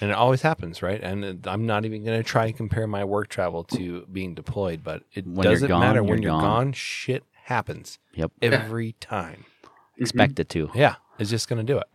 and 0.00 0.10
it 0.10 0.16
always 0.16 0.42
happens, 0.42 0.82
right? 0.82 1.00
And 1.00 1.46
I'm 1.46 1.66
not 1.66 1.84
even 1.84 2.04
going 2.04 2.18
to 2.18 2.24
try 2.24 2.46
and 2.46 2.56
compare 2.56 2.86
my 2.88 3.04
work 3.04 3.28
travel 3.28 3.62
to 3.64 4.06
being 4.12 4.34
deployed, 4.34 4.82
but 4.82 5.04
it 5.14 5.24
When 5.26 5.44
doesn't 5.44 5.68
gone, 5.68 5.80
matter 5.80 6.02
when 6.02 6.20
you're 6.22 6.32
you're 6.32 6.40
gone. 6.40 6.64
gone. 6.66 6.72
Shit 6.72 7.22
happens 7.46 7.98
Yep. 8.14 8.32
every 8.42 8.92
time. 9.00 9.44
Expect 9.98 10.38
it 10.40 10.48
to. 10.50 10.70
Yeah, 10.74 10.96
it's 11.18 11.30
just 11.30 11.48
going 11.48 11.64
to 11.64 11.72
do 11.72 11.78
it. 11.78 11.86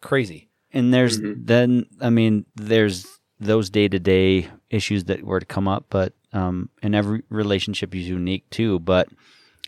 Crazy. 0.00 0.48
And 0.72 0.92
there's 0.92 1.20
Mhm. 1.20 1.46
then 1.46 1.86
I 2.00 2.10
mean 2.10 2.44
there's 2.54 3.06
those 3.40 3.70
day 3.70 3.88
to 3.88 3.98
day 3.98 4.48
issues 4.70 5.04
that 5.04 5.22
were 5.22 5.40
to 5.40 5.46
come 5.46 5.66
up, 5.68 5.86
but 5.90 6.12
um, 6.32 6.68
and 6.82 6.94
every 6.94 7.22
relationship 7.30 7.94
is 7.94 8.06
unique 8.08 8.48
too. 8.50 8.78
But 8.80 9.08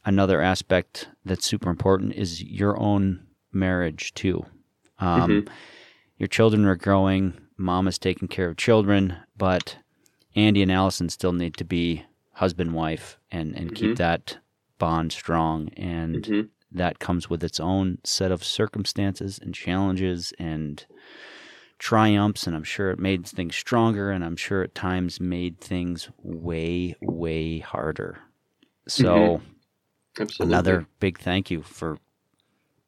another 0.05 0.41
aspect 0.43 1.09
that's 1.25 1.47
super 1.47 1.71
important 1.71 2.13
is 2.15 2.43
your 2.43 2.79
own 2.79 3.27
marriage 3.53 4.13
too. 4.15 4.45
Um, 4.99 5.31
Mhm. 5.31 5.49
Your 6.19 6.27
children 6.29 6.65
are 6.67 6.75
growing. 6.77 7.35
Mom 7.57 7.87
is 7.89 7.97
taking 7.99 8.27
care 8.29 8.49
of 8.49 8.57
children, 8.57 9.17
but 9.37 9.79
Andy 10.35 10.63
and 10.63 10.71
Allison 10.73 11.09
still 11.09 11.33
need 11.33 11.55
to 11.57 11.65
be 11.65 12.05
husband 12.33 12.75
wife 12.75 13.19
and 13.31 13.57
and 13.57 13.75
keep 13.75 13.93
Mhm. 13.93 13.97
that 13.97 14.39
bond 14.79 15.13
strong 15.13 15.69
and 15.77 16.27
Mhm. 16.27 16.49
that 16.73 16.99
comes 16.99 17.31
with 17.31 17.43
its 17.43 17.59
own 17.61 17.99
set 18.05 18.31
of 18.31 18.45
circumstances 18.45 19.39
and 19.39 19.55
challenges 19.55 20.33
and 20.39 20.85
triumphs. 21.79 22.47
And 22.47 22.55
I'm 22.55 22.65
sure 22.65 22.91
it 22.91 22.99
made 22.99 23.27
things 23.27 23.57
stronger. 23.57 24.11
And 24.11 24.25
I'm 24.25 24.37
sure 24.37 24.63
at 24.63 24.75
times 24.75 25.21
made 25.21 25.61
things 25.61 26.11
way, 26.23 26.95
way 27.01 27.59
harder. 27.61 28.19
So, 28.87 29.41
Absolutely. 30.21 30.49
another 30.49 30.87
big 31.01 31.19
thank 31.19 31.51
you 31.51 31.63
for 31.63 31.99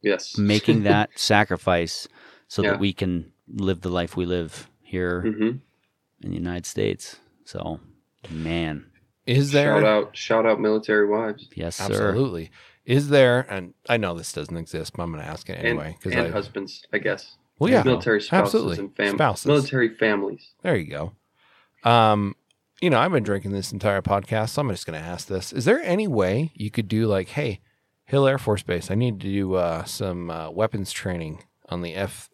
yes 0.03 0.37
making 0.39 0.83
that 0.85 1.19
sacrifice 1.19 2.09
so 2.49 2.63
Yeah. 2.63 2.71
that 2.73 2.81
we 2.81 2.93
can 2.93 3.33
live 3.49 3.81
the 3.81 3.89
life 3.91 4.17
we 4.17 4.27
live 4.27 4.69
here 4.83 5.23
hmm 5.23 5.51
in 6.23 6.31
the 6.31 6.37
United 6.37 6.67
States. 6.67 7.17
So, 7.45 7.81
man, 8.29 8.90
Is 9.27 9.53
there 9.53 9.75
Shout 9.77 9.85
out, 9.85 10.17
shout 10.17 10.47
out, 10.47 10.61
military 10.61 11.07
wives 11.07 11.49
yes, 11.55 11.77
sir. 11.77 11.85
absolutely? 11.85 12.51
Is 12.85 13.09
there? 13.11 13.47
And 13.49 13.75
I 13.89 13.97
know 13.97 14.15
this 14.15 14.33
doesn't 14.33 14.57
exist, 14.57 14.95
but 14.97 15.03
I'm 15.03 15.13
going 15.13 15.23
to 15.23 15.29
ask 15.29 15.49
it 15.49 15.55
anyway 15.55 15.89
and, 15.89 15.95
because 15.99 16.13
and 16.13 16.29
I. 16.29 16.31
husbands, 16.31 16.85
I 16.93 16.99
guess. 16.99 17.37
Well, 17.59 17.71
yeah, 17.71 17.83
military 17.83 18.23
spouses 18.23 18.55
absolutely. 18.55 18.79
and 18.79 18.97
fam- 18.97 19.15
Spouses. 19.17 19.47
military 19.47 19.95
families. 19.95 20.49
There 20.63 20.77
you 20.77 20.91
go. 20.91 21.13
Um, 21.89 22.35
you 22.81 22.89
know, 22.89 22.99
I've 22.99 23.13
been 23.13 23.23
drinking 23.23 23.53
this 23.53 23.71
entire 23.71 24.01
podcast, 24.01 24.51
so 24.51 24.63
I'm 24.63 24.71
just 24.71 24.87
going 24.87 24.99
to 24.99 25.07
ask 25.07 25.29
this: 25.29 25.53
Is 25.53 25.67
there 25.67 25.81
any 25.83 26.09
way 26.09 26.53
you 26.55 26.71
could 26.71 26.89
do 26.89 27.07
like, 27.07 27.29
hey, 27.29 27.61
Hill 28.07 28.27
Air 28.27 28.39
Force 28.39 28.63
Base, 28.63 28.91
I 28.91 28.95
need 28.95 29.21
to 29.21 29.29
do 29.29 29.55
uh, 29.55 29.85
some 29.85 30.31
uh, 30.31 30.51
weapons 30.51 30.91
training 30.91 31.45
on 31.69 31.83
the 31.83 31.95
F. 31.95 32.30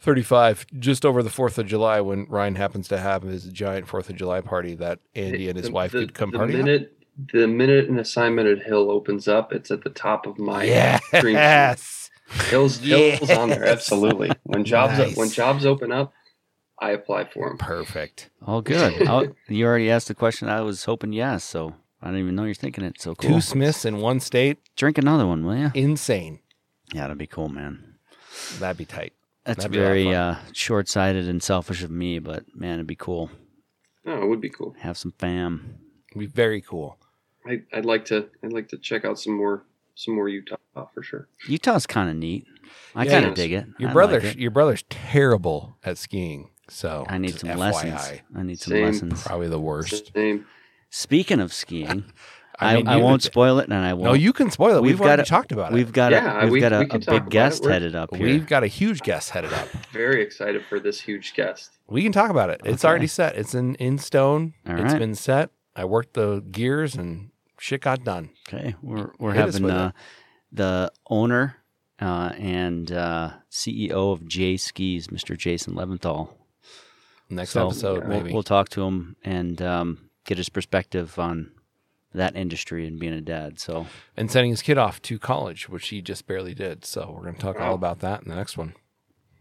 35 0.00 0.66
just 0.78 1.04
over 1.04 1.22
the 1.22 1.30
4th 1.30 1.58
of 1.58 1.66
July 1.66 2.00
when 2.00 2.26
Ryan 2.28 2.54
happens 2.54 2.88
to 2.88 2.98
have 2.98 3.22
his 3.22 3.44
giant 3.44 3.86
4th 3.86 4.08
of 4.10 4.16
July 4.16 4.40
party 4.40 4.74
that 4.74 4.98
Andy 5.14 5.48
and 5.48 5.56
his 5.56 5.66
The- 5.66 5.72
wife 5.72 5.92
the- 5.92 6.00
could 6.00 6.14
come 6.14 6.30
the 6.30 6.38
party 6.38 6.54
at? 6.54 6.64
minute 6.64 6.96
the 7.34 7.46
minute 7.46 7.86
an 7.88 7.98
assignment 7.98 8.48
at 8.48 8.62
Hill 8.66 8.90
opens 8.90 9.28
up, 9.28 9.52
it's 9.52 9.70
at 9.70 9.84
the 9.84 9.90
top 9.90 10.26
of 10.26 10.38
my 10.38 10.64
dream 11.10 11.22
sheet. 11.22 11.32
Yes. 11.32 12.10
Hills, 12.48 12.78
Hills 12.78 13.28
on 13.30 13.50
there, 13.50 13.66
absolutely. 13.66 14.30
When 14.44 14.64
jobs 14.64 14.96
Nice. 14.96 15.16
when 15.16 15.28
jobs 15.28 15.66
open 15.66 15.92
up, 15.92 16.14
I 16.78 16.92
apply 16.92 17.24
for 17.24 17.48
them. 17.48 17.58
Perfect. 17.58 18.30
All 18.46 18.62
good. 18.62 19.34
You 19.48 19.66
already 19.66 19.90
asked 19.90 20.08
the 20.08 20.14
question. 20.14 20.48
I 20.48 20.62
was 20.62 20.84
hoping 20.84 21.12
yes, 21.12 21.44
so 21.44 21.74
I 22.00 22.06
didn't 22.06 22.20
even 22.20 22.36
know 22.36 22.44
you're 22.44 22.54
thinking 22.54 22.84
it. 22.84 22.98
So 23.02 23.14
cool. 23.14 23.28
Two 23.32 23.40
Smiths 23.42 23.84
in 23.84 23.98
one 23.98 24.20
state, 24.20 24.56
Drink 24.76 24.96
another 24.96 25.26
one, 25.26 25.44
will 25.44 25.56
you? 25.56 25.70
insane. 25.74 26.38
Yeah, 26.94 27.02
that'd 27.02 27.18
be 27.18 27.26
cool, 27.26 27.48
man. 27.50 27.96
That'd 28.60 28.78
be 28.78 28.86
tight. 28.86 29.12
That's 29.44 29.64
That'd 29.64 29.72
be 29.72 29.78
a 29.78 29.82
lot 29.82 29.86
of 29.86 29.92
very 29.92 30.04
fun. 30.04 30.14
uh, 30.14 30.38
short-sighted 30.52 31.28
and 31.28 31.42
selfish 31.42 31.82
of 31.82 31.90
me, 31.90 32.18
but 32.18 32.44
man, 32.54 32.74
it'd 32.74 32.86
be 32.86 32.94
cool. 32.96 33.30
Oh, 34.06 34.22
it 34.22 34.26
would 34.28 34.40
be 34.40 34.50
cool. 34.50 34.74
Have 34.80 34.98
some 34.98 35.12
fam. 35.18 35.78
It'd 36.10 36.20
be 36.20 36.26
very 36.26 36.60
cool. 36.60 36.98
I, 37.46 37.62
I'd 37.72 37.84
like 37.86 38.04
to 38.06 38.28
I'd 38.44 38.52
like 38.52 38.68
to 38.68 38.76
check 38.78 39.04
out 39.04 39.18
some 39.18 39.36
more 39.36 39.64
some 39.94 40.14
more 40.14 40.28
Utah 40.28 40.56
for 40.94 41.02
sure. 41.02 41.28
Utah's 41.48 41.86
kind 41.86 42.10
of 42.10 42.16
neat. 42.16 42.46
I 42.94 43.04
Yeah, 43.04 43.12
kind 43.12 43.26
of 43.26 43.34
dig 43.34 43.52
it. 43.52 43.66
Your 43.78 43.90
I 43.90 43.92
brother, 43.92 44.20
like 44.20 44.34
it. 44.36 44.38
your 44.38 44.50
brother's 44.50 44.84
terrible 44.90 45.76
at 45.84 45.96
skiing. 45.98 46.50
So 46.68 47.04
I 47.08 47.18
need 47.18 47.38
some 47.38 47.48
FYI. 47.50 47.56
lessons. 47.56 48.20
I 48.36 48.42
need 48.42 48.58
some 48.60 48.72
Same. 48.72 48.84
lessons. 48.84 49.22
Probably 49.24 49.48
the 49.48 49.58
worst. 49.58 50.12
Same. 50.14 50.46
Speaking 50.90 51.40
of 51.40 51.52
skiing, 51.52 52.04
I, 52.60 52.76
mean, 52.76 52.88
I, 52.88 52.96
you- 52.96 53.02
won't 53.02 53.22
spoil 53.22 53.58
it, 53.58 53.64
and 53.64 53.74
I 53.74 53.94
won't. 53.94 54.04
No, 54.04 54.12
you 54.12 54.32
can 54.32 54.50
spoil 54.50 54.76
it. 54.76 54.82
We've, 54.82 54.92
We've 54.92 54.98
got 54.98 55.06
already 55.06 55.22
it- 55.22 55.26
talked 55.26 55.52
about 55.52 55.72
We've 55.72 55.88
it. 55.88 55.94
got 55.94 56.12
Yeah, 56.12 56.40
a 56.40 56.44
we've 56.44 56.52
we- 56.52 56.60
got 56.60 56.72
a, 56.72 56.78
we 56.80 56.84
a 56.90 56.98
big 56.98 57.30
guest 57.30 57.64
headed 57.64 57.94
up 57.94 58.14
here. 58.14 58.26
We've 58.26 58.46
got 58.46 58.62
a 58.64 58.66
huge 58.66 59.00
guest 59.02 59.30
headed 59.30 59.52
up. 59.52 59.68
Very 59.92 60.22
excited 60.22 60.64
for 60.68 60.78
this 60.80 61.00
huge 61.00 61.34
guest. 61.34 61.70
We 61.88 62.02
can 62.02 62.12
talk 62.12 62.30
about 62.30 62.50
it. 62.50 62.60
It's 62.64 62.84
Okay. 62.84 62.90
already 62.90 63.06
set. 63.06 63.36
It's 63.36 63.54
in 63.54 63.74
in 63.76 63.98
stone. 63.98 64.54
All 64.66 64.74
It's 64.74 64.92
right. 64.92 64.98
been 64.98 65.14
set. 65.14 65.50
I 65.74 65.84
worked 65.84 66.14
the 66.14 66.40
gears 66.50 66.94
and 66.94 67.30
shit 67.58 67.80
got 67.82 68.04
done. 68.04 68.30
Okay, 68.48 68.74
we're 68.82 69.10
we're 69.18 69.32
Hit 69.32 69.46
having 69.46 69.62
with 69.64 69.72
uh, 69.72 69.92
the 70.52 70.92
owner 71.08 71.56
uh, 72.00 72.32
and 72.38 72.90
uh, 72.92 73.30
CEO 73.50 74.12
of 74.12 74.26
J 74.26 74.56
Skis, 74.56 75.08
Mr. 75.08 75.36
Jason 75.36 75.74
Levinthal. 75.74 76.30
Next 77.28 77.50
So 77.50 77.66
episode, 77.68 78.08
we'll, 78.08 78.18
maybe. 78.22 78.32
we'll 78.32 78.42
talk 78.42 78.68
to 78.70 78.82
him 78.82 79.14
and 79.22 79.60
um, 79.62 80.10
get 80.24 80.36
his 80.38 80.48
perspective 80.48 81.16
on 81.18 81.52
that 82.12 82.34
industry 82.36 82.86
and 82.86 82.98
being 82.98 83.12
a 83.12 83.20
dad. 83.20 83.58
So 83.60 83.86
and 84.16 84.30
sending 84.30 84.50
his 84.50 84.62
kid 84.62 84.78
off 84.78 85.00
to 85.02 85.18
college, 85.18 85.68
which 85.68 85.88
he 85.88 86.02
just 86.02 86.26
barely 86.26 86.54
did. 86.54 86.84
So 86.84 87.12
we're 87.14 87.22
going 87.22 87.34
to 87.36 87.40
talk 87.40 87.60
all 87.60 87.74
about 87.74 88.00
that 88.00 88.22
in 88.22 88.28
the 88.28 88.34
next 88.36 88.56
one. 88.58 88.74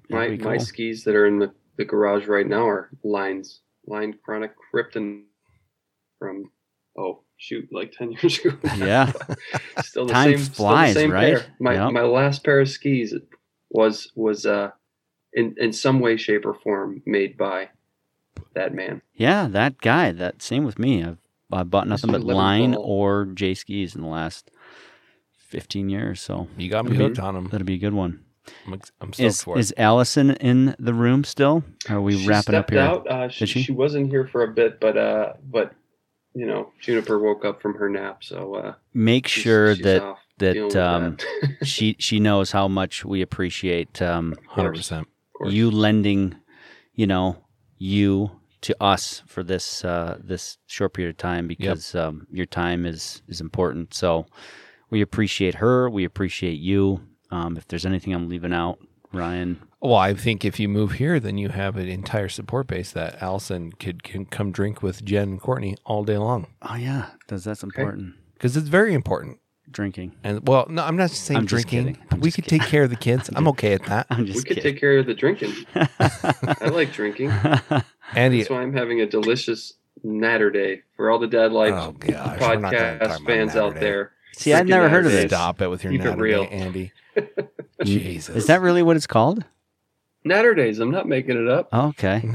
My 0.09 0.26
that'd 0.26 0.43
my 0.43 0.57
skis 0.57 1.03
that 1.03 1.15
are 1.15 1.26
in 1.28 1.39
the, 1.39 1.51
the 1.78 1.86
garage 1.86 2.28
right 2.28 2.47
now 2.47 2.67
are 2.67 2.89
lines 3.03 3.61
line 3.88 4.15
chronic 4.24 4.51
krypton 4.74 5.24
from 6.17 6.51
oh 6.97 7.22
shoot 7.38 7.67
like 7.72 7.91
ten 7.91 8.11
years 8.22 8.39
ago. 8.39 8.57
yeah, 8.76 9.11
still 9.84 10.05
the 10.07 10.13
Time 10.13 10.38
same 10.38 10.38
still 10.39 10.70
the 10.70 10.93
same 10.93 11.11
right? 11.11 11.38
pair. 11.38 11.45
My 11.59 11.74
Yep. 11.74 11.93
my 11.93 12.01
last 12.01 12.43
pair 12.43 12.59
of 12.59 12.70
skis 12.70 13.13
was 13.70 14.11
was 14.15 14.45
uh 14.45 14.72
in 15.34 15.55
in 15.59 15.72
some 15.74 15.99
way 15.99 16.17
shape 16.17 16.45
or 16.45 16.53
form 16.55 17.01
made 17.05 17.38
by 17.38 17.70
that 18.55 18.74
man. 18.74 19.01
yeah, 19.13 19.47
that 19.47 19.80
guy. 19.80 20.11
That 20.11 20.41
same 20.41 20.65
with 20.65 20.80
me. 20.80 21.03
I've 21.03 21.17
I 21.52 21.64
bought 21.64 21.88
nothing 21.88 22.12
but 22.12 22.24
line 22.24 22.74
Levinthal. 22.74 22.80
or 22.86 23.26
J 23.34 23.54
skis 23.56 23.95
in 23.95 24.02
the 24.02 24.08
last 24.08 24.52
fifteen 25.38 25.89
years. 25.89 26.22
So 26.22 26.47
You 26.58 26.70
got 26.70 26.86
me 26.86 26.95
hooked 26.95 27.20
on 27.20 27.34
them. 27.34 27.50
that'll 27.50 27.66
be 27.66 27.76
a 27.76 27.80
good 27.80 27.93
one. 27.93 28.24
I'm, 28.66 28.74
ex- 28.74 28.91
I'm 29.00 29.14
stoked 29.14 29.26
Is 29.28 29.43
for 29.43 29.58
it. 29.58 29.60
is 29.60 29.74
Allison 29.78 30.32
in 30.32 30.76
the 30.80 30.93
room 30.93 31.24
still? 31.24 31.64
Are 31.88 32.02
we 32.02 32.18
She 32.18 32.28
wrapping 32.28 32.56
up 32.56 32.70
here? 32.72 32.80
Out. 32.80 33.08
Uh, 33.08 33.30
she, 33.30 33.39
Did 33.45 33.50
she? 33.50 33.62
she 33.64 33.72
wasn't 33.72 34.10
here 34.10 34.26
for 34.28 34.43
a 34.43 34.47
bit, 34.47 34.80
but 34.80 34.97
uh, 34.97 35.34
but 35.43 35.74
you 36.34 36.45
know, 36.45 36.72
Juniper 36.80 37.20
woke 37.20 37.43
up 37.45 37.62
from 37.62 37.74
her 37.76 37.89
nap, 37.89 38.24
so 38.24 38.56
uh, 38.56 38.74
Make 38.93 39.28
she's- 39.28 39.43
sure 39.43 39.76
she's 39.76 39.84
that 39.84 40.02
off 40.04 40.20
that 40.38 40.76
um, 40.76 41.18
that. 41.41 41.58
she 41.68 41.95
she 42.00 42.20
knows 42.20 42.52
how 42.52 42.68
much 42.68 43.04
we 43.06 43.22
appreciate 43.22 44.02
um, 44.02 44.36
100%. 44.56 45.06
You 45.45 45.70
lending, 45.72 46.36
you 46.93 47.08
know, 47.08 47.38
you 47.78 48.32
to 48.62 48.76
us 48.84 49.24
for 49.26 49.43
this 49.43 49.84
uh, 49.86 50.18
this 50.24 50.57
short 50.68 50.93
period 50.93 51.12
of 51.12 51.18
time 51.18 51.47
because 51.47 51.95
um, 51.95 52.28
your 52.32 52.45
time 52.45 52.86
is 52.86 53.22
is 53.28 53.41
important. 53.41 53.93
So 53.93 54.26
we 54.89 55.01
appreciate 55.01 55.55
her. 55.55 55.89
We 55.89 56.03
appreciate 56.03 56.60
you. 56.60 57.01
Um, 57.32 57.57
if 57.57 57.68
there's 57.68 57.86
anything 57.86 58.14
I'm 58.14 58.28
leaving 58.28 58.53
out, 58.53 58.80
Ryan, 59.14 59.62
Well, 59.82 59.95
I 59.95 60.14
think 60.16 60.43
if 60.43 60.60
you 60.60 60.68
move 60.68 60.93
here, 60.93 61.20
then 61.20 61.38
you 61.38 61.49
have 61.49 61.78
an 61.78 61.88
entire 61.88 62.28
support 62.28 62.66
base 62.68 62.91
that 62.93 63.22
Allison 63.22 63.72
could 63.74 64.01
can 64.03 64.26
come 64.26 64.51
drink 64.51 64.82
with 64.82 65.05
Jen 65.05 65.30
and 65.30 65.41
Courtney 65.41 65.78
all 65.86 66.03
day 66.03 66.18
long 66.18 66.47
oh 66.64 66.76
yeah, 66.76 67.12
does 67.28 67.43
that's 67.43 67.62
important. 67.64 68.16
because 68.34 68.57
it's 68.57 68.68
very 68.68 68.93
important. 68.93 69.38
Drinking. 69.72 70.16
And 70.24 70.47
well, 70.47 70.66
no, 70.68 70.84
I'm 70.84 70.97
not 70.97 71.12
saying 71.12 71.38
I'm 71.38 71.45
drinking. 71.45 71.93
kidding. 71.93 72.20
We 72.22 72.32
could 72.32 72.45
kidding. 72.45 72.60
take 72.62 72.68
care 72.70 72.82
of 72.86 72.89
the 72.89 72.95
kids. 72.95 73.30
I'm 73.36 73.47
okay 73.49 73.74
at 73.74 73.86
that. 73.86 74.07
I'm 74.10 74.26
just 74.26 74.30
we 74.30 74.34
just 74.34 74.47
could 74.47 74.55
kidding. 74.57 74.74
take 74.74 74.80
care 74.80 74.97
of 74.97 75.05
the 75.05 75.14
drinking. 75.24 75.53
I 75.76 76.70
like 76.72 76.91
drinking. 76.91 77.30
Andy, 78.16 78.39
That's 78.39 78.49
why 78.49 78.62
I'm 78.62 78.74
having 78.74 79.01
a 79.01 79.05
delicious 79.05 79.74
Naturday 80.05 80.82
for 80.95 81.10
all 81.10 81.20
the 81.20 81.28
Dad 81.28 81.51
Life 81.51 81.74
oh 81.76 81.91
gosh, 81.91 82.39
we're 82.39 82.55
not 82.57 82.72
gonna 82.72 82.99
talk 82.99 83.10
podcast 83.20 83.26
fans 83.26 83.55
out 83.55 83.74
Day. 83.76 83.80
there. 83.82 84.12
See, 84.38 84.53
I've 84.53 84.68
never 84.68 84.88
heard 84.88 85.05
of 85.05 85.12
Natter 85.12 85.24
this. 85.24 85.32
Stop 85.32 85.62
it 85.62 85.68
with 85.68 85.84
your 85.84 85.91
Keep 85.91 86.01
it 86.01 86.05
Natter 86.05 86.22
real. 86.22 86.43
Day, 86.45 86.49
Andy. 86.49 86.91
Jesus, 87.84 88.36
Is 88.36 88.45
that 88.47 88.62
really 88.62 88.82
what 88.84 88.95
it's 88.95 89.07
called? 89.07 89.43
Naturdays. 90.26 90.80
I'm 90.80 90.91
not 90.91 91.07
making 91.07 91.38
it 91.41 91.49
up. 91.49 91.68
Okay. 91.74 92.22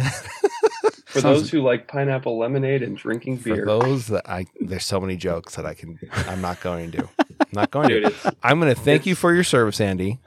For 1.06 1.20
Sounds- 1.20 1.42
those 1.42 1.50
who 1.50 1.62
like 1.62 1.86
pineapple 1.86 2.38
lemonade 2.38 2.82
and 2.82 2.96
drinking 2.96 3.38
for 3.38 3.54
beer. 3.54 3.64
those 3.64 4.08
that 4.08 4.28
I? 4.28 4.46
There's 4.60 4.84
so 4.84 5.00
many 5.00 5.16
jokes 5.16 5.54
that 5.54 5.64
I 5.64 5.72
can. 5.72 5.96
I'm 6.26 6.40
not 6.40 6.60
going 6.60 6.90
to. 6.90 7.08
I'm 7.18 7.46
not 7.52 7.70
going 7.70 7.88
Dude, 7.88 8.02
to. 8.02 8.08
it's, 8.10 8.26
I'm 8.42 8.58
going 8.58 8.74
to 8.74 8.80
thank 8.80 9.06
you 9.06 9.14
for 9.14 9.32
your 9.32 9.44
service, 9.44 9.80
Andy, 9.80 10.18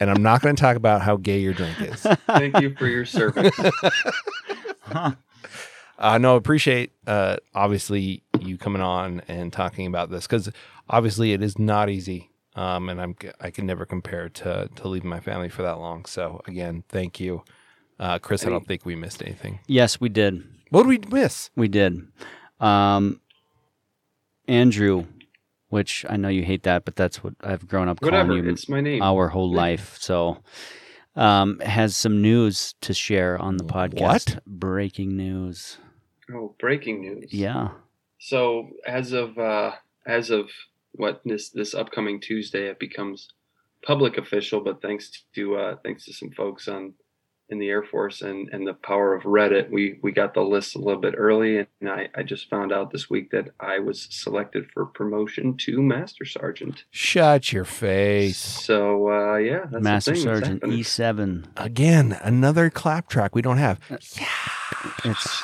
and 0.00 0.10
I'm 0.10 0.22
not 0.22 0.42
going 0.42 0.54
to 0.56 0.60
talk 0.60 0.76
about 0.76 1.02
how 1.02 1.16
gay 1.16 1.40
your 1.40 1.52
drink 1.52 1.80
is. 1.80 2.00
thank 2.26 2.60
you 2.60 2.74
for 2.74 2.86
your 2.86 3.04
service. 3.04 3.56
Uh, 5.98 6.18
no, 6.18 6.34
I 6.34 6.36
appreciate 6.36 6.92
uh, 7.06 7.36
obviously 7.54 8.22
you 8.40 8.58
coming 8.58 8.82
on 8.82 9.22
and 9.28 9.52
talking 9.52 9.86
about 9.86 10.10
this 10.10 10.26
because 10.26 10.50
obviously 10.90 11.32
it 11.32 11.42
is 11.42 11.58
not 11.58 11.88
easy, 11.88 12.30
um, 12.54 12.90
and 12.90 13.00
I'm 13.00 13.16
I 13.40 13.50
can 13.50 13.64
never 13.66 13.86
compare 13.86 14.28
to 14.28 14.68
to 14.74 14.88
leaving 14.88 15.08
my 15.08 15.20
family 15.20 15.48
for 15.48 15.62
that 15.62 15.78
long. 15.78 16.04
So 16.04 16.42
again, 16.46 16.84
thank 16.90 17.18
you, 17.18 17.44
uh, 17.98 18.18
Chris. 18.18 18.44
I 18.44 18.50
don't 18.50 18.66
think 18.66 18.84
we 18.84 18.94
missed 18.94 19.22
anything. 19.22 19.60
yes, 19.66 19.98
we 20.00 20.10
did. 20.10 20.44
What 20.68 20.86
did 20.86 21.10
we 21.10 21.18
miss? 21.18 21.48
We 21.56 21.68
did. 21.68 22.06
Um, 22.60 23.20
Andrew, 24.48 25.06
which 25.68 26.04
I 26.08 26.16
know 26.16 26.28
you 26.28 26.42
hate 26.44 26.62
that, 26.64 26.84
but 26.84 26.96
that's 26.96 27.22
what 27.24 27.34
I've 27.40 27.66
grown 27.68 27.88
up 27.88 28.00
Whatever. 28.02 28.28
calling 28.30 28.44
you 28.44 28.50
It's 28.50 28.68
my 28.68 28.80
name. 28.80 29.02
our 29.02 29.28
whole 29.28 29.50
life. 29.50 29.96
So, 30.00 30.38
um, 31.16 31.58
has 31.60 31.96
some 31.96 32.20
news 32.22 32.74
to 32.82 32.92
share 32.94 33.38
on 33.38 33.56
the 33.56 33.64
podcast. 33.64 34.00
What? 34.34 34.38
Breaking 34.46 35.16
news. 35.16 35.78
Oh, 36.32 36.54
breaking 36.58 37.00
news. 37.02 37.32
Yeah. 37.32 37.68
So 38.18 38.70
as 38.86 39.12
of 39.12 39.38
uh, 39.38 39.72
as 40.06 40.30
of 40.30 40.48
what 40.92 41.20
this 41.24 41.50
this 41.50 41.74
upcoming 41.74 42.20
Tuesday, 42.20 42.66
it 42.68 42.78
becomes 42.78 43.28
public 43.82 44.18
official. 44.18 44.60
But 44.60 44.82
thanks 44.82 45.24
to 45.34 45.56
uh, 45.56 45.76
thanks 45.84 46.04
to 46.06 46.12
some 46.12 46.30
folks 46.32 46.66
on 46.68 46.94
in 47.48 47.58
the 47.58 47.68
Air 47.68 47.82
Force 47.82 48.22
and, 48.22 48.48
and 48.52 48.66
the 48.66 48.74
power 48.74 49.14
of 49.14 49.22
Reddit, 49.22 49.70
we, 49.70 49.98
we 50.02 50.12
got 50.12 50.34
the 50.34 50.40
list 50.42 50.74
a 50.74 50.78
little 50.78 51.00
bit 51.00 51.14
early. 51.16 51.58
And 51.58 51.88
I, 51.88 52.08
I 52.14 52.22
just 52.22 52.50
found 52.50 52.72
out 52.72 52.90
this 52.90 53.08
week 53.08 53.30
that 53.30 53.50
I 53.60 53.78
was 53.78 54.08
selected 54.10 54.66
for 54.72 54.86
promotion 54.86 55.56
to 55.58 55.80
Master 55.80 56.24
Sergeant. 56.24 56.84
Shut 56.90 57.52
your 57.52 57.64
face. 57.64 58.38
So, 58.38 59.10
uh, 59.10 59.36
yeah, 59.36 59.66
that's 59.70 59.82
Master 59.82 60.10
the 60.10 60.16
thing 60.16 60.24
Sergeant 60.24 60.62
happening. 60.62 60.78
E7. 60.80 61.44
Again, 61.56 62.18
another 62.22 62.70
clap 62.70 63.08
track 63.08 63.34
we 63.34 63.42
don't 63.42 63.58
have. 63.58 63.78
Yeah. 63.90 63.98
It's 65.04 65.42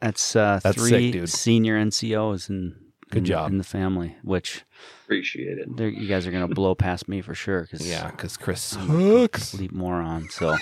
that's 0.00 0.36
uh, 0.36 0.60
That's 0.62 0.76
three 0.76 0.88
sick, 0.90 1.12
dude. 1.12 1.28
senior 1.30 1.82
NCOs 1.82 2.50
in 2.50 2.76
Good 3.10 3.18
in, 3.18 3.24
job. 3.24 3.50
in 3.50 3.58
the 3.58 3.64
family, 3.64 4.16
which 4.22 4.64
Appreciate 5.06 5.58
it. 5.58 5.68
they're- 5.76 5.88
you 5.88 6.08
guys 6.08 6.26
are 6.26 6.32
gonna 6.32 6.48
blow 6.48 6.74
past 6.74 7.06
me 7.08 7.20
for 7.22 7.32
sure. 7.34 7.62
Because 7.62 7.88
Yeah, 7.88 8.10
because 8.10 8.36
Chris 8.36 8.60
sucks. 8.60 9.50
complete 9.50 9.72
moron. 9.72 10.28
So 10.30 10.56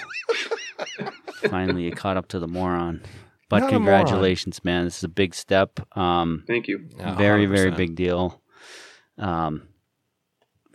finally, 1.49 1.85
you 1.85 1.93
caught 1.93 2.17
up 2.17 2.29
to 2.29 2.39
the 2.39 2.49
moron. 2.49 3.03
But 3.49 3.61
Not 3.61 3.73
a 3.75 3.79
moron. 3.79 4.01
congratulations, 4.05 4.65
man! 4.65 4.85
This 4.85 4.99
is 4.99 5.05
a 5.05 5.09
big 5.09 5.35
step. 5.35 5.81
Um, 5.97 6.45
Thank 6.47 6.67
you. 6.69 6.89
Very, 7.17 7.47
very 7.47 7.71
100%. 7.71 7.77
big 7.77 7.95
deal. 7.95 8.43
Um, 9.19 9.69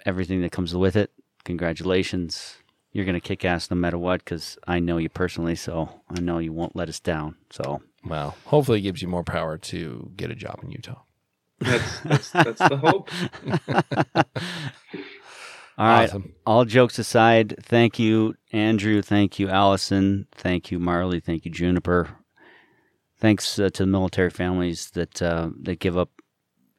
everything 0.05 0.41
that 0.41 0.51
comes 0.51 0.73
with 0.75 0.95
it. 0.95 1.11
Congratulations. 1.45 2.57
You're 2.91 3.05
gonna 3.05 3.19
kick 3.19 3.43
ass 3.45 3.69
no 3.69 3.75
matter 3.77 3.97
what, 3.97 4.23
because 4.23 4.57
I 4.67 4.79
know 4.79 4.97
you 4.97 5.09
personally, 5.09 5.55
so 5.55 6.01
I 6.09 6.19
know 6.21 6.37
you 6.39 6.53
won't 6.53 6.75
let 6.75 6.89
us 6.89 6.99
down. 6.99 7.35
So 7.51 7.81
Well, 8.05 8.35
hopefully 8.45 8.79
it 8.79 8.83
gives 8.83 9.01
you 9.01 9.07
more 9.07 9.23
power 9.23 9.57
to 9.57 10.11
get 10.15 10.31
a 10.31 10.35
job 10.35 10.59
in 10.63 10.71
Utah. 10.71 11.01
That's, 11.59 11.99
that's, 12.01 12.31
that's 12.31 12.59
the 12.69 12.77
hope. 12.77 13.09
All 15.77 15.87
right. 15.87 16.09
Awesome. 16.09 16.33
All 16.45 16.65
jokes 16.65 16.99
aside, 16.99 17.55
thank 17.63 17.97
you, 17.99 18.35
Andrew. 18.51 19.01
Thank 19.01 19.39
you, 19.39 19.47
Allison. 19.49 20.27
Thank 20.33 20.71
you, 20.71 20.79
Marley. 20.79 21.19
Thank 21.21 21.45
you, 21.45 21.51
Juniper. 21.51 22.09
Thanks 23.17 23.57
uh, 23.59 23.69
to 23.69 23.83
the 23.83 23.87
military 23.87 24.29
families 24.29 24.91
that 24.91 25.21
uh, 25.21 25.49
that 25.63 25.79
give 25.79 25.97
up 25.97 26.09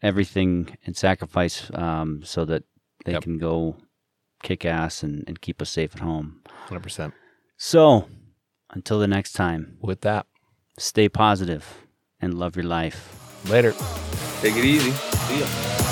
everything 0.03 0.77
and 0.87 0.97
sacrifice 0.97 1.71
um, 1.75 2.23
so 2.25 2.45
that 2.47 2.65
they 3.05 3.13
Yep. 3.13 3.23
can 3.23 3.39
go 3.39 3.77
kick 4.43 4.65
ass 4.65 5.03
and, 5.03 5.25
and 5.27 5.41
keep 5.41 5.61
us 5.63 5.71
safe 5.71 5.95
at 5.95 6.01
home. 6.03 6.41
100%. 6.69 7.13
So, 7.57 8.09
until 8.71 8.99
the 8.99 9.09
next 9.09 9.33
time, 9.33 9.77
With 9.83 10.01
that, 10.03 10.27
stay 10.79 11.09
positive 11.09 11.85
and 12.21 12.35
love 12.35 12.57
your 12.57 12.65
life. 12.65 13.30
Later. 13.49 13.73
Take 14.41 14.57
it 14.57 14.65
easy. 14.65 14.91
See 14.91 15.41
ya. 15.41 15.90